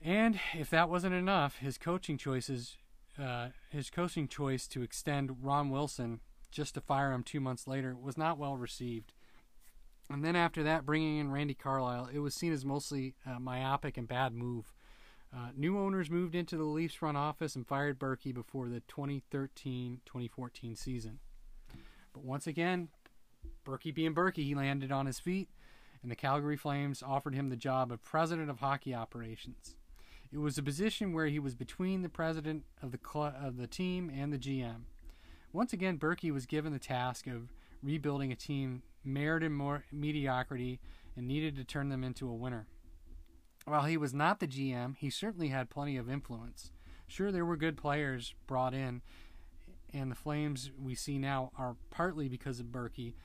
And 0.00 0.38
if 0.54 0.70
that 0.70 0.88
wasn't 0.88 1.14
enough, 1.14 1.58
his 1.58 1.78
coaching 1.78 2.18
choices, 2.18 2.76
uh, 3.18 3.48
his 3.70 3.90
coaching 3.90 4.28
choice 4.28 4.66
to 4.68 4.82
extend 4.82 5.42
Ron 5.42 5.70
Wilson 5.70 6.20
just 6.50 6.74
to 6.74 6.80
fire 6.80 7.12
him 7.12 7.22
two 7.22 7.40
months 7.40 7.66
later 7.66 7.94
was 7.94 8.16
not 8.16 8.38
well 8.38 8.56
received. 8.56 9.12
And 10.10 10.24
then 10.24 10.36
after 10.36 10.62
that, 10.62 10.86
bringing 10.86 11.18
in 11.18 11.30
Randy 11.30 11.54
Carlyle, 11.54 12.08
it 12.12 12.20
was 12.20 12.34
seen 12.34 12.52
as 12.52 12.64
mostly 12.64 13.14
a 13.26 13.40
myopic 13.40 13.96
and 13.96 14.06
bad 14.06 14.32
move. 14.32 14.72
Uh, 15.34 15.48
new 15.56 15.78
owners 15.78 16.08
moved 16.10 16.34
into 16.34 16.56
the 16.56 16.64
Leafs 16.64 16.94
front 16.94 17.16
office 17.16 17.56
and 17.56 17.66
fired 17.66 17.98
Burkie 17.98 18.32
before 18.32 18.68
the 18.68 18.82
2013-2014 18.88 20.78
season. 20.78 21.18
But 22.12 22.24
once 22.24 22.46
again, 22.46 22.88
Burkie 23.64 23.90
being 23.90 24.14
Burkie, 24.14 24.44
he 24.44 24.54
landed 24.54 24.92
on 24.92 25.06
his 25.06 25.18
feet, 25.18 25.48
and 26.02 26.10
the 26.10 26.16
Calgary 26.16 26.56
Flames 26.56 27.02
offered 27.02 27.34
him 27.34 27.48
the 27.48 27.56
job 27.56 27.90
of 27.90 28.02
president 28.02 28.48
of 28.48 28.60
hockey 28.60 28.94
operations. 28.94 29.76
It 30.32 30.38
was 30.38 30.56
a 30.56 30.62
position 30.62 31.12
where 31.12 31.26
he 31.26 31.38
was 31.38 31.54
between 31.54 32.02
the 32.02 32.08
president 32.08 32.64
of 32.80 32.92
the 32.92 33.00
cl- 33.04 33.34
of 33.40 33.56
the 33.56 33.66
team 33.66 34.10
and 34.14 34.32
the 34.32 34.38
GM. 34.38 34.82
Once 35.52 35.72
again, 35.72 35.96
Burkie 35.96 36.30
was 36.30 36.46
given 36.46 36.72
the 36.72 36.78
task 36.78 37.26
of 37.26 37.52
rebuilding 37.82 38.32
a 38.32 38.36
team 38.36 38.82
in 39.06 39.52
more 39.52 39.84
mediocrity 39.92 40.80
and 41.16 41.26
needed 41.26 41.56
to 41.56 41.64
turn 41.64 41.88
them 41.88 42.04
into 42.04 42.28
a 42.28 42.34
winner. 42.34 42.66
While 43.64 43.84
he 43.84 43.96
was 43.96 44.14
not 44.14 44.38
the 44.40 44.46
GM, 44.46 44.96
he 44.96 45.10
certainly 45.10 45.48
had 45.48 45.70
plenty 45.70 45.96
of 45.96 46.10
influence. 46.10 46.70
Sure, 47.08 47.32
there 47.32 47.44
were 47.44 47.56
good 47.56 47.76
players 47.76 48.34
brought 48.46 48.74
in, 48.74 49.02
and 49.92 50.10
the 50.10 50.16
Flames 50.16 50.70
we 50.80 50.94
see 50.94 51.18
now 51.18 51.50
are 51.56 51.76
partly 51.90 52.28
because 52.28 52.60
of 52.60 52.70
Burkie, 52.70 53.16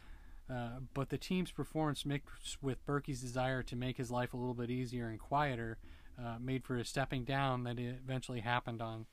uh, 0.50 0.80
but 0.94 1.10
the 1.10 1.17
team's 1.17 1.52
performance 1.52 2.06
mixed 2.06 2.62
with 2.62 2.86
Burkie's 2.86 3.22
desire 3.22 3.63
to 3.63 3.76
make 3.76 3.98
his 3.98 4.12
life 4.12 4.34
a 4.34 4.38
little 4.38 4.54
bit 4.54 4.70
easier 4.70 5.08
and 5.08 5.20
quieter 5.20 5.78
uh, 6.20 6.38
made 6.39 6.63
for 6.63 6.78
a 6.78 6.86
stepping 6.86 7.24
down 7.24 7.63
that 7.63 7.80
eventually 7.80 8.41
happened 8.41 8.82
on 8.82 9.06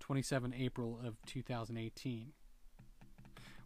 27 0.00 0.54
April 0.54 0.98
of 1.04 1.16
2018. 1.26 2.32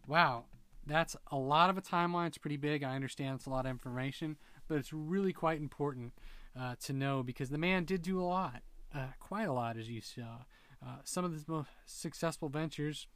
Wow, 0.07 0.45
that's 0.87 1.15
a 1.31 1.37
lot 1.37 1.69
of 1.69 1.77
a 1.77 1.81
timeline. 1.81 2.27
It's 2.27 2.37
pretty 2.37 2.57
big. 2.57 2.83
I 2.83 2.95
understand 2.95 3.35
it's 3.35 3.45
a 3.45 3.49
lot 3.49 3.65
of 3.65 3.71
information, 3.71 4.37
but 4.67 4.77
it's 4.77 4.93
really 4.93 5.33
quite 5.33 5.59
important 5.59 6.13
uh, 6.59 6.75
to 6.83 6.93
know 6.93 7.23
because 7.23 7.49
the 7.49 7.57
man 7.57 7.85
did 7.85 8.01
do 8.01 8.19
a 8.19 8.23
lot, 8.23 8.61
uh, 8.95 9.07
quite 9.19 9.47
a 9.47 9.53
lot, 9.53 9.77
as 9.77 9.89
you 9.89 10.01
saw. 10.01 10.45
Uh, 10.85 10.97
some 11.03 11.25
of 11.25 11.33
his 11.33 11.47
most 11.47 11.69
successful 11.85 12.49
ventures, 12.49 13.07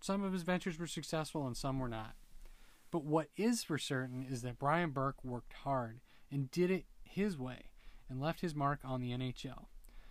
some 0.00 0.22
of 0.22 0.32
his 0.32 0.42
ventures 0.42 0.78
were 0.78 0.86
successful 0.86 1.46
and 1.46 1.56
some 1.56 1.78
were 1.78 1.88
not. 1.88 2.14
But 2.90 3.04
what 3.04 3.28
is 3.36 3.64
for 3.64 3.78
certain 3.78 4.26
is 4.28 4.42
that 4.42 4.58
Brian 4.58 4.90
Burke 4.90 5.24
worked 5.24 5.52
hard 5.64 6.00
and 6.30 6.50
did 6.50 6.70
it 6.70 6.84
his 7.02 7.38
way 7.38 7.70
and 8.08 8.20
left 8.20 8.40
his 8.40 8.54
mark 8.54 8.80
on 8.84 9.00
the 9.00 9.10
NHL. 9.10 9.66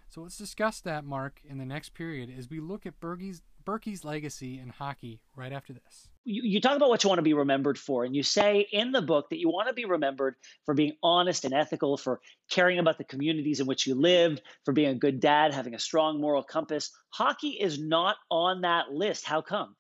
So 0.09 0.21
let's 0.21 0.37
discuss 0.37 0.79
that 0.81 1.05
mark 1.05 1.41
in 1.43 1.57
the 1.57 1.65
next 1.65 1.93
period 1.93 2.29
as 2.37 2.49
we 2.49 2.59
look 2.59 2.85
at 2.85 2.99
Burkie's, 2.99 3.41
Burkie's 3.65 4.03
legacy 4.03 4.59
in 4.59 4.69
hockey 4.69 5.19
right 5.35 5.51
after 5.51 5.73
this. 5.73 6.09
You, 6.25 6.41
you 6.43 6.61
talk 6.61 6.75
about 6.75 6.89
what 6.89 7.03
you 7.03 7.09
want 7.09 7.19
to 7.19 7.23
be 7.23 7.33
remembered 7.33 7.77
for, 7.77 8.05
and 8.05 8.15
you 8.15 8.23
say 8.23 8.67
in 8.71 8.91
the 8.91 9.01
book 9.01 9.29
that 9.29 9.39
you 9.39 9.49
want 9.49 9.67
to 9.67 9.73
be 9.73 9.85
remembered 9.85 10.35
for 10.65 10.73
being 10.73 10.93
honest 11.03 11.45
and 11.45 11.53
ethical, 11.53 11.97
for 11.97 12.21
caring 12.49 12.79
about 12.79 12.97
the 12.97 13.03
communities 13.03 13.59
in 13.59 13.67
which 13.67 13.87
you 13.87 13.95
lived, 13.95 14.41
for 14.65 14.73
being 14.73 14.89
a 14.89 14.95
good 14.95 15.19
dad, 15.19 15.53
having 15.53 15.75
a 15.75 15.79
strong 15.79 16.19
moral 16.21 16.43
compass. 16.43 16.91
Hockey 17.09 17.49
is 17.49 17.79
not 17.79 18.15
on 18.29 18.61
that 18.61 18.91
list. 18.91 19.25
How 19.25 19.41
come? 19.41 19.75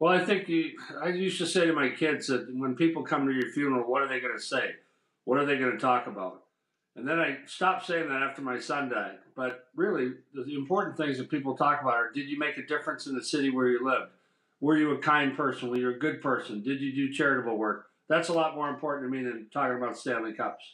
Well, 0.00 0.14
I 0.16 0.24
think 0.24 0.48
you, 0.48 0.72
I 1.02 1.08
used 1.08 1.38
to 1.38 1.46
say 1.46 1.66
to 1.66 1.72
my 1.72 1.90
kids 1.90 2.28
that 2.28 2.46
when 2.54 2.76
people 2.76 3.02
come 3.02 3.26
to 3.26 3.32
your 3.32 3.50
funeral, 3.50 3.90
what 3.90 4.02
are 4.02 4.08
they 4.08 4.20
going 4.20 4.36
to 4.36 4.42
say? 4.42 4.74
What 5.24 5.38
are 5.38 5.44
they 5.44 5.58
going 5.58 5.72
to 5.72 5.78
talk 5.78 6.06
about? 6.06 6.44
And 6.98 7.06
then 7.06 7.20
I 7.20 7.38
stopped 7.46 7.86
saying 7.86 8.08
that 8.08 8.22
after 8.22 8.42
my 8.42 8.58
son 8.58 8.88
died. 8.88 9.18
But 9.36 9.68
really, 9.76 10.14
the 10.34 10.56
important 10.56 10.96
things 10.96 11.16
that 11.18 11.30
people 11.30 11.56
talk 11.56 11.80
about 11.80 11.94
are 11.94 12.10
did 12.10 12.28
you 12.28 12.36
make 12.36 12.58
a 12.58 12.66
difference 12.66 13.06
in 13.06 13.14
the 13.14 13.22
city 13.22 13.50
where 13.50 13.68
you 13.68 13.84
lived? 13.84 14.10
Were 14.60 14.76
you 14.76 14.90
a 14.90 14.98
kind 14.98 15.36
person? 15.36 15.70
Were 15.70 15.76
you 15.76 15.90
a 15.90 15.94
good 15.94 16.20
person? 16.20 16.60
Did 16.60 16.80
you 16.80 16.92
do 16.92 17.12
charitable 17.12 17.56
work? 17.56 17.86
That's 18.08 18.30
a 18.30 18.32
lot 18.32 18.56
more 18.56 18.68
important 18.68 19.06
to 19.06 19.16
me 19.16 19.22
than 19.22 19.46
talking 19.52 19.76
about 19.76 19.96
Stanley 19.96 20.32
Cups. 20.32 20.64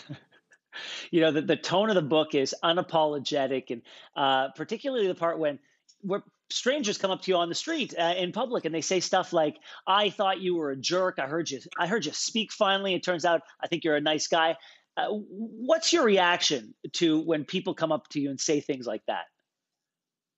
you 1.09 1.21
know, 1.21 1.31
the, 1.31 1.41
the 1.41 1.55
tone 1.55 1.89
of 1.89 1.95
the 1.95 2.03
book 2.03 2.35
is 2.35 2.53
unapologetic, 2.63 3.71
and 3.71 3.81
uh, 4.15 4.49
particularly 4.49 5.07
the 5.07 5.15
part 5.15 5.39
when 5.39 5.57
where 6.01 6.21
strangers 6.49 6.97
come 6.97 7.11
up 7.11 7.21
to 7.21 7.31
you 7.31 7.37
on 7.37 7.49
the 7.49 7.55
street 7.55 7.93
uh, 7.97 8.13
in 8.17 8.31
public 8.31 8.65
and 8.65 8.73
they 8.73 8.81
say 8.81 8.99
stuff 8.99 9.33
like 9.33 9.57
i 9.87 10.09
thought 10.09 10.41
you 10.41 10.55
were 10.55 10.71
a 10.71 10.75
jerk 10.75 11.19
i 11.19 11.25
heard 11.25 11.49
you 11.49 11.59
i 11.77 11.87
heard 11.87 12.05
you 12.05 12.11
speak 12.11 12.51
finally 12.51 12.93
it 12.93 13.03
turns 13.03 13.25
out 13.25 13.41
i 13.61 13.67
think 13.67 13.83
you're 13.83 13.95
a 13.95 14.01
nice 14.01 14.27
guy 14.27 14.55
uh, 14.95 15.07
what's 15.09 15.91
your 15.91 16.03
reaction 16.03 16.73
to 16.91 17.21
when 17.21 17.43
people 17.45 17.73
come 17.73 17.91
up 17.91 18.07
to 18.09 18.19
you 18.19 18.29
and 18.29 18.39
say 18.39 18.59
things 18.59 18.85
like 18.85 19.01
that 19.07 19.25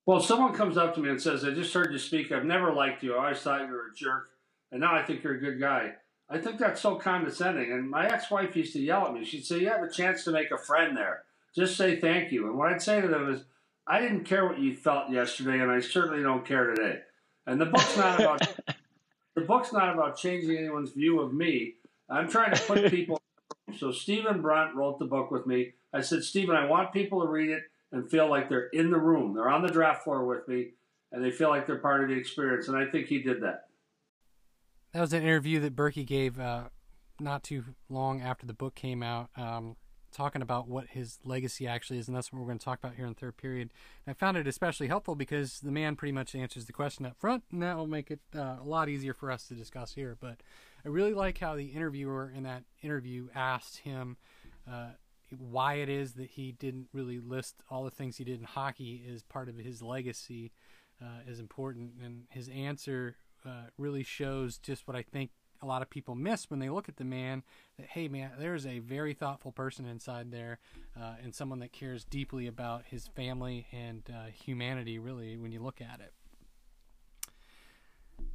well 0.06 0.18
if 0.18 0.24
someone 0.24 0.54
comes 0.54 0.76
up 0.76 0.94
to 0.94 1.00
me 1.00 1.10
and 1.10 1.20
says 1.20 1.44
i 1.44 1.50
just 1.50 1.74
heard 1.74 1.92
you 1.92 1.98
speak 1.98 2.32
i've 2.32 2.44
never 2.44 2.72
liked 2.72 3.02
you 3.02 3.14
i 3.14 3.24
always 3.24 3.38
thought 3.38 3.60
you 3.60 3.72
were 3.72 3.88
a 3.92 3.96
jerk 3.96 4.28
and 4.72 4.80
now 4.80 4.94
i 4.94 5.02
think 5.02 5.22
you're 5.22 5.34
a 5.34 5.40
good 5.40 5.60
guy 5.60 5.92
I 6.28 6.38
think 6.38 6.58
that's 6.58 6.80
so 6.80 6.96
condescending. 6.96 7.72
And 7.72 7.88
my 7.88 8.06
ex-wife 8.06 8.56
used 8.56 8.72
to 8.72 8.80
yell 8.80 9.06
at 9.06 9.14
me. 9.14 9.24
She'd 9.24 9.46
say, 9.46 9.60
"You 9.60 9.68
have 9.68 9.82
a 9.82 9.90
chance 9.90 10.24
to 10.24 10.32
make 10.32 10.50
a 10.50 10.58
friend 10.58 10.96
there. 10.96 11.24
Just 11.54 11.76
say 11.76 12.00
thank 12.00 12.32
you." 12.32 12.46
And 12.48 12.58
what 12.58 12.72
I'd 12.72 12.82
say 12.82 13.00
to 13.00 13.08
them 13.08 13.32
is, 13.32 13.44
"I 13.86 14.00
didn't 14.00 14.24
care 14.24 14.46
what 14.46 14.58
you 14.58 14.74
felt 14.74 15.10
yesterday, 15.10 15.60
and 15.60 15.70
I 15.70 15.80
certainly 15.80 16.22
don't 16.22 16.44
care 16.44 16.74
today." 16.74 17.00
And 17.46 17.60
the 17.60 17.66
book's 17.66 17.96
not 17.96 18.20
about 18.20 18.40
the 19.34 19.42
book's 19.42 19.72
not 19.72 19.92
about 19.94 20.16
changing 20.16 20.56
anyone's 20.56 20.92
view 20.92 21.20
of 21.20 21.32
me. 21.32 21.74
I'm 22.08 22.28
trying 22.28 22.54
to 22.54 22.62
put 22.62 22.90
people. 22.90 23.20
so 23.78 23.92
Stephen 23.92 24.40
Brunt 24.40 24.74
wrote 24.74 24.98
the 24.98 25.04
book 25.04 25.30
with 25.30 25.46
me. 25.46 25.74
I 25.92 26.00
said, 26.00 26.22
Stephen, 26.22 26.56
I 26.56 26.66
want 26.66 26.92
people 26.92 27.22
to 27.22 27.28
read 27.28 27.50
it 27.50 27.62
and 27.92 28.08
feel 28.10 28.28
like 28.28 28.48
they're 28.48 28.68
in 28.68 28.90
the 28.90 28.98
room. 28.98 29.34
They're 29.34 29.48
on 29.48 29.62
the 29.62 29.68
draft 29.68 30.04
floor 30.04 30.24
with 30.24 30.46
me, 30.48 30.70
and 31.12 31.24
they 31.24 31.30
feel 31.30 31.48
like 31.48 31.66
they're 31.66 31.78
part 31.78 32.02
of 32.02 32.10
the 32.10 32.16
experience. 32.16 32.68
And 32.68 32.76
I 32.76 32.86
think 32.86 33.06
he 33.06 33.22
did 33.22 33.42
that. 33.42 33.64
That 34.92 35.00
was 35.00 35.12
an 35.12 35.22
interview 35.22 35.60
that 35.60 35.76
Burkie 35.76 36.04
gave 36.04 36.38
uh, 36.38 36.64
not 37.20 37.42
too 37.42 37.64
long 37.88 38.20
after 38.20 38.46
the 38.46 38.54
book 38.54 38.74
came 38.74 39.02
out, 39.02 39.30
um, 39.36 39.76
talking 40.16 40.42
about 40.42 40.68
what 40.68 40.88
his 40.88 41.18
legacy 41.24 41.66
actually 41.66 41.98
is, 41.98 42.08
and 42.08 42.16
that's 42.16 42.32
what 42.32 42.40
we're 42.40 42.46
going 42.46 42.58
to 42.58 42.64
talk 42.64 42.78
about 42.78 42.96
here 42.96 43.06
in 43.06 43.14
third 43.14 43.36
period. 43.36 43.70
And 44.06 44.12
I 44.12 44.14
found 44.14 44.36
it 44.36 44.46
especially 44.46 44.88
helpful 44.88 45.14
because 45.14 45.60
the 45.60 45.70
man 45.70 45.94
pretty 45.94 46.12
much 46.12 46.34
answers 46.34 46.64
the 46.64 46.72
question 46.72 47.04
up 47.06 47.16
front, 47.18 47.44
and 47.52 47.62
that 47.62 47.76
will 47.76 47.86
make 47.86 48.10
it 48.10 48.20
uh, 48.34 48.56
a 48.60 48.64
lot 48.64 48.88
easier 48.88 49.12
for 49.12 49.30
us 49.30 49.46
to 49.48 49.54
discuss 49.54 49.94
here. 49.94 50.16
But 50.18 50.38
I 50.84 50.88
really 50.88 51.14
like 51.14 51.38
how 51.38 51.54
the 51.54 51.66
interviewer 51.66 52.32
in 52.34 52.44
that 52.44 52.64
interview 52.82 53.28
asked 53.34 53.78
him. 53.78 54.16
Uh, 54.70 54.90
why 55.38 55.74
it 55.74 55.88
is 55.88 56.14
that 56.14 56.30
he 56.30 56.52
didn't 56.52 56.88
really 56.92 57.18
list 57.18 57.56
all 57.68 57.82
the 57.82 57.90
things 57.90 58.16
he 58.16 58.24
did 58.24 58.38
in 58.38 58.44
hockey 58.44 59.04
as 59.12 59.24
part 59.24 59.48
of 59.48 59.56
his 59.56 59.82
legacy 59.82 60.52
uh, 61.02 61.20
is 61.28 61.40
important, 61.40 61.90
and 62.02 62.24
his 62.30 62.48
answer 62.48 63.16
uh, 63.44 63.64
really 63.76 64.02
shows 64.02 64.58
just 64.58 64.86
what 64.86 64.96
I 64.96 65.02
think 65.02 65.30
a 65.62 65.66
lot 65.66 65.82
of 65.82 65.90
people 65.90 66.14
miss 66.14 66.50
when 66.50 66.60
they 66.60 66.68
look 66.68 66.88
at 66.88 66.96
the 66.96 67.04
man. 67.04 67.42
That 67.78 67.88
hey, 67.88 68.08
man, 68.08 68.32
there's 68.38 68.66
a 68.66 68.78
very 68.80 69.14
thoughtful 69.14 69.52
person 69.52 69.86
inside 69.86 70.30
there, 70.30 70.58
uh, 70.98 71.14
and 71.22 71.34
someone 71.34 71.60
that 71.60 71.72
cares 71.72 72.04
deeply 72.04 72.46
about 72.46 72.84
his 72.86 73.08
family 73.08 73.66
and 73.72 74.02
uh, 74.08 74.26
humanity. 74.30 74.98
Really, 74.98 75.36
when 75.36 75.52
you 75.52 75.60
look 75.62 75.80
at 75.80 76.00
it. 76.00 76.12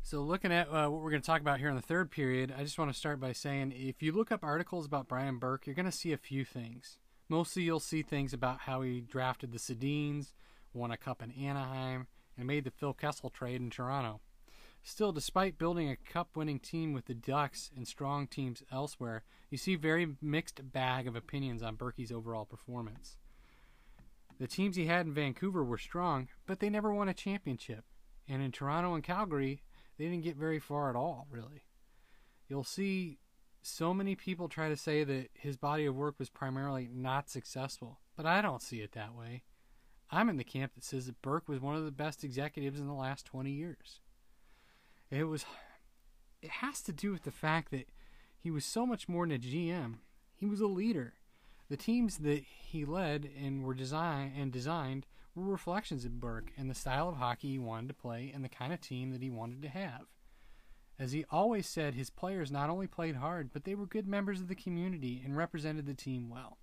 So, 0.03 0.21
looking 0.21 0.51
at 0.51 0.67
uh, 0.67 0.89
what 0.89 1.01
we're 1.01 1.11
going 1.11 1.21
to 1.21 1.25
talk 1.25 1.41
about 1.41 1.59
here 1.59 1.69
in 1.69 1.75
the 1.75 1.81
third 1.81 2.11
period, 2.11 2.53
I 2.57 2.63
just 2.63 2.77
want 2.77 2.91
to 2.91 2.97
start 2.97 3.19
by 3.19 3.33
saying 3.33 3.73
if 3.75 4.01
you 4.01 4.11
look 4.11 4.31
up 4.31 4.43
articles 4.43 4.85
about 4.85 5.07
Brian 5.07 5.37
Burke, 5.37 5.65
you're 5.65 5.75
going 5.75 5.85
to 5.85 5.91
see 5.91 6.11
a 6.11 6.17
few 6.17 6.43
things. 6.43 6.97
Mostly, 7.29 7.63
you'll 7.63 7.79
see 7.79 8.01
things 8.01 8.33
about 8.33 8.61
how 8.61 8.81
he 8.81 8.99
drafted 8.99 9.51
the 9.51 9.59
Sedins, 9.59 10.33
won 10.73 10.91
a 10.91 10.97
cup 10.97 11.21
in 11.21 11.31
Anaheim, 11.31 12.07
and 12.37 12.47
made 12.47 12.63
the 12.63 12.71
Phil 12.71 12.93
Kessel 12.93 13.29
trade 13.29 13.61
in 13.61 13.69
Toronto. 13.69 14.21
Still, 14.83 15.11
despite 15.11 15.59
building 15.59 15.89
a 15.89 15.95
cup 15.95 16.35
winning 16.35 16.59
team 16.59 16.93
with 16.93 17.05
the 17.05 17.13
Ducks 17.13 17.69
and 17.75 17.87
strong 17.87 18.27
teams 18.27 18.63
elsewhere, 18.71 19.23
you 19.49 19.57
see 19.57 19.75
very 19.75 20.15
mixed 20.21 20.71
bag 20.71 21.07
of 21.07 21.15
opinions 21.15 21.61
on 21.61 21.75
Burkie's 21.75 22.11
overall 22.11 22.45
performance. 22.45 23.17
The 24.39 24.47
teams 24.47 24.75
he 24.75 24.87
had 24.87 25.05
in 25.05 25.13
Vancouver 25.13 25.63
were 25.63 25.77
strong, 25.77 26.29
but 26.47 26.59
they 26.59 26.69
never 26.69 26.91
won 26.91 27.07
a 27.07 27.13
championship. 27.13 27.85
And 28.27 28.41
in 28.41 28.51
Toronto 28.51 28.95
and 28.95 29.03
Calgary, 29.03 29.61
they 29.97 30.05
didn't 30.05 30.23
get 30.23 30.35
very 30.35 30.59
far 30.59 30.89
at 30.89 30.95
all, 30.95 31.27
really. 31.29 31.63
You'll 32.49 32.63
see 32.63 33.19
so 33.61 33.93
many 33.93 34.15
people 34.15 34.49
try 34.49 34.67
to 34.67 34.75
say 34.75 35.03
that 35.03 35.29
his 35.33 35.57
body 35.57 35.85
of 35.85 35.95
work 35.95 36.15
was 36.17 36.29
primarily 36.29 36.89
not 36.91 37.29
successful, 37.29 37.99
but 38.17 38.25
I 38.25 38.41
don't 38.41 38.63
see 38.63 38.81
it 38.81 38.93
that 38.93 39.13
way. 39.13 39.43
I'm 40.09 40.27
in 40.27 40.37
the 40.37 40.43
camp 40.43 40.73
that 40.73 40.83
says 40.83 41.05
that 41.05 41.21
Burke 41.21 41.47
was 41.47 41.61
one 41.61 41.75
of 41.75 41.85
the 41.85 41.91
best 41.91 42.23
executives 42.23 42.79
in 42.79 42.87
the 42.87 42.93
last 42.93 43.25
20 43.25 43.51
years. 43.51 43.99
It 45.11 45.25
was 45.25 45.45
it 46.41 46.49
has 46.49 46.81
to 46.83 46.93
do 46.93 47.11
with 47.11 47.23
the 47.23 47.31
fact 47.31 47.69
that 47.71 47.89
he 48.39 48.49
was 48.49 48.65
so 48.65 48.85
much 48.85 49.07
more 49.07 49.27
than 49.27 49.35
a 49.35 49.39
GM. 49.39 49.95
He 50.35 50.45
was 50.47 50.61
a 50.61 50.67
leader. 50.67 51.13
The 51.69 51.77
teams 51.77 52.17
that 52.19 52.43
he 52.43 52.85
led 52.85 53.29
and 53.39 53.63
were 53.63 53.75
designed 53.75 54.33
and 54.35 54.51
designed 54.51 55.05
were 55.35 55.43
reflections 55.43 56.03
of 56.03 56.19
Burke 56.19 56.51
and 56.57 56.69
the 56.69 56.75
style 56.75 57.09
of 57.09 57.17
hockey 57.17 57.49
he 57.49 57.59
wanted 57.59 57.87
to 57.89 57.93
play 57.93 58.31
and 58.33 58.43
the 58.43 58.49
kind 58.49 58.73
of 58.73 58.81
team 58.81 59.11
that 59.11 59.21
he 59.21 59.29
wanted 59.29 59.61
to 59.61 59.69
have. 59.69 60.07
As 60.97 61.11
he 61.11 61.25
always 61.31 61.67
said, 61.67 61.93
his 61.93 62.09
players 62.09 62.51
not 62.51 62.69
only 62.69 62.87
played 62.87 63.15
hard, 63.15 63.51
but 63.53 63.63
they 63.63 63.75
were 63.75 63.85
good 63.85 64.07
members 64.07 64.41
of 64.41 64.47
the 64.47 64.55
community 64.55 65.21
and 65.23 65.37
represented 65.37 65.85
the 65.85 65.93
team 65.93 66.29
well. 66.29 66.57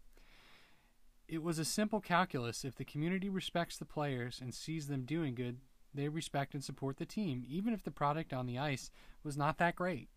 It 1.26 1.42
was 1.42 1.58
a 1.58 1.64
simple 1.64 2.00
calculus. 2.00 2.64
If 2.64 2.76
the 2.76 2.84
community 2.84 3.28
respects 3.28 3.76
the 3.76 3.84
players 3.84 4.40
and 4.40 4.54
sees 4.54 4.86
them 4.86 5.02
doing 5.02 5.34
good, 5.34 5.58
they 5.98 6.08
respect 6.08 6.54
and 6.54 6.62
support 6.62 6.96
the 6.96 7.06
team, 7.06 7.44
even 7.48 7.72
if 7.72 7.82
the 7.82 7.90
product 7.90 8.32
on 8.32 8.46
the 8.46 8.58
ice 8.58 8.90
was 9.24 9.36
not 9.36 9.58
that 9.58 9.76
great. 9.76 10.08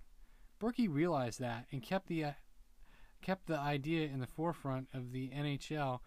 Burkie 0.60 0.88
realized 0.88 1.40
that 1.40 1.66
and 1.72 1.82
kept 1.82 2.08
the 2.08 2.24
uh, 2.24 2.32
kept 3.22 3.48
the 3.48 3.58
idea 3.58 4.08
in 4.08 4.20
the 4.20 4.28
forefront 4.28 4.88
of 4.94 5.12
the 5.12 5.30
NHL, 5.30 6.00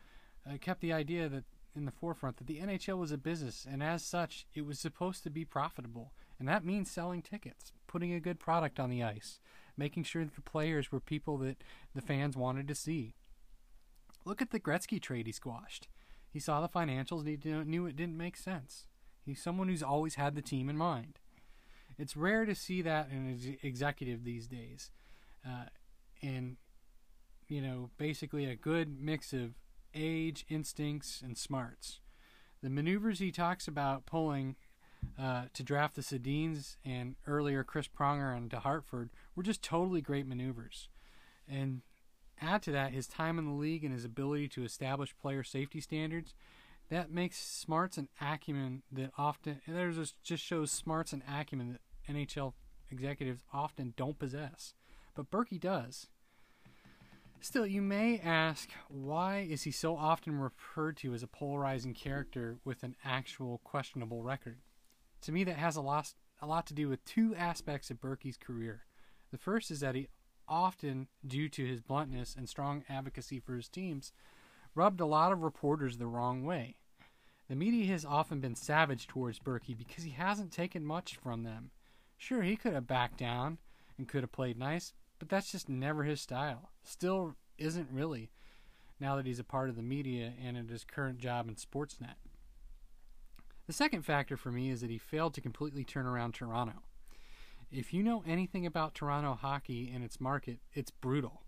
uh, 0.48 0.56
kept 0.60 0.80
the 0.80 0.92
idea 0.92 1.28
that 1.28 1.44
in 1.76 1.86
the 1.86 1.92
forefront 1.92 2.36
that 2.36 2.46
the 2.46 2.60
NHL 2.60 2.98
was 2.98 3.10
a 3.10 3.18
business, 3.18 3.66
and 3.68 3.82
as 3.82 4.04
such, 4.04 4.46
it 4.54 4.64
was 4.64 4.78
supposed 4.78 5.24
to 5.24 5.30
be 5.30 5.44
profitable, 5.44 6.12
and 6.38 6.48
that 6.48 6.64
means 6.64 6.90
selling 6.90 7.22
tickets, 7.22 7.72
putting 7.88 8.12
a 8.12 8.20
good 8.20 8.38
product 8.38 8.78
on 8.78 8.90
the 8.90 9.02
ice, 9.02 9.40
making 9.76 10.04
sure 10.04 10.24
that 10.24 10.36
the 10.36 10.40
players 10.40 10.92
were 10.92 11.00
people 11.00 11.36
that 11.38 11.62
the 11.94 12.00
fans 12.00 12.36
wanted 12.36 12.68
to 12.68 12.74
see. 12.74 13.14
Look 14.24 14.40
at 14.40 14.50
the 14.50 14.60
Gretzky 14.60 15.00
trade 15.00 15.26
he 15.26 15.32
squashed. 15.32 15.88
He 16.30 16.38
saw 16.38 16.60
the 16.60 16.68
financials 16.68 17.20
and 17.20 17.28
he 17.28 17.50
knew 17.64 17.86
it 17.86 17.96
didn't 17.96 18.16
make 18.16 18.36
sense. 18.36 18.86
He's 19.24 19.42
someone 19.42 19.68
who's 19.68 19.82
always 19.82 20.16
had 20.16 20.34
the 20.34 20.42
team 20.42 20.68
in 20.68 20.76
mind. 20.76 21.18
It's 21.98 22.16
rare 22.16 22.44
to 22.44 22.54
see 22.54 22.82
that 22.82 23.08
in 23.10 23.16
an 23.16 23.58
executive 23.62 24.24
these 24.24 24.46
days. 24.46 24.90
Uh, 25.46 25.66
and, 26.22 26.56
you 27.48 27.60
know, 27.60 27.90
basically 27.98 28.46
a 28.46 28.56
good 28.56 29.00
mix 29.00 29.32
of 29.32 29.54
age, 29.94 30.44
instincts, 30.48 31.22
and 31.22 31.38
smarts. 31.38 32.00
The 32.62 32.70
maneuvers 32.70 33.18
he 33.18 33.30
talks 33.30 33.68
about 33.68 34.06
pulling 34.06 34.56
uh, 35.18 35.44
to 35.52 35.62
draft 35.62 35.96
the 35.96 36.02
Sedins 36.02 36.76
and 36.84 37.16
earlier 37.26 37.62
Chris 37.62 37.88
Pronger 37.88 38.36
and 38.36 38.50
to 38.50 38.60
Hartford 38.60 39.10
were 39.36 39.42
just 39.42 39.62
totally 39.62 40.00
great 40.00 40.26
maneuvers. 40.26 40.88
And 41.48 41.82
add 42.40 42.62
to 42.62 42.72
that 42.72 42.92
his 42.92 43.06
time 43.06 43.38
in 43.38 43.46
the 43.46 43.52
league 43.52 43.84
and 43.84 43.92
his 43.92 44.04
ability 44.04 44.48
to 44.48 44.64
establish 44.64 45.16
player 45.20 45.42
safety 45.42 45.80
standards. 45.80 46.34
That 46.90 47.10
makes 47.10 47.38
smarts 47.38 47.96
and 47.96 48.08
acumen 48.20 48.82
that 48.92 49.10
often 49.16 49.60
there's 49.66 50.14
just 50.22 50.44
shows 50.44 50.70
smarts 50.70 51.12
and 51.12 51.22
acumen 51.28 51.72
that 51.72 52.14
NHL 52.14 52.52
executives 52.90 53.42
often 53.52 53.94
don't 53.96 54.18
possess, 54.18 54.74
but 55.14 55.30
Burkie 55.30 55.58
does. 55.58 56.08
Still, 57.40 57.66
you 57.66 57.82
may 57.82 58.18
ask, 58.20 58.70
why 58.88 59.46
is 59.48 59.64
he 59.64 59.70
so 59.70 59.96
often 59.96 60.38
referred 60.38 60.96
to 60.98 61.12
as 61.12 61.22
a 61.22 61.26
polarizing 61.26 61.92
character 61.92 62.56
with 62.64 62.82
an 62.82 62.96
actual 63.04 63.60
questionable 63.64 64.22
record? 64.22 64.60
To 65.22 65.32
me, 65.32 65.44
that 65.44 65.56
has 65.56 65.76
a 65.76 65.82
lot, 65.82 66.14
a 66.40 66.46
lot 66.46 66.66
to 66.68 66.74
do 66.74 66.88
with 66.88 67.04
two 67.04 67.34
aspects 67.34 67.90
of 67.90 68.00
Burkie's 68.00 68.38
career. 68.38 68.84
The 69.30 69.36
first 69.36 69.70
is 69.70 69.80
that 69.80 69.94
he 69.94 70.08
often, 70.48 71.08
due 71.26 71.48
to 71.50 71.66
his 71.66 71.82
bluntness 71.82 72.34
and 72.34 72.48
strong 72.48 72.84
advocacy 72.88 73.40
for 73.40 73.56
his 73.56 73.68
teams, 73.68 74.12
rubbed 74.74 75.00
a 75.00 75.06
lot 75.06 75.32
of 75.32 75.42
reporters 75.42 75.96
the 75.96 76.06
wrong 76.06 76.44
way. 76.44 76.76
The 77.48 77.54
media 77.54 77.86
has 77.92 78.04
often 78.04 78.40
been 78.40 78.54
savage 78.54 79.06
towards 79.06 79.38
Burkie 79.38 79.74
because 79.74 80.04
he 80.04 80.10
hasn't 80.10 80.52
taken 80.52 80.84
much 80.84 81.16
from 81.16 81.42
them. 81.42 81.70
Sure, 82.16 82.42
he 82.42 82.56
could 82.56 82.72
have 82.72 82.86
backed 82.86 83.18
down 83.18 83.58
and 83.98 84.08
could 84.08 84.22
have 84.22 84.32
played 84.32 84.58
nice, 84.58 84.92
but 85.18 85.28
that's 85.28 85.52
just 85.52 85.68
never 85.68 86.04
his 86.04 86.20
style. 86.20 86.70
Still 86.82 87.36
isn't 87.58 87.88
really, 87.92 88.30
now 88.98 89.16
that 89.16 89.26
he's 89.26 89.38
a 89.38 89.44
part 89.44 89.68
of 89.68 89.76
the 89.76 89.82
media 89.82 90.32
and 90.42 90.56
in 90.56 90.68
his 90.68 90.84
current 90.84 91.18
job 91.18 91.48
in 91.48 91.56
Sportsnet. 91.56 92.16
The 93.66 93.72
second 93.72 94.02
factor 94.02 94.36
for 94.36 94.50
me 94.50 94.70
is 94.70 94.80
that 94.80 94.90
he 94.90 94.98
failed 94.98 95.34
to 95.34 95.40
completely 95.40 95.84
turn 95.84 96.06
around 96.06 96.32
Toronto. 96.34 96.82
If 97.70 97.92
you 97.92 98.02
know 98.02 98.22
anything 98.26 98.66
about 98.66 98.94
Toronto 98.94 99.34
hockey 99.34 99.90
and 99.92 100.04
its 100.04 100.20
market, 100.20 100.58
it's 100.72 100.90
brutal. 100.90 101.43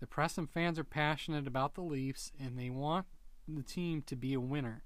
The 0.00 0.06
press 0.06 0.38
and 0.38 0.48
fans 0.48 0.78
are 0.78 0.84
passionate 0.84 1.46
about 1.46 1.74
the 1.74 1.82
Leafs 1.82 2.32
and 2.38 2.58
they 2.58 2.70
want 2.70 3.06
the 3.46 3.62
team 3.62 4.02
to 4.02 4.16
be 4.16 4.34
a 4.34 4.40
winner 4.40 4.82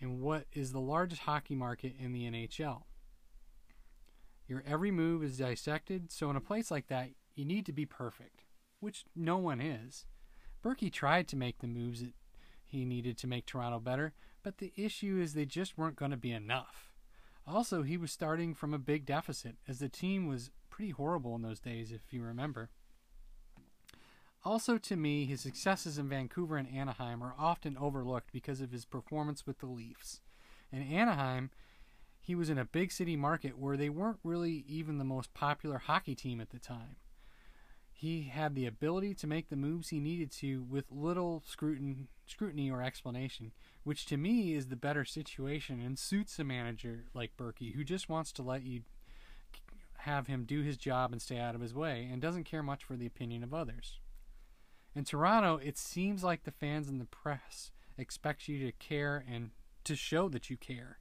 in 0.00 0.20
what 0.20 0.46
is 0.52 0.72
the 0.72 0.80
largest 0.80 1.22
hockey 1.22 1.54
market 1.54 1.94
in 1.98 2.12
the 2.12 2.24
NHL. 2.24 2.82
Your 4.46 4.62
every 4.66 4.90
move 4.90 5.22
is 5.22 5.38
dissected, 5.38 6.10
so 6.10 6.30
in 6.30 6.36
a 6.36 6.40
place 6.40 6.70
like 6.70 6.86
that, 6.86 7.10
you 7.34 7.44
need 7.44 7.66
to 7.66 7.72
be 7.72 7.84
perfect, 7.84 8.44
which 8.80 9.04
no 9.14 9.36
one 9.36 9.60
is. 9.60 10.06
Burkie 10.62 10.90
tried 10.90 11.28
to 11.28 11.36
make 11.36 11.58
the 11.58 11.66
moves 11.66 12.00
that 12.00 12.14
he 12.64 12.84
needed 12.84 13.18
to 13.18 13.26
make 13.26 13.46
Toronto 13.46 13.78
better, 13.78 14.14
but 14.42 14.58
the 14.58 14.72
issue 14.76 15.18
is 15.20 15.34
they 15.34 15.44
just 15.44 15.76
weren't 15.76 15.96
going 15.96 16.10
to 16.10 16.16
be 16.16 16.32
enough. 16.32 16.92
Also, 17.46 17.82
he 17.82 17.96
was 17.96 18.12
starting 18.12 18.54
from 18.54 18.72
a 18.72 18.78
big 18.78 19.06
deficit, 19.06 19.56
as 19.66 19.78
the 19.78 19.88
team 19.88 20.26
was 20.26 20.50
pretty 20.70 20.90
horrible 20.90 21.34
in 21.34 21.42
those 21.42 21.60
days, 21.60 21.92
if 21.92 22.12
you 22.12 22.22
remember. 22.22 22.70
Also, 24.48 24.78
to 24.78 24.96
me, 24.96 25.26
his 25.26 25.42
successes 25.42 25.98
in 25.98 26.08
Vancouver 26.08 26.56
and 26.56 26.74
Anaheim 26.74 27.22
are 27.22 27.34
often 27.38 27.76
overlooked 27.76 28.32
because 28.32 28.62
of 28.62 28.72
his 28.72 28.86
performance 28.86 29.46
with 29.46 29.58
the 29.58 29.66
Leafs. 29.66 30.22
In 30.72 30.80
Anaheim, 30.80 31.50
he 32.18 32.34
was 32.34 32.48
in 32.48 32.56
a 32.56 32.64
big 32.64 32.90
city 32.90 33.14
market 33.14 33.58
where 33.58 33.76
they 33.76 33.90
weren't 33.90 34.20
really 34.24 34.64
even 34.66 34.96
the 34.96 35.04
most 35.04 35.34
popular 35.34 35.76
hockey 35.76 36.14
team 36.14 36.40
at 36.40 36.48
the 36.48 36.58
time. 36.58 36.96
He 37.92 38.22
had 38.22 38.54
the 38.54 38.64
ability 38.64 39.12
to 39.16 39.26
make 39.26 39.50
the 39.50 39.54
moves 39.54 39.90
he 39.90 40.00
needed 40.00 40.32
to 40.38 40.62
with 40.62 40.90
little 40.90 41.42
scrutin- 41.46 42.08
scrutiny 42.26 42.70
or 42.70 42.82
explanation, 42.82 43.52
which 43.84 44.06
to 44.06 44.16
me 44.16 44.54
is 44.54 44.68
the 44.68 44.76
better 44.76 45.04
situation 45.04 45.78
and 45.78 45.98
suits 45.98 46.38
a 46.38 46.44
manager 46.44 47.04
like 47.12 47.36
Burkie, 47.36 47.72
who 47.72 47.84
just 47.84 48.08
wants 48.08 48.32
to 48.32 48.42
let 48.42 48.62
you 48.62 48.80
have 49.98 50.26
him 50.26 50.44
do 50.44 50.62
his 50.62 50.78
job 50.78 51.12
and 51.12 51.20
stay 51.20 51.38
out 51.38 51.54
of 51.54 51.60
his 51.60 51.74
way 51.74 52.08
and 52.10 52.22
doesn't 52.22 52.44
care 52.44 52.62
much 52.62 52.82
for 52.82 52.96
the 52.96 53.04
opinion 53.04 53.44
of 53.44 53.52
others. 53.52 53.98
In 54.98 55.04
Toronto, 55.04 55.60
it 55.62 55.78
seems 55.78 56.24
like 56.24 56.42
the 56.42 56.50
fans 56.50 56.88
and 56.88 57.00
the 57.00 57.04
press 57.04 57.70
expect 57.96 58.48
you 58.48 58.66
to 58.66 58.72
care 58.72 59.24
and 59.32 59.50
to 59.84 59.94
show 59.94 60.28
that 60.28 60.50
you 60.50 60.56
care. 60.56 60.98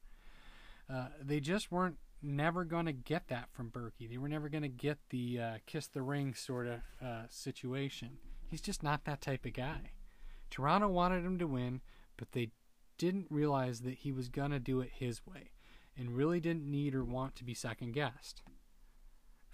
Uh, 0.87 1.07
they 1.19 1.39
just 1.39 1.71
weren't 1.71 1.97
never 2.21 2.63
going 2.63 2.85
to 2.85 2.93
get 2.93 3.27
that 3.29 3.49
from 3.51 3.69
Burkie. 3.69 4.05
They 4.05 4.19
were 4.19 4.29
never 4.29 4.49
going 4.49 4.61
to 4.61 4.69
get 4.69 4.99
the 5.09 5.39
uh, 5.39 5.53
kiss 5.65 5.87
the 5.87 6.03
ring 6.03 6.35
sort 6.35 6.67
of 6.67 6.81
uh, 7.03 7.23
situation. 7.31 8.19
He's 8.47 8.61
just 8.61 8.83
not 8.83 9.03
that 9.05 9.19
type 9.19 9.47
of 9.47 9.53
guy. 9.53 9.93
Toronto 10.51 10.89
wanted 10.89 11.25
him 11.25 11.39
to 11.39 11.47
win, 11.47 11.81
but 12.17 12.33
they 12.33 12.51
didn't 12.99 13.25
realize 13.31 13.79
that 13.79 13.95
he 13.95 14.11
was 14.11 14.29
going 14.29 14.51
to 14.51 14.59
do 14.59 14.79
it 14.79 14.91
his 14.93 15.25
way 15.25 15.49
and 15.97 16.15
really 16.15 16.39
didn't 16.39 16.69
need 16.69 16.93
or 16.93 17.03
want 17.03 17.35
to 17.37 17.43
be 17.43 17.55
second 17.55 17.93
guessed. 17.93 18.43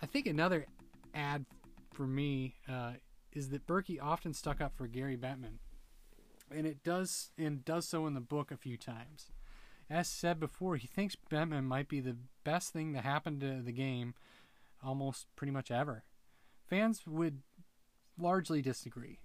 I 0.02 0.06
think 0.06 0.28
another 0.28 0.66
ad 1.16 1.46
for 1.94 2.06
me 2.06 2.56
uh, 2.68 2.96
is 3.34 3.50
that 3.50 3.68
Burkie 3.68 4.00
often 4.00 4.34
stuck 4.34 4.62
up 4.62 4.76
for 4.76 4.88
Gary 4.88 5.18
Bettman, 5.18 5.58
and 6.50 6.66
it 6.66 6.84
does 6.84 7.32
and 7.38 7.66
does 7.66 7.88
so 7.88 8.06
in 8.06 8.14
the 8.14 8.22
book 8.22 8.52
a 8.52 8.58
few 8.58 8.78
times. 8.78 9.32
As 9.90 10.08
said 10.08 10.40
before, 10.40 10.78
he 10.78 10.88
thinks 10.88 11.18
Bettman 11.30 11.66
might 11.66 11.90
be 11.90 12.00
the 12.00 12.18
best 12.44 12.72
thing 12.72 12.94
that 12.94 13.04
happened 13.04 13.42
to 13.42 13.62
the 13.62 13.72
game 13.72 14.14
almost 14.84 15.28
pretty 15.36 15.52
much 15.52 15.72
ever. 15.72 16.04
Fans 16.68 17.06
would 17.06 17.42
largely 18.18 18.62
disagree. 18.62 19.20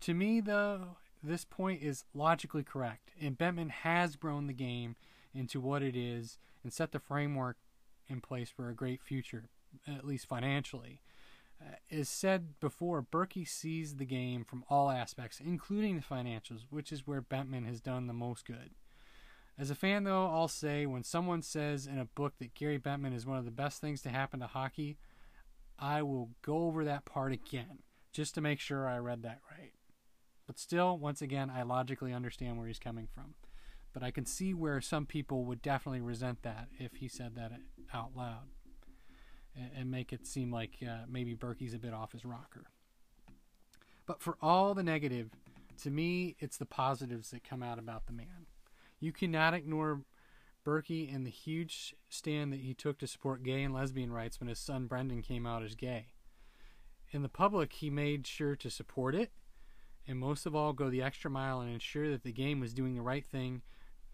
To 0.00 0.14
me, 0.14 0.40
though, 0.40 0.96
this 1.22 1.44
point 1.44 1.82
is 1.82 2.04
logically 2.14 2.62
correct, 2.62 3.10
and 3.20 3.38
Bettman 3.38 3.70
has 3.70 4.16
grown 4.16 4.46
the 4.46 4.52
game 4.52 4.96
into 5.34 5.60
what 5.60 5.82
it 5.82 5.96
is 5.96 6.38
and 6.62 6.72
set 6.72 6.92
the 6.92 7.00
framework 7.00 7.56
in 8.08 8.20
place 8.20 8.50
for 8.50 8.68
a 8.68 8.74
great 8.74 9.02
future, 9.02 9.48
at 9.86 10.04
least 10.04 10.26
financially. 10.26 11.00
As 11.90 12.08
said 12.08 12.60
before, 12.60 13.02
Burkie 13.02 13.44
sees 13.44 13.96
the 13.96 14.04
game 14.04 14.44
from 14.44 14.64
all 14.68 14.90
aspects, 14.90 15.40
including 15.40 15.96
the 15.96 16.02
financials, 16.02 16.66
which 16.70 16.92
is 16.92 17.06
where 17.06 17.22
Bettman 17.22 17.66
has 17.66 17.80
done 17.80 18.06
the 18.06 18.12
most 18.12 18.46
good. 18.46 18.70
As 19.58 19.70
a 19.70 19.74
fan, 19.74 20.04
though, 20.04 20.26
I'll 20.26 20.48
say 20.48 20.86
when 20.86 21.02
someone 21.02 21.42
says 21.42 21.86
in 21.86 21.98
a 21.98 22.04
book 22.04 22.34
that 22.38 22.54
Gary 22.54 22.78
Bettman 22.78 23.14
is 23.14 23.26
one 23.26 23.38
of 23.38 23.44
the 23.44 23.50
best 23.50 23.80
things 23.80 24.02
to 24.02 24.10
happen 24.10 24.38
to 24.40 24.46
hockey, 24.46 24.98
I 25.78 26.02
will 26.02 26.30
go 26.42 26.58
over 26.64 26.84
that 26.84 27.04
part 27.04 27.32
again 27.32 27.80
just 28.12 28.34
to 28.34 28.40
make 28.40 28.60
sure 28.60 28.86
I 28.86 28.98
read 28.98 29.22
that 29.22 29.40
right. 29.50 29.72
But 30.46 30.58
still, 30.58 30.96
once 30.96 31.20
again, 31.22 31.50
I 31.50 31.62
logically 31.62 32.12
understand 32.12 32.56
where 32.56 32.68
he's 32.68 32.78
coming 32.78 33.08
from. 33.12 33.34
But 33.92 34.02
I 34.02 34.10
can 34.10 34.26
see 34.26 34.54
where 34.54 34.80
some 34.80 35.06
people 35.06 35.44
would 35.44 35.62
definitely 35.62 36.00
resent 36.00 36.42
that 36.42 36.68
if 36.78 36.96
he 36.96 37.08
said 37.08 37.34
that 37.34 37.52
out 37.92 38.10
loud 38.14 38.48
and 39.76 39.90
make 39.90 40.12
it 40.12 40.26
seem 40.26 40.52
like 40.52 40.76
uh, 40.82 41.04
maybe 41.08 41.34
Burkie's 41.34 41.74
a 41.74 41.78
bit 41.78 41.94
off 41.94 42.12
his 42.12 42.24
rocker. 42.24 42.66
But 44.06 44.22
for 44.22 44.36
all 44.40 44.74
the 44.74 44.82
negative, 44.82 45.30
to 45.82 45.90
me, 45.90 46.36
it's 46.38 46.56
the 46.56 46.66
positives 46.66 47.30
that 47.30 47.44
come 47.44 47.62
out 47.62 47.78
about 47.78 48.06
the 48.06 48.12
man. 48.12 48.46
You 49.00 49.12
cannot 49.12 49.54
ignore 49.54 50.02
Burkie 50.64 51.08
and 51.08 51.26
the 51.26 51.30
huge 51.30 51.94
stand 52.08 52.52
that 52.52 52.60
he 52.60 52.74
took 52.74 52.98
to 52.98 53.06
support 53.06 53.42
gay 53.42 53.62
and 53.62 53.72
lesbian 53.72 54.12
rights 54.12 54.40
when 54.40 54.48
his 54.48 54.58
son 54.58 54.86
Brendan 54.86 55.22
came 55.22 55.46
out 55.46 55.62
as 55.62 55.74
gay. 55.74 56.06
In 57.10 57.22
the 57.22 57.28
public, 57.28 57.74
he 57.74 57.90
made 57.90 58.26
sure 58.26 58.56
to 58.56 58.70
support 58.70 59.14
it, 59.14 59.30
and 60.06 60.18
most 60.18 60.46
of 60.46 60.54
all, 60.54 60.72
go 60.72 60.90
the 60.90 61.02
extra 61.02 61.30
mile 61.30 61.60
and 61.60 61.72
ensure 61.72 62.10
that 62.10 62.22
the 62.22 62.32
game 62.32 62.60
was 62.60 62.74
doing 62.74 62.94
the 62.94 63.02
right 63.02 63.24
thing 63.24 63.62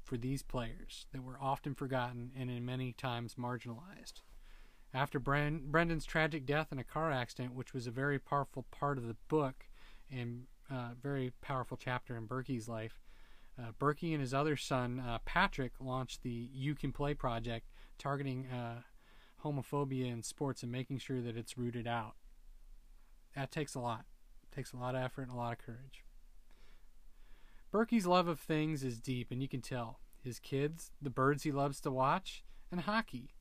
for 0.02 0.16
these 0.16 0.42
players 0.42 1.06
that 1.12 1.22
were 1.22 1.38
often 1.40 1.74
forgotten 1.74 2.30
and 2.38 2.50
in 2.50 2.64
many 2.64 2.92
times 2.92 3.36
marginalized. 3.36 4.20
After 4.94 5.18
Brendan's 5.18 6.04
tragic 6.04 6.46
death 6.46 6.70
in 6.70 6.78
a 6.78 6.84
car 6.84 7.10
accident, 7.10 7.52
which 7.52 7.74
was 7.74 7.88
a 7.88 7.90
very 7.90 8.20
powerful 8.20 8.64
part 8.70 8.96
of 8.96 9.08
the 9.08 9.16
book 9.26 9.66
and 10.08 10.44
uh, 10.70 10.90
very 11.02 11.32
powerful 11.42 11.76
chapter 11.76 12.16
in 12.16 12.26
Burkie's 12.26 12.68
life, 12.68 13.02
uh, 13.58 13.72
Burkie 13.76 14.12
and 14.12 14.20
his 14.20 14.32
other 14.32 14.56
son, 14.56 15.00
uh, 15.00 15.18
Patrick, 15.24 15.72
launched 15.80 16.22
the 16.22 16.48
You 16.52 16.76
Can 16.76 16.92
Play 16.92 17.12
project, 17.12 17.66
targeting 17.98 18.46
uh, 18.46 18.82
homophobia 19.44 20.12
in 20.12 20.22
sports 20.22 20.62
and 20.62 20.70
making 20.70 20.98
sure 20.98 21.20
that 21.20 21.36
it's 21.36 21.58
rooted 21.58 21.88
out. 21.88 22.14
That 23.34 23.50
takes 23.50 23.74
a 23.74 23.80
lot. 23.80 24.04
It 24.44 24.54
takes 24.54 24.72
a 24.72 24.76
lot 24.76 24.94
of 24.94 25.02
effort 25.02 25.22
and 25.22 25.32
a 25.32 25.36
lot 25.36 25.52
of 25.52 25.58
courage. 25.58 26.04
Burkie's 27.72 28.06
love 28.06 28.28
of 28.28 28.38
things 28.38 28.84
is 28.84 29.00
deep, 29.00 29.32
and 29.32 29.42
you 29.42 29.48
can 29.48 29.60
tell. 29.60 29.98
His 30.22 30.38
kids, 30.38 30.92
the 31.02 31.10
birds 31.10 31.42
he 31.42 31.50
loves 31.50 31.80
to 31.80 31.90
watch, 31.90 32.44
and 32.70 32.82
hockey. 32.82 33.34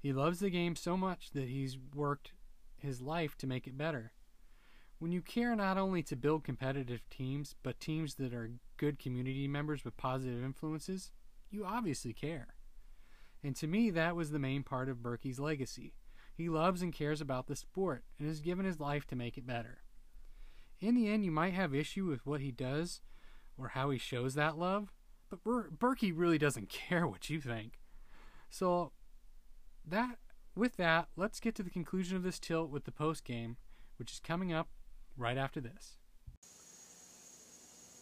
He 0.00 0.12
loves 0.12 0.40
the 0.40 0.50
game 0.50 0.76
so 0.76 0.96
much 0.96 1.30
that 1.32 1.48
he's 1.48 1.76
worked 1.94 2.32
his 2.78 3.00
life 3.00 3.36
to 3.38 3.46
make 3.46 3.66
it 3.66 3.76
better. 3.76 4.12
When 4.98 5.12
you 5.12 5.20
care 5.20 5.54
not 5.54 5.78
only 5.78 6.02
to 6.04 6.16
build 6.16 6.44
competitive 6.44 7.08
teams, 7.10 7.54
but 7.62 7.80
teams 7.80 8.14
that 8.14 8.34
are 8.34 8.52
good 8.76 8.98
community 8.98 9.46
members 9.46 9.84
with 9.84 9.96
positive 9.96 10.42
influences, 10.42 11.10
you 11.50 11.64
obviously 11.64 12.12
care. 12.12 12.54
And 13.42 13.56
to 13.56 13.66
me, 13.66 13.90
that 13.90 14.16
was 14.16 14.30
the 14.30 14.38
main 14.38 14.62
part 14.62 14.88
of 14.88 15.02
Burkie's 15.02 15.40
legacy. 15.40 15.94
He 16.34 16.48
loves 16.48 16.82
and 16.82 16.92
cares 16.92 17.20
about 17.20 17.46
the 17.46 17.56
sport 17.56 18.04
and 18.18 18.28
has 18.28 18.40
given 18.40 18.64
his 18.64 18.80
life 18.80 19.06
to 19.08 19.16
make 19.16 19.36
it 19.36 19.46
better. 19.46 19.78
In 20.80 20.94
the 20.94 21.08
end, 21.08 21.24
you 21.24 21.30
might 21.30 21.52
have 21.54 21.74
issue 21.74 22.06
with 22.06 22.24
what 22.24 22.40
he 22.40 22.50
does 22.50 23.02
or 23.58 23.68
how 23.68 23.90
he 23.90 23.98
shows 23.98 24.34
that 24.34 24.58
love, 24.58 24.92
but 25.28 25.44
Ber- 25.44 25.70
Burkie 25.70 26.12
really 26.12 26.38
doesn't 26.38 26.68
care 26.70 27.06
what 27.06 27.28
you 27.28 27.40
think. 27.40 27.80
So, 28.48 28.92
that 29.90 30.18
with 30.56 30.76
that, 30.76 31.08
let's 31.16 31.40
get 31.40 31.54
to 31.56 31.62
the 31.62 31.70
conclusion 31.70 32.16
of 32.16 32.22
this 32.22 32.38
tilt 32.38 32.70
with 32.70 32.84
the 32.84 32.92
post 32.92 33.24
game, 33.24 33.56
which 33.98 34.12
is 34.12 34.20
coming 34.20 34.52
up 34.52 34.68
right 35.16 35.38
after 35.38 35.60
this. 35.60 35.96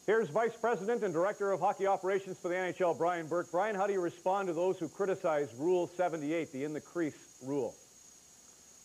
Here's 0.07 0.31
Vice 0.31 0.57
President 0.57 1.03
and 1.03 1.13
Director 1.13 1.53
of 1.53 1.61
Hockey 1.61 1.87
Operations 1.87 2.39
for 2.39 2.49
the 2.49 2.55
NHL, 2.55 2.97
Brian 2.97 3.27
Burke. 3.27 3.51
Brian, 3.53 3.75
how 3.75 3.87
do 3.87 3.93
you 3.93 4.01
respond 4.01 4.49
to 4.49 4.55
those 4.55 4.79
who 4.79 4.89
criticize 4.89 5.55
Rule 5.59 5.87
78, 5.87 6.51
the 6.51 6.65
in 6.65 6.73
the 6.73 6.81
crease 6.81 7.37
rule? 7.45 7.75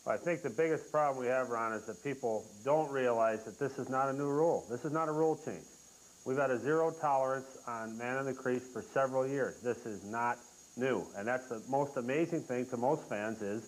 I 0.06 0.18
think 0.18 0.42
the 0.42 0.50
biggest 0.50 0.92
problem 0.92 1.24
we 1.24 1.30
have, 1.32 1.50
Ron, 1.50 1.72
is 1.72 1.86
that 1.86 2.04
people 2.04 2.46
don't 2.66 2.92
realize 2.92 3.46
that 3.46 3.58
this 3.58 3.80
is 3.80 3.88
not 3.88 4.10
a 4.10 4.14
new 4.14 4.28
rule. 4.28 4.66
This 4.70 4.84
is 4.84 4.92
not 4.92 5.08
a 5.08 5.14
rule 5.14 5.40
change. 5.46 5.64
We've 6.26 6.38
had 6.38 6.52
a 6.52 6.60
zero 6.60 6.92
tolerance 6.92 7.58
on 7.68 7.98
man 7.98 8.18
in 8.18 8.26
the 8.26 8.34
crease 8.34 8.68
for 8.68 8.82
several 8.82 9.26
years. 9.26 9.62
This 9.62 9.86
is 9.86 10.04
not 10.04 10.40
new. 10.76 11.06
And 11.18 11.28
that's 11.28 11.48
the 11.48 11.62
most 11.70 11.98
amazing 11.98 12.42
thing 12.42 12.66
to 12.68 12.78
most 12.78 13.08
fans 13.08 13.42
is 13.42 13.64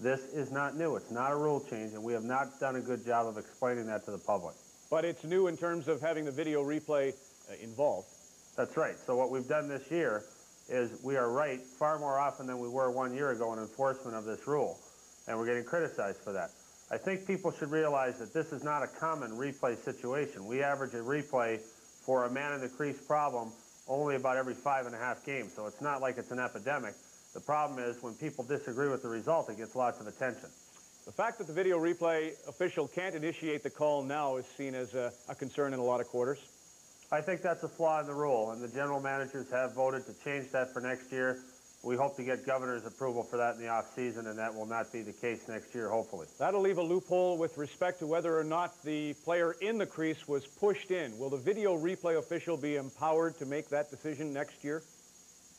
this 0.00 0.20
is 0.32 0.50
not 0.50 0.76
new. 0.76 0.96
It's 0.96 1.10
not 1.10 1.32
a 1.32 1.36
rule 1.36 1.60
change, 1.60 1.92
and 1.94 2.02
we 2.02 2.12
have 2.12 2.24
not 2.24 2.60
done 2.60 2.76
a 2.76 2.80
good 2.80 3.04
job 3.04 3.26
of 3.26 3.36
explaining 3.36 3.86
that 3.86 4.04
to 4.04 4.10
the 4.10 4.18
public. 4.18 4.54
But 4.90 5.04
it's 5.04 5.24
new 5.24 5.48
in 5.48 5.56
terms 5.56 5.88
of 5.88 6.00
having 6.00 6.24
the 6.24 6.32
video 6.32 6.62
replay 6.62 7.10
uh, 7.10 7.54
involved. 7.60 8.08
That's 8.56 8.76
right. 8.76 8.96
So 9.06 9.16
what 9.16 9.30
we've 9.30 9.48
done 9.48 9.68
this 9.68 9.90
year 9.90 10.24
is 10.68 10.90
we 11.02 11.16
are 11.16 11.30
right 11.30 11.60
far 11.60 11.98
more 11.98 12.18
often 12.18 12.46
than 12.46 12.58
we 12.58 12.68
were 12.68 12.90
one 12.90 13.14
year 13.14 13.30
ago 13.30 13.52
in 13.52 13.58
enforcement 13.58 14.16
of 14.16 14.24
this 14.24 14.46
rule, 14.46 14.78
and 15.26 15.38
we're 15.38 15.46
getting 15.46 15.64
criticized 15.64 16.18
for 16.18 16.32
that. 16.32 16.50
I 16.90 16.96
think 16.96 17.26
people 17.26 17.52
should 17.52 17.70
realize 17.70 18.18
that 18.18 18.32
this 18.32 18.52
is 18.52 18.64
not 18.64 18.82
a 18.82 18.86
common 18.86 19.32
replay 19.32 19.76
situation. 19.76 20.46
We 20.46 20.62
average 20.62 20.94
a 20.94 20.98
replay 20.98 21.60
for 21.60 22.24
a 22.24 22.30
man 22.30 22.54
in 22.54 22.60
the 22.60 22.68
crease 22.68 23.00
problem 23.00 23.52
only 23.88 24.16
about 24.16 24.36
every 24.36 24.54
five 24.54 24.86
and 24.86 24.94
a 24.94 24.98
half 24.98 25.24
games, 25.24 25.52
so 25.54 25.66
it's 25.66 25.80
not 25.80 26.00
like 26.00 26.18
it's 26.18 26.30
an 26.30 26.38
epidemic. 26.38 26.94
The 27.34 27.40
problem 27.40 27.78
is 27.78 28.02
when 28.02 28.14
people 28.14 28.44
disagree 28.44 28.88
with 28.88 29.02
the 29.02 29.08
result, 29.08 29.48
it 29.50 29.56
gets 29.56 29.74
lots 29.74 30.00
of 30.00 30.06
attention. 30.06 30.48
The 31.06 31.12
fact 31.12 31.38
that 31.38 31.46
the 31.46 31.52
video 31.52 31.78
replay 31.78 32.32
official 32.46 32.86
can't 32.86 33.14
initiate 33.14 33.62
the 33.62 33.70
call 33.70 34.02
now 34.02 34.36
is 34.36 34.44
seen 34.58 34.74
as 34.74 34.94
a, 34.94 35.12
a, 35.28 35.34
concern 35.34 35.72
in 35.72 35.78
a 35.78 35.82
lot 35.82 36.00
of 36.00 36.08
quarters. 36.08 36.38
I 37.10 37.22
think 37.22 37.40
that's 37.40 37.62
a 37.62 37.68
flaw 37.68 38.00
in 38.00 38.06
the 38.06 38.14
rule, 38.14 38.50
and 38.50 38.60
the 38.60 38.68
general 38.68 39.00
managers 39.00 39.46
have 39.50 39.72
voted 39.72 40.04
to 40.06 40.12
change 40.22 40.50
that 40.52 40.74
for 40.74 40.80
next 40.80 41.10
year. 41.10 41.38
We 41.88 41.96
hope 41.96 42.16
to 42.16 42.22
get 42.22 42.44
governor's 42.44 42.84
approval 42.84 43.22
for 43.22 43.38
that 43.38 43.54
in 43.54 43.62
the 43.62 43.68
offseason, 43.68 44.26
and 44.26 44.38
that 44.38 44.54
will 44.54 44.66
not 44.66 44.92
be 44.92 45.00
the 45.00 45.14
case 45.14 45.48
next 45.48 45.74
year, 45.74 45.88
hopefully. 45.88 46.26
That'll 46.38 46.60
leave 46.60 46.76
a 46.76 46.82
loophole 46.82 47.38
with 47.38 47.56
respect 47.56 48.00
to 48.00 48.06
whether 48.06 48.38
or 48.38 48.44
not 48.44 48.74
the 48.84 49.14
player 49.24 49.56
in 49.62 49.78
the 49.78 49.86
crease 49.86 50.28
was 50.28 50.46
pushed 50.46 50.90
in. 50.90 51.18
Will 51.18 51.30
the 51.30 51.38
video 51.38 51.78
replay 51.78 52.18
official 52.18 52.58
be 52.58 52.76
empowered 52.76 53.38
to 53.38 53.46
make 53.46 53.70
that 53.70 53.90
decision 53.90 54.34
next 54.34 54.62
year? 54.62 54.82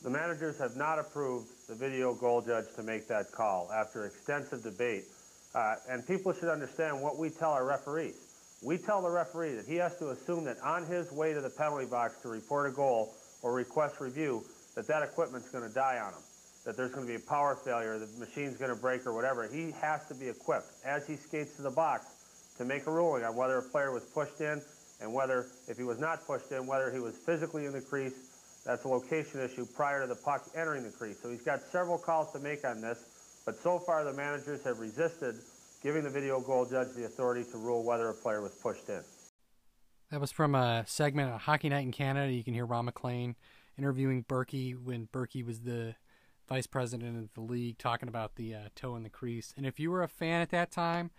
The 0.04 0.10
managers 0.10 0.56
have 0.58 0.76
not 0.76 1.00
approved 1.00 1.48
the 1.68 1.74
video 1.74 2.14
goal 2.14 2.42
judge 2.42 2.66
to 2.76 2.84
make 2.84 3.08
that 3.08 3.32
call 3.32 3.68
after 3.72 4.06
extensive 4.06 4.62
debate. 4.62 5.06
Uh, 5.52 5.74
and 5.88 6.06
people 6.06 6.32
should 6.32 6.48
understand 6.48 7.02
what 7.02 7.18
we 7.18 7.30
tell 7.30 7.50
our 7.50 7.66
referees. 7.66 8.14
We 8.62 8.78
tell 8.78 9.02
the 9.02 9.10
referee 9.10 9.54
that 9.54 9.66
he 9.66 9.74
has 9.76 9.96
to 9.96 10.10
assume 10.10 10.44
that 10.44 10.60
on 10.60 10.86
his 10.86 11.10
way 11.10 11.32
to 11.34 11.40
the 11.40 11.50
penalty 11.50 11.86
box 11.86 12.22
to 12.22 12.28
report 12.28 12.70
a 12.70 12.72
goal 12.72 13.16
or 13.42 13.52
request 13.52 14.00
review, 14.00 14.44
that 14.74 14.86
that 14.86 15.02
equipment's 15.02 15.48
going 15.48 15.66
to 15.66 15.74
die 15.74 15.98
on 15.98 16.12
him. 16.12 16.22
that 16.64 16.76
there's 16.76 16.92
going 16.92 17.06
to 17.06 17.08
be 17.10 17.16
a 17.16 17.26
power 17.28 17.56
failure, 17.56 17.98
the 17.98 18.06
machine's 18.18 18.56
going 18.56 18.70
to 18.70 18.80
break 18.80 19.06
or 19.06 19.14
whatever, 19.14 19.48
he 19.48 19.72
has 19.80 20.06
to 20.06 20.14
be 20.14 20.28
equipped 20.28 20.72
as 20.84 21.06
he 21.06 21.16
skates 21.16 21.56
to 21.56 21.62
the 21.62 21.70
box 21.70 22.06
to 22.58 22.64
make 22.64 22.86
a 22.86 22.90
ruling 22.90 23.24
on 23.24 23.34
whether 23.34 23.58
a 23.58 23.62
player 23.62 23.92
was 23.92 24.04
pushed 24.04 24.40
in 24.40 24.60
and 25.00 25.12
whether, 25.12 25.46
if 25.68 25.78
he 25.78 25.82
was 25.82 25.98
not 25.98 26.26
pushed 26.26 26.52
in, 26.52 26.66
whether 26.66 26.90
he 26.92 26.98
was 26.98 27.16
physically 27.16 27.64
in 27.64 27.72
the 27.72 27.80
crease. 27.80 28.12
That's 28.66 28.84
a 28.84 28.88
location 28.88 29.40
issue 29.40 29.66
prior 29.74 30.02
to 30.02 30.06
the 30.06 30.14
puck 30.14 30.44
entering 30.54 30.82
the 30.82 30.90
crease. 30.90 31.16
So 31.22 31.30
he's 31.30 31.40
got 31.40 31.62
several 31.72 31.96
calls 31.96 32.30
to 32.32 32.38
make 32.38 32.66
on 32.66 32.82
this, 32.82 32.98
but 33.46 33.56
so 33.56 33.78
far 33.78 34.04
the 34.04 34.12
managers 34.12 34.62
have 34.64 34.78
resisted 34.78 35.36
giving 35.82 36.04
the 36.04 36.10
video 36.10 36.40
goal 36.40 36.66
judge 36.66 36.88
the 36.94 37.06
authority 37.06 37.42
to 37.50 37.56
rule 37.56 37.82
whether 37.82 38.10
a 38.10 38.14
player 38.14 38.42
was 38.42 38.52
pushed 38.52 38.90
in. 38.90 39.00
That 40.10 40.20
was 40.20 40.30
from 40.30 40.54
a 40.54 40.84
segment 40.86 41.32
of 41.32 41.40
Hockey 41.40 41.70
Night 41.70 41.84
in 41.84 41.92
Canada. 41.92 42.30
You 42.30 42.44
can 42.44 42.52
hear 42.52 42.66
Ron 42.66 42.84
MacLean 42.84 43.36
interviewing 43.80 44.26
Burkie 44.28 44.72
when 44.72 45.08
Burkie 45.10 45.42
was 45.42 45.60
the 45.60 45.94
vice 46.50 46.66
president 46.66 47.16
of 47.16 47.32
the 47.32 47.40
league, 47.40 47.78
talking 47.78 48.10
about 48.10 48.36
the 48.36 48.54
uh, 48.54 48.58
toe 48.74 48.94
in 48.94 49.04
the 49.04 49.08
crease. 49.08 49.54
And 49.56 49.64
if 49.64 49.80
you 49.80 49.90
were 49.90 50.02
a 50.02 50.08
fan 50.08 50.42
at 50.42 50.50
that 50.50 50.70
time, 50.70 51.10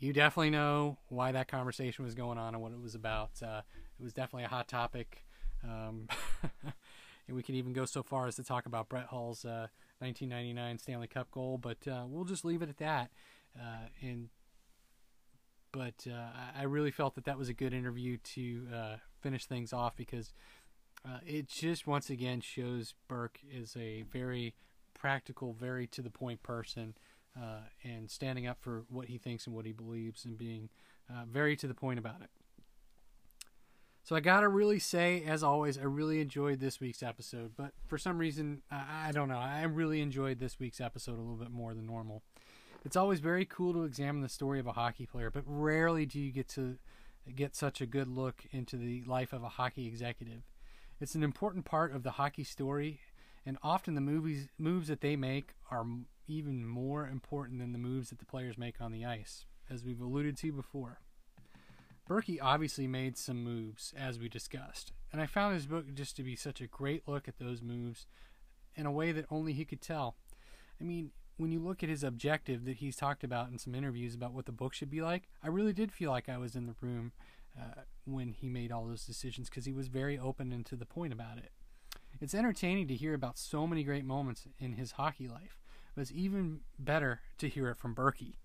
you 0.00 0.12
definitely 0.12 0.50
know 0.50 0.98
why 1.08 1.30
that 1.30 1.46
conversation 1.46 2.04
was 2.04 2.16
going 2.16 2.38
on 2.38 2.54
and 2.54 2.62
what 2.62 2.72
it 2.72 2.80
was 2.80 2.96
about. 2.96 3.30
Uh, 3.40 3.60
it 4.00 4.02
was 4.02 4.12
definitely 4.12 4.44
a 4.44 4.48
hot 4.48 4.66
topic. 4.66 5.24
Um, 5.62 6.08
and 6.64 7.36
we 7.36 7.42
could 7.44 7.54
even 7.54 7.72
go 7.72 7.84
so 7.84 8.02
far 8.02 8.26
as 8.26 8.34
to 8.34 8.42
talk 8.42 8.66
about 8.66 8.88
Brett 8.88 9.06
Hull's 9.06 9.44
uh, 9.44 9.68
1999 10.00 10.78
Stanley 10.78 11.06
Cup 11.06 11.30
goal, 11.30 11.56
but 11.56 11.86
uh, 11.86 12.02
we'll 12.08 12.24
just 12.24 12.44
leave 12.44 12.62
it 12.62 12.68
at 12.68 12.78
that. 12.78 13.12
Uh, 13.56 13.86
and 14.00 14.28
but 15.70 16.06
uh, 16.06 16.30
I 16.58 16.64
really 16.64 16.90
felt 16.90 17.14
that 17.14 17.24
that 17.24 17.38
was 17.38 17.48
a 17.48 17.54
good 17.54 17.72
interview 17.72 18.18
to 18.34 18.66
uh, 18.74 18.96
finish 19.20 19.46
things 19.46 19.72
off 19.72 19.96
because 19.96 20.32
uh, 21.04 21.18
it 21.26 21.48
just 21.48 21.86
once 21.86 22.10
again 22.10 22.40
shows 22.40 22.94
Burke 23.08 23.40
is 23.50 23.76
a 23.76 24.02
very 24.02 24.54
practical, 24.94 25.52
very 25.52 25.86
to 25.88 26.02
the 26.02 26.10
point 26.10 26.42
person, 26.42 26.94
uh, 27.36 27.62
and 27.82 28.10
standing 28.10 28.46
up 28.46 28.58
for 28.60 28.84
what 28.88 29.08
he 29.08 29.18
thinks 29.18 29.46
and 29.46 29.54
what 29.54 29.66
he 29.66 29.72
believes, 29.72 30.24
and 30.24 30.38
being 30.38 30.68
uh, 31.10 31.24
very 31.28 31.56
to 31.56 31.66
the 31.66 31.74
point 31.74 31.98
about 31.98 32.20
it. 32.22 32.30
So 34.04 34.16
I 34.16 34.20
gotta 34.20 34.48
really 34.48 34.80
say, 34.80 35.22
as 35.24 35.42
always, 35.44 35.78
I 35.78 35.84
really 35.84 36.20
enjoyed 36.20 36.58
this 36.58 36.80
week's 36.80 37.02
episode. 37.02 37.52
But 37.56 37.72
for 37.86 37.98
some 37.98 38.18
reason, 38.18 38.62
I, 38.70 39.08
I 39.08 39.12
don't 39.12 39.28
know, 39.28 39.38
I 39.38 39.62
really 39.62 40.00
enjoyed 40.00 40.40
this 40.40 40.58
week's 40.58 40.80
episode 40.80 41.18
a 41.18 41.22
little 41.22 41.36
bit 41.36 41.50
more 41.50 41.72
than 41.74 41.86
normal. 41.86 42.22
It's 42.84 42.96
always 42.96 43.20
very 43.20 43.44
cool 43.44 43.72
to 43.74 43.84
examine 43.84 44.22
the 44.22 44.28
story 44.28 44.58
of 44.58 44.66
a 44.66 44.72
hockey 44.72 45.06
player, 45.06 45.30
but 45.30 45.44
rarely 45.46 46.04
do 46.04 46.18
you 46.18 46.32
get 46.32 46.48
to 46.50 46.78
get 47.34 47.54
such 47.54 47.80
a 47.80 47.86
good 47.86 48.08
look 48.08 48.44
into 48.50 48.76
the 48.76 49.04
life 49.04 49.32
of 49.32 49.42
a 49.42 49.48
hockey 49.48 49.86
executive. 49.86 50.42
It's 51.02 51.16
an 51.16 51.24
important 51.24 51.64
part 51.64 51.92
of 51.92 52.04
the 52.04 52.12
hockey 52.12 52.44
story, 52.44 53.00
and 53.44 53.58
often 53.60 53.96
the 53.96 54.00
movies 54.00 54.46
moves 54.56 54.86
that 54.86 55.00
they 55.00 55.16
make 55.16 55.54
are 55.68 55.84
even 56.28 56.64
more 56.64 57.08
important 57.08 57.58
than 57.58 57.72
the 57.72 57.78
moves 57.78 58.10
that 58.10 58.20
the 58.20 58.24
players 58.24 58.56
make 58.56 58.80
on 58.80 58.92
the 58.92 59.04
ice, 59.04 59.44
as 59.68 59.84
we've 59.84 60.00
alluded 60.00 60.36
to 60.36 60.52
before. 60.52 61.00
Burkie 62.06 62.40
obviously 62.40 62.86
made 62.86 63.18
some 63.18 63.42
moves, 63.42 63.92
as 63.98 64.20
we 64.20 64.28
discussed, 64.28 64.92
and 65.10 65.20
I 65.20 65.26
found 65.26 65.54
his 65.54 65.66
book 65.66 65.92
just 65.92 66.14
to 66.18 66.22
be 66.22 66.36
such 66.36 66.60
a 66.60 66.68
great 66.68 67.08
look 67.08 67.26
at 67.26 67.40
those 67.40 67.62
moves 67.62 68.06
in 68.76 68.86
a 68.86 68.92
way 68.92 69.10
that 69.10 69.26
only 69.28 69.54
he 69.54 69.64
could 69.64 69.80
tell. 69.80 70.14
I 70.80 70.84
mean, 70.84 71.10
when 71.36 71.50
you 71.50 71.58
look 71.58 71.82
at 71.82 71.88
his 71.88 72.04
objective 72.04 72.64
that 72.66 72.76
he's 72.76 72.94
talked 72.94 73.24
about 73.24 73.50
in 73.50 73.58
some 73.58 73.74
interviews 73.74 74.14
about 74.14 74.34
what 74.34 74.46
the 74.46 74.52
book 74.52 74.72
should 74.72 74.90
be 74.90 75.02
like, 75.02 75.24
I 75.42 75.48
really 75.48 75.72
did 75.72 75.90
feel 75.90 76.12
like 76.12 76.28
I 76.28 76.38
was 76.38 76.54
in 76.54 76.66
the 76.66 76.76
room 76.80 77.10
uh, 77.58 77.82
when 78.04 78.28
he 78.28 78.48
made 78.48 78.72
all 78.72 78.86
those 78.86 79.04
decisions 79.04 79.48
because 79.48 79.64
he 79.64 79.72
was 79.72 79.88
very 79.88 80.18
open 80.18 80.52
and 80.52 80.64
to 80.66 80.76
the 80.76 80.86
point 80.86 81.12
about 81.12 81.38
it. 81.38 81.52
It's 82.20 82.34
entertaining 82.34 82.88
to 82.88 82.94
hear 82.94 83.14
about 83.14 83.38
so 83.38 83.66
many 83.66 83.82
great 83.82 84.04
moments 84.04 84.46
in 84.58 84.74
his 84.74 84.92
hockey 84.92 85.28
life, 85.28 85.58
but 85.94 86.02
it's 86.02 86.12
even 86.12 86.60
better 86.78 87.20
to 87.38 87.48
hear 87.48 87.68
it 87.68 87.76
from 87.76 87.94
Burkie. 87.94 88.38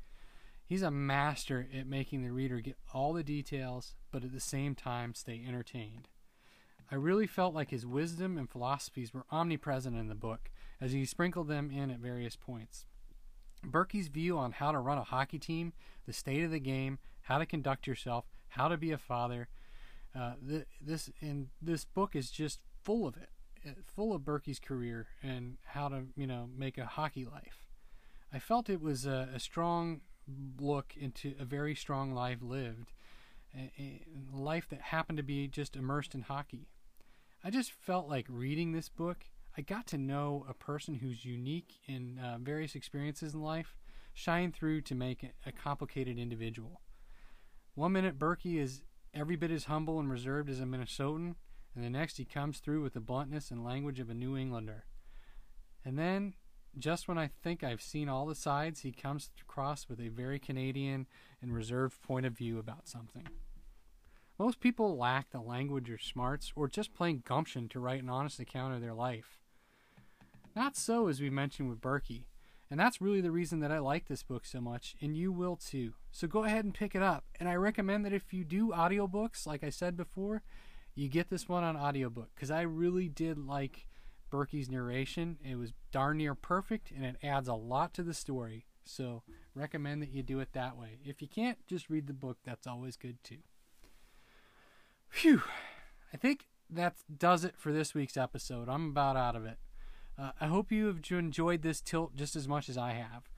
He's 0.66 0.82
a 0.82 0.92
master 0.92 1.68
at 1.78 1.88
making 1.88 2.24
the 2.24 2.32
reader 2.32 2.60
get 2.60 2.78
all 2.94 3.14
the 3.14 3.24
details, 3.24 3.96
but 4.12 4.24
at 4.24 4.34
the 4.34 4.40
same 4.40 4.76
time 4.76 5.14
stay 5.14 5.42
entertained. 5.48 6.10
I 6.92 6.96
really 6.96 7.28
felt 7.28 7.54
like 7.54 7.70
his 7.70 7.86
wisdom 7.86 8.38
and 8.38 8.50
philosophies 8.50 9.14
were 9.14 9.26
omnipresent 9.32 9.96
in 9.96 10.08
the 10.08 10.16
book, 10.16 10.50
as 10.82 10.92
he 10.92 11.06
sprinkled 11.06 11.48
them 11.48 11.72
in 11.72 11.90
at 11.92 12.00
various 12.00 12.36
points. 12.36 12.86
Burkie's 13.64 14.08
view 14.08 14.38
on 14.38 14.54
how 14.54 14.72
to 14.72 14.80
run 14.80 14.98
a 14.98 15.04
hockey 15.04 15.40
team, 15.40 15.74
the 16.06 16.14
state 16.14 16.44
of 16.44 16.52
the 16.52 16.60
game, 16.60 17.00
how 17.22 17.38
to 17.38 17.46
conduct 17.46 17.88
yourself, 17.88 18.26
how 18.58 18.68
to 18.68 18.78
be 18.78 18.92
a 18.92 18.98
father, 18.98 19.48
uh, 20.18 20.34
this 20.82 21.10
in 21.22 21.50
this 21.62 21.86
book 21.86 22.16
is 22.16 22.32
just 22.32 22.60
full 22.84 23.08
of 23.08 23.16
it, 23.18 23.30
uh, 23.66 23.72
full 23.86 24.14
of 24.14 24.26
Burkie's 24.26 24.60
career 24.60 25.08
and 25.22 25.58
how 25.66 25.90
to 25.90 26.04
you 26.16 26.28
know 26.28 26.50
make 26.56 26.78
a 26.78 26.86
hockey 26.86 27.26
life. 27.26 27.68
I 28.34 28.40
felt 28.40 28.70
it 28.70 28.82
was 28.82 29.06
a, 29.06 29.30
a 29.34 29.40
strong 29.40 30.02
look 30.60 30.94
into 31.00 31.34
a 31.40 31.46
very 31.46 31.76
strong 31.76 32.14
life 32.14 32.40
lived, 32.42 32.92
a, 33.56 33.72
a 33.80 34.02
life 34.36 34.68
that 34.70 34.82
happened 34.82 35.18
to 35.18 35.24
be 35.24 35.48
just 35.48 35.76
immersed 35.76 36.14
in 36.14 36.22
hockey. 36.22 36.68
I 37.44 37.50
just 37.50 37.72
felt 37.72 38.10
like 38.10 38.26
reading 38.28 38.72
this 38.72 38.90
book 38.90 39.26
I 39.58 39.62
got 39.62 39.88
to 39.88 39.98
know 39.98 40.46
a 40.48 40.54
person 40.54 40.94
who's 40.96 41.26
unique 41.26 41.80
in 41.88 42.20
uh, 42.20 42.38
various 42.40 42.76
experiences 42.76 43.34
in 43.34 43.42
life 43.42 43.76
shine 44.14 44.52
through 44.52 44.82
to 44.82 44.94
make 44.94 45.24
a 45.48 45.52
complicated 45.52 46.20
individual. 46.20 46.82
One 47.78 47.92
minute 47.92 48.18
Burkie 48.18 48.58
is 48.58 48.82
every 49.14 49.36
bit 49.36 49.52
as 49.52 49.66
humble 49.66 50.00
and 50.00 50.10
reserved 50.10 50.50
as 50.50 50.60
a 50.60 50.64
Minnesotan, 50.64 51.36
and 51.76 51.84
the 51.84 51.92
next 51.92 52.18
he 52.18 52.26
comes 52.26 52.58
through 52.58 52.82
with 52.82 52.94
the 52.94 53.00
bluntness 53.00 53.52
and 53.52 53.64
language 53.64 54.00
of 54.00 54.10
a 54.10 54.16
New 54.16 54.36
Englander. 54.36 54.86
And 55.86 55.96
then, 55.96 56.34
just 56.76 57.08
when 57.08 57.20
I 57.20 57.28
think 57.28 57.64
I've 57.64 57.84
seen 57.84 58.10
all 58.10 58.26
the 58.26 58.34
sides, 58.34 58.80
he 58.80 58.92
comes 58.92 59.30
across 59.40 59.88
with 59.88 60.00
a 60.00 60.10
very 60.10 60.40
Canadian 60.40 61.06
and 61.40 61.54
reserved 61.54 62.02
point 62.02 62.26
of 62.26 62.36
view 62.36 62.58
about 62.58 62.88
something. 62.88 63.28
Most 64.40 64.60
people 64.60 64.98
lack 64.98 65.30
the 65.30 65.40
language 65.40 65.92
or 65.92 66.00
smarts 66.00 66.52
or 66.56 66.68
just 66.68 66.96
plain 66.96 67.22
gumption 67.24 67.70
to 67.70 67.80
write 67.80 68.02
an 68.02 68.10
honest 68.10 68.40
account 68.40 68.74
of 68.74 68.82
their 68.82 68.96
life. 68.96 69.38
Not 70.56 70.76
so, 70.76 71.10
as 71.10 71.22
we 71.22 71.30
mentioned 71.30 71.70
with 71.70 71.80
Burkie. 71.80 72.26
And 72.70 72.80
that's 72.80 73.00
really 73.00 73.22
the 73.22 73.32
reason 73.32 73.60
that 73.62 73.72
I 73.72 73.80
like 73.80 74.08
this 74.08 74.24
book 74.24 74.46
so 74.46 74.60
much, 74.60 74.96
and 75.02 75.16
you 75.16 75.32
will 75.32 75.56
too. 75.56 75.94
So 76.12 76.28
go 76.28 76.44
ahead 76.44 76.66
and 76.66 76.74
pick 76.74 76.96
it 76.96 77.02
up. 77.02 77.24
And 77.40 77.48
I 77.48 77.56
recommend 77.56 78.06
that 78.06 78.14
if 78.14 78.34
you 78.34 78.44
do 78.44 78.70
audiobooks, 78.70 79.48
like 79.48 79.64
I 79.64 79.70
said 79.70 79.96
before, 79.96 80.44
you 80.96 81.08
get 81.08 81.30
this 81.30 81.48
one 81.48 81.64
on 81.64 81.78
audiobook 81.78 82.30
because 82.36 82.52
I 82.52 82.62
really 82.62 83.08
did 83.08 83.38
like 83.38 83.86
Burkie's 84.32 84.70
narration. 84.70 85.38
It 85.44 85.56
was 85.56 85.74
darn 85.92 86.18
near 86.18 86.36
perfect 86.36 86.92
and 86.92 87.06
it 87.06 87.18
adds 87.24 87.48
a 87.48 87.54
lot 87.54 87.94
to 87.94 88.04
the 88.04 88.14
story. 88.14 88.66
So 88.84 89.24
recommend 89.54 90.02
that 90.02 90.12
you 90.12 90.24
do 90.24 90.40
it 90.40 90.54
that 90.54 90.78
way. 90.78 91.00
If 91.06 91.22
you 91.22 91.28
can't, 91.28 91.60
just 91.68 91.90
read 91.90 92.08
the 92.08 92.14
book. 92.14 92.38
That's 92.44 92.68
always 92.68 92.98
good 92.98 93.24
too. 93.24 93.40
Phew. 95.10 95.44
I 96.14 96.18
think 96.18 96.48
that 96.70 96.96
does 97.16 97.44
it 97.44 97.56
for 97.58 97.72
this 97.72 97.94
week's 97.94 98.18
episode. 98.18 98.68
I'm 98.68 98.90
about 98.90 99.16
out 99.18 99.36
of 99.36 99.46
it. 99.46 99.58
Uh, 100.20 100.32
I 100.42 100.48
hope 100.48 100.72
you 100.72 100.88
have 100.88 101.02
enjoyed 101.12 101.62
this 101.62 101.82
tilt 101.82 102.16
just 102.16 102.36
as 102.36 102.48
much 102.48 102.70
as 102.70 102.78
I 102.78 102.94
have. 102.94 103.30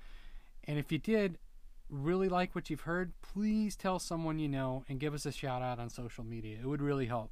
And 0.63 0.79
if 0.79 0.91
you 0.91 0.97
did 0.97 1.37
really 1.89 2.29
like 2.29 2.55
what 2.55 2.69
you've 2.69 2.81
heard, 2.81 3.11
please 3.21 3.75
tell 3.75 3.99
someone 3.99 4.39
you 4.39 4.47
know 4.47 4.85
and 4.87 4.99
give 4.99 5.13
us 5.13 5.25
a 5.25 5.31
shout 5.31 5.61
out 5.61 5.79
on 5.79 5.89
social 5.89 6.23
media. 6.23 6.57
It 6.61 6.67
would 6.67 6.81
really 6.81 7.07
help. 7.07 7.31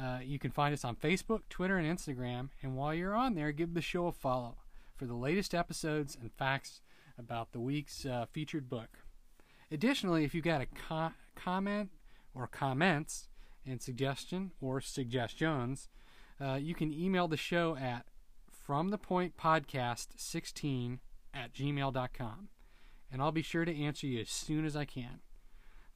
Uh, 0.00 0.18
you 0.22 0.38
can 0.38 0.50
find 0.50 0.72
us 0.72 0.84
on 0.84 0.96
Facebook, 0.96 1.42
Twitter, 1.48 1.78
and 1.78 1.98
Instagram. 1.98 2.50
And 2.62 2.76
while 2.76 2.94
you're 2.94 3.14
on 3.14 3.34
there, 3.34 3.52
give 3.52 3.74
the 3.74 3.82
show 3.82 4.06
a 4.06 4.12
follow 4.12 4.56
for 4.96 5.06
the 5.06 5.14
latest 5.14 5.54
episodes 5.54 6.16
and 6.20 6.32
facts 6.32 6.80
about 7.18 7.52
the 7.52 7.60
week's 7.60 8.04
uh, 8.04 8.26
featured 8.32 8.68
book. 8.68 8.98
Additionally, 9.70 10.24
if 10.24 10.34
you've 10.34 10.44
got 10.44 10.60
a 10.60 10.66
co- 10.66 11.12
comment 11.34 11.90
or 12.34 12.46
comments 12.46 13.28
and 13.66 13.80
suggestion 13.80 14.50
or 14.60 14.80
suggestions, 14.80 15.88
uh, 16.40 16.58
you 16.60 16.74
can 16.74 16.92
email 16.92 17.28
the 17.28 17.36
show 17.36 17.76
at 17.76 18.04
from 18.64 18.88
the 18.88 18.98
point 18.98 19.36
podcast 19.36 20.08
16 20.16 21.00
at 21.34 21.52
gmail.com 21.52 22.48
and 23.12 23.22
I'll 23.22 23.30
be 23.30 23.42
sure 23.42 23.64
to 23.64 23.82
answer 23.82 24.06
you 24.06 24.20
as 24.22 24.30
soon 24.30 24.64
as 24.64 24.74
I 24.74 24.86
can. 24.86 25.20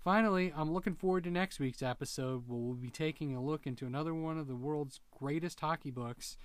Finally, 0.05 0.53
I'm 0.55 0.73
looking 0.73 0.95
forward 0.95 1.25
to 1.25 1.31
next 1.31 1.59
week's 1.59 1.83
episode 1.83 2.45
where 2.47 2.59
we'll 2.59 2.75
be 2.75 2.91
taking 2.91 3.35
a 3.35 3.43
look 3.43 3.67
into 3.67 3.87
another 3.87 4.15
one 4.15 4.39
of 4.39 4.47
the 4.47 4.55
world's 4.55 5.01
greatest 5.19 5.59
hockey 5.59 5.91
books, 5.91 6.37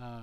uh, 0.00 0.22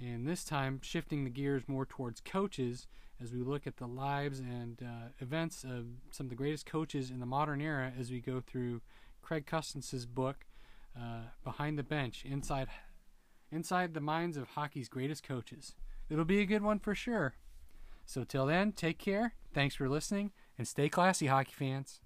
and 0.00 0.26
this 0.26 0.44
time 0.44 0.80
shifting 0.82 1.24
the 1.24 1.30
gears 1.30 1.64
more 1.68 1.84
towards 1.84 2.20
coaches 2.20 2.86
as 3.22 3.32
we 3.32 3.42
look 3.42 3.66
at 3.66 3.76
the 3.76 3.86
lives 3.86 4.38
and 4.38 4.82
uh, 4.82 5.08
events 5.20 5.64
of 5.64 5.86
some 6.10 6.26
of 6.26 6.30
the 6.30 6.36
greatest 6.36 6.66
coaches 6.66 7.10
in 7.10 7.20
the 7.20 7.26
modern 7.26 7.60
era 7.60 7.92
as 7.98 8.10
we 8.10 8.20
go 8.20 8.40
through 8.40 8.80
Craig 9.22 9.44
Custance' 9.44 10.06
book, 10.06 10.46
uh, 10.96 11.24
Behind 11.42 11.78
the 11.78 11.82
Bench 11.82 12.24
Inside 12.24 12.68
inside 13.54 13.94
the 13.94 14.00
minds 14.00 14.36
of 14.36 14.48
hockey's 14.48 14.88
greatest 14.88 15.22
coaches. 15.22 15.74
It'll 16.10 16.24
be 16.24 16.40
a 16.40 16.46
good 16.46 16.62
one 16.62 16.78
for 16.78 16.94
sure. 16.94 17.34
So 18.04 18.24
till 18.24 18.46
then, 18.46 18.72
take 18.72 18.98
care, 18.98 19.34
thanks 19.54 19.74
for 19.74 19.88
listening, 19.88 20.32
and 20.58 20.68
stay 20.68 20.88
classy, 20.88 21.26
hockey 21.26 21.52
fans. 21.52 22.00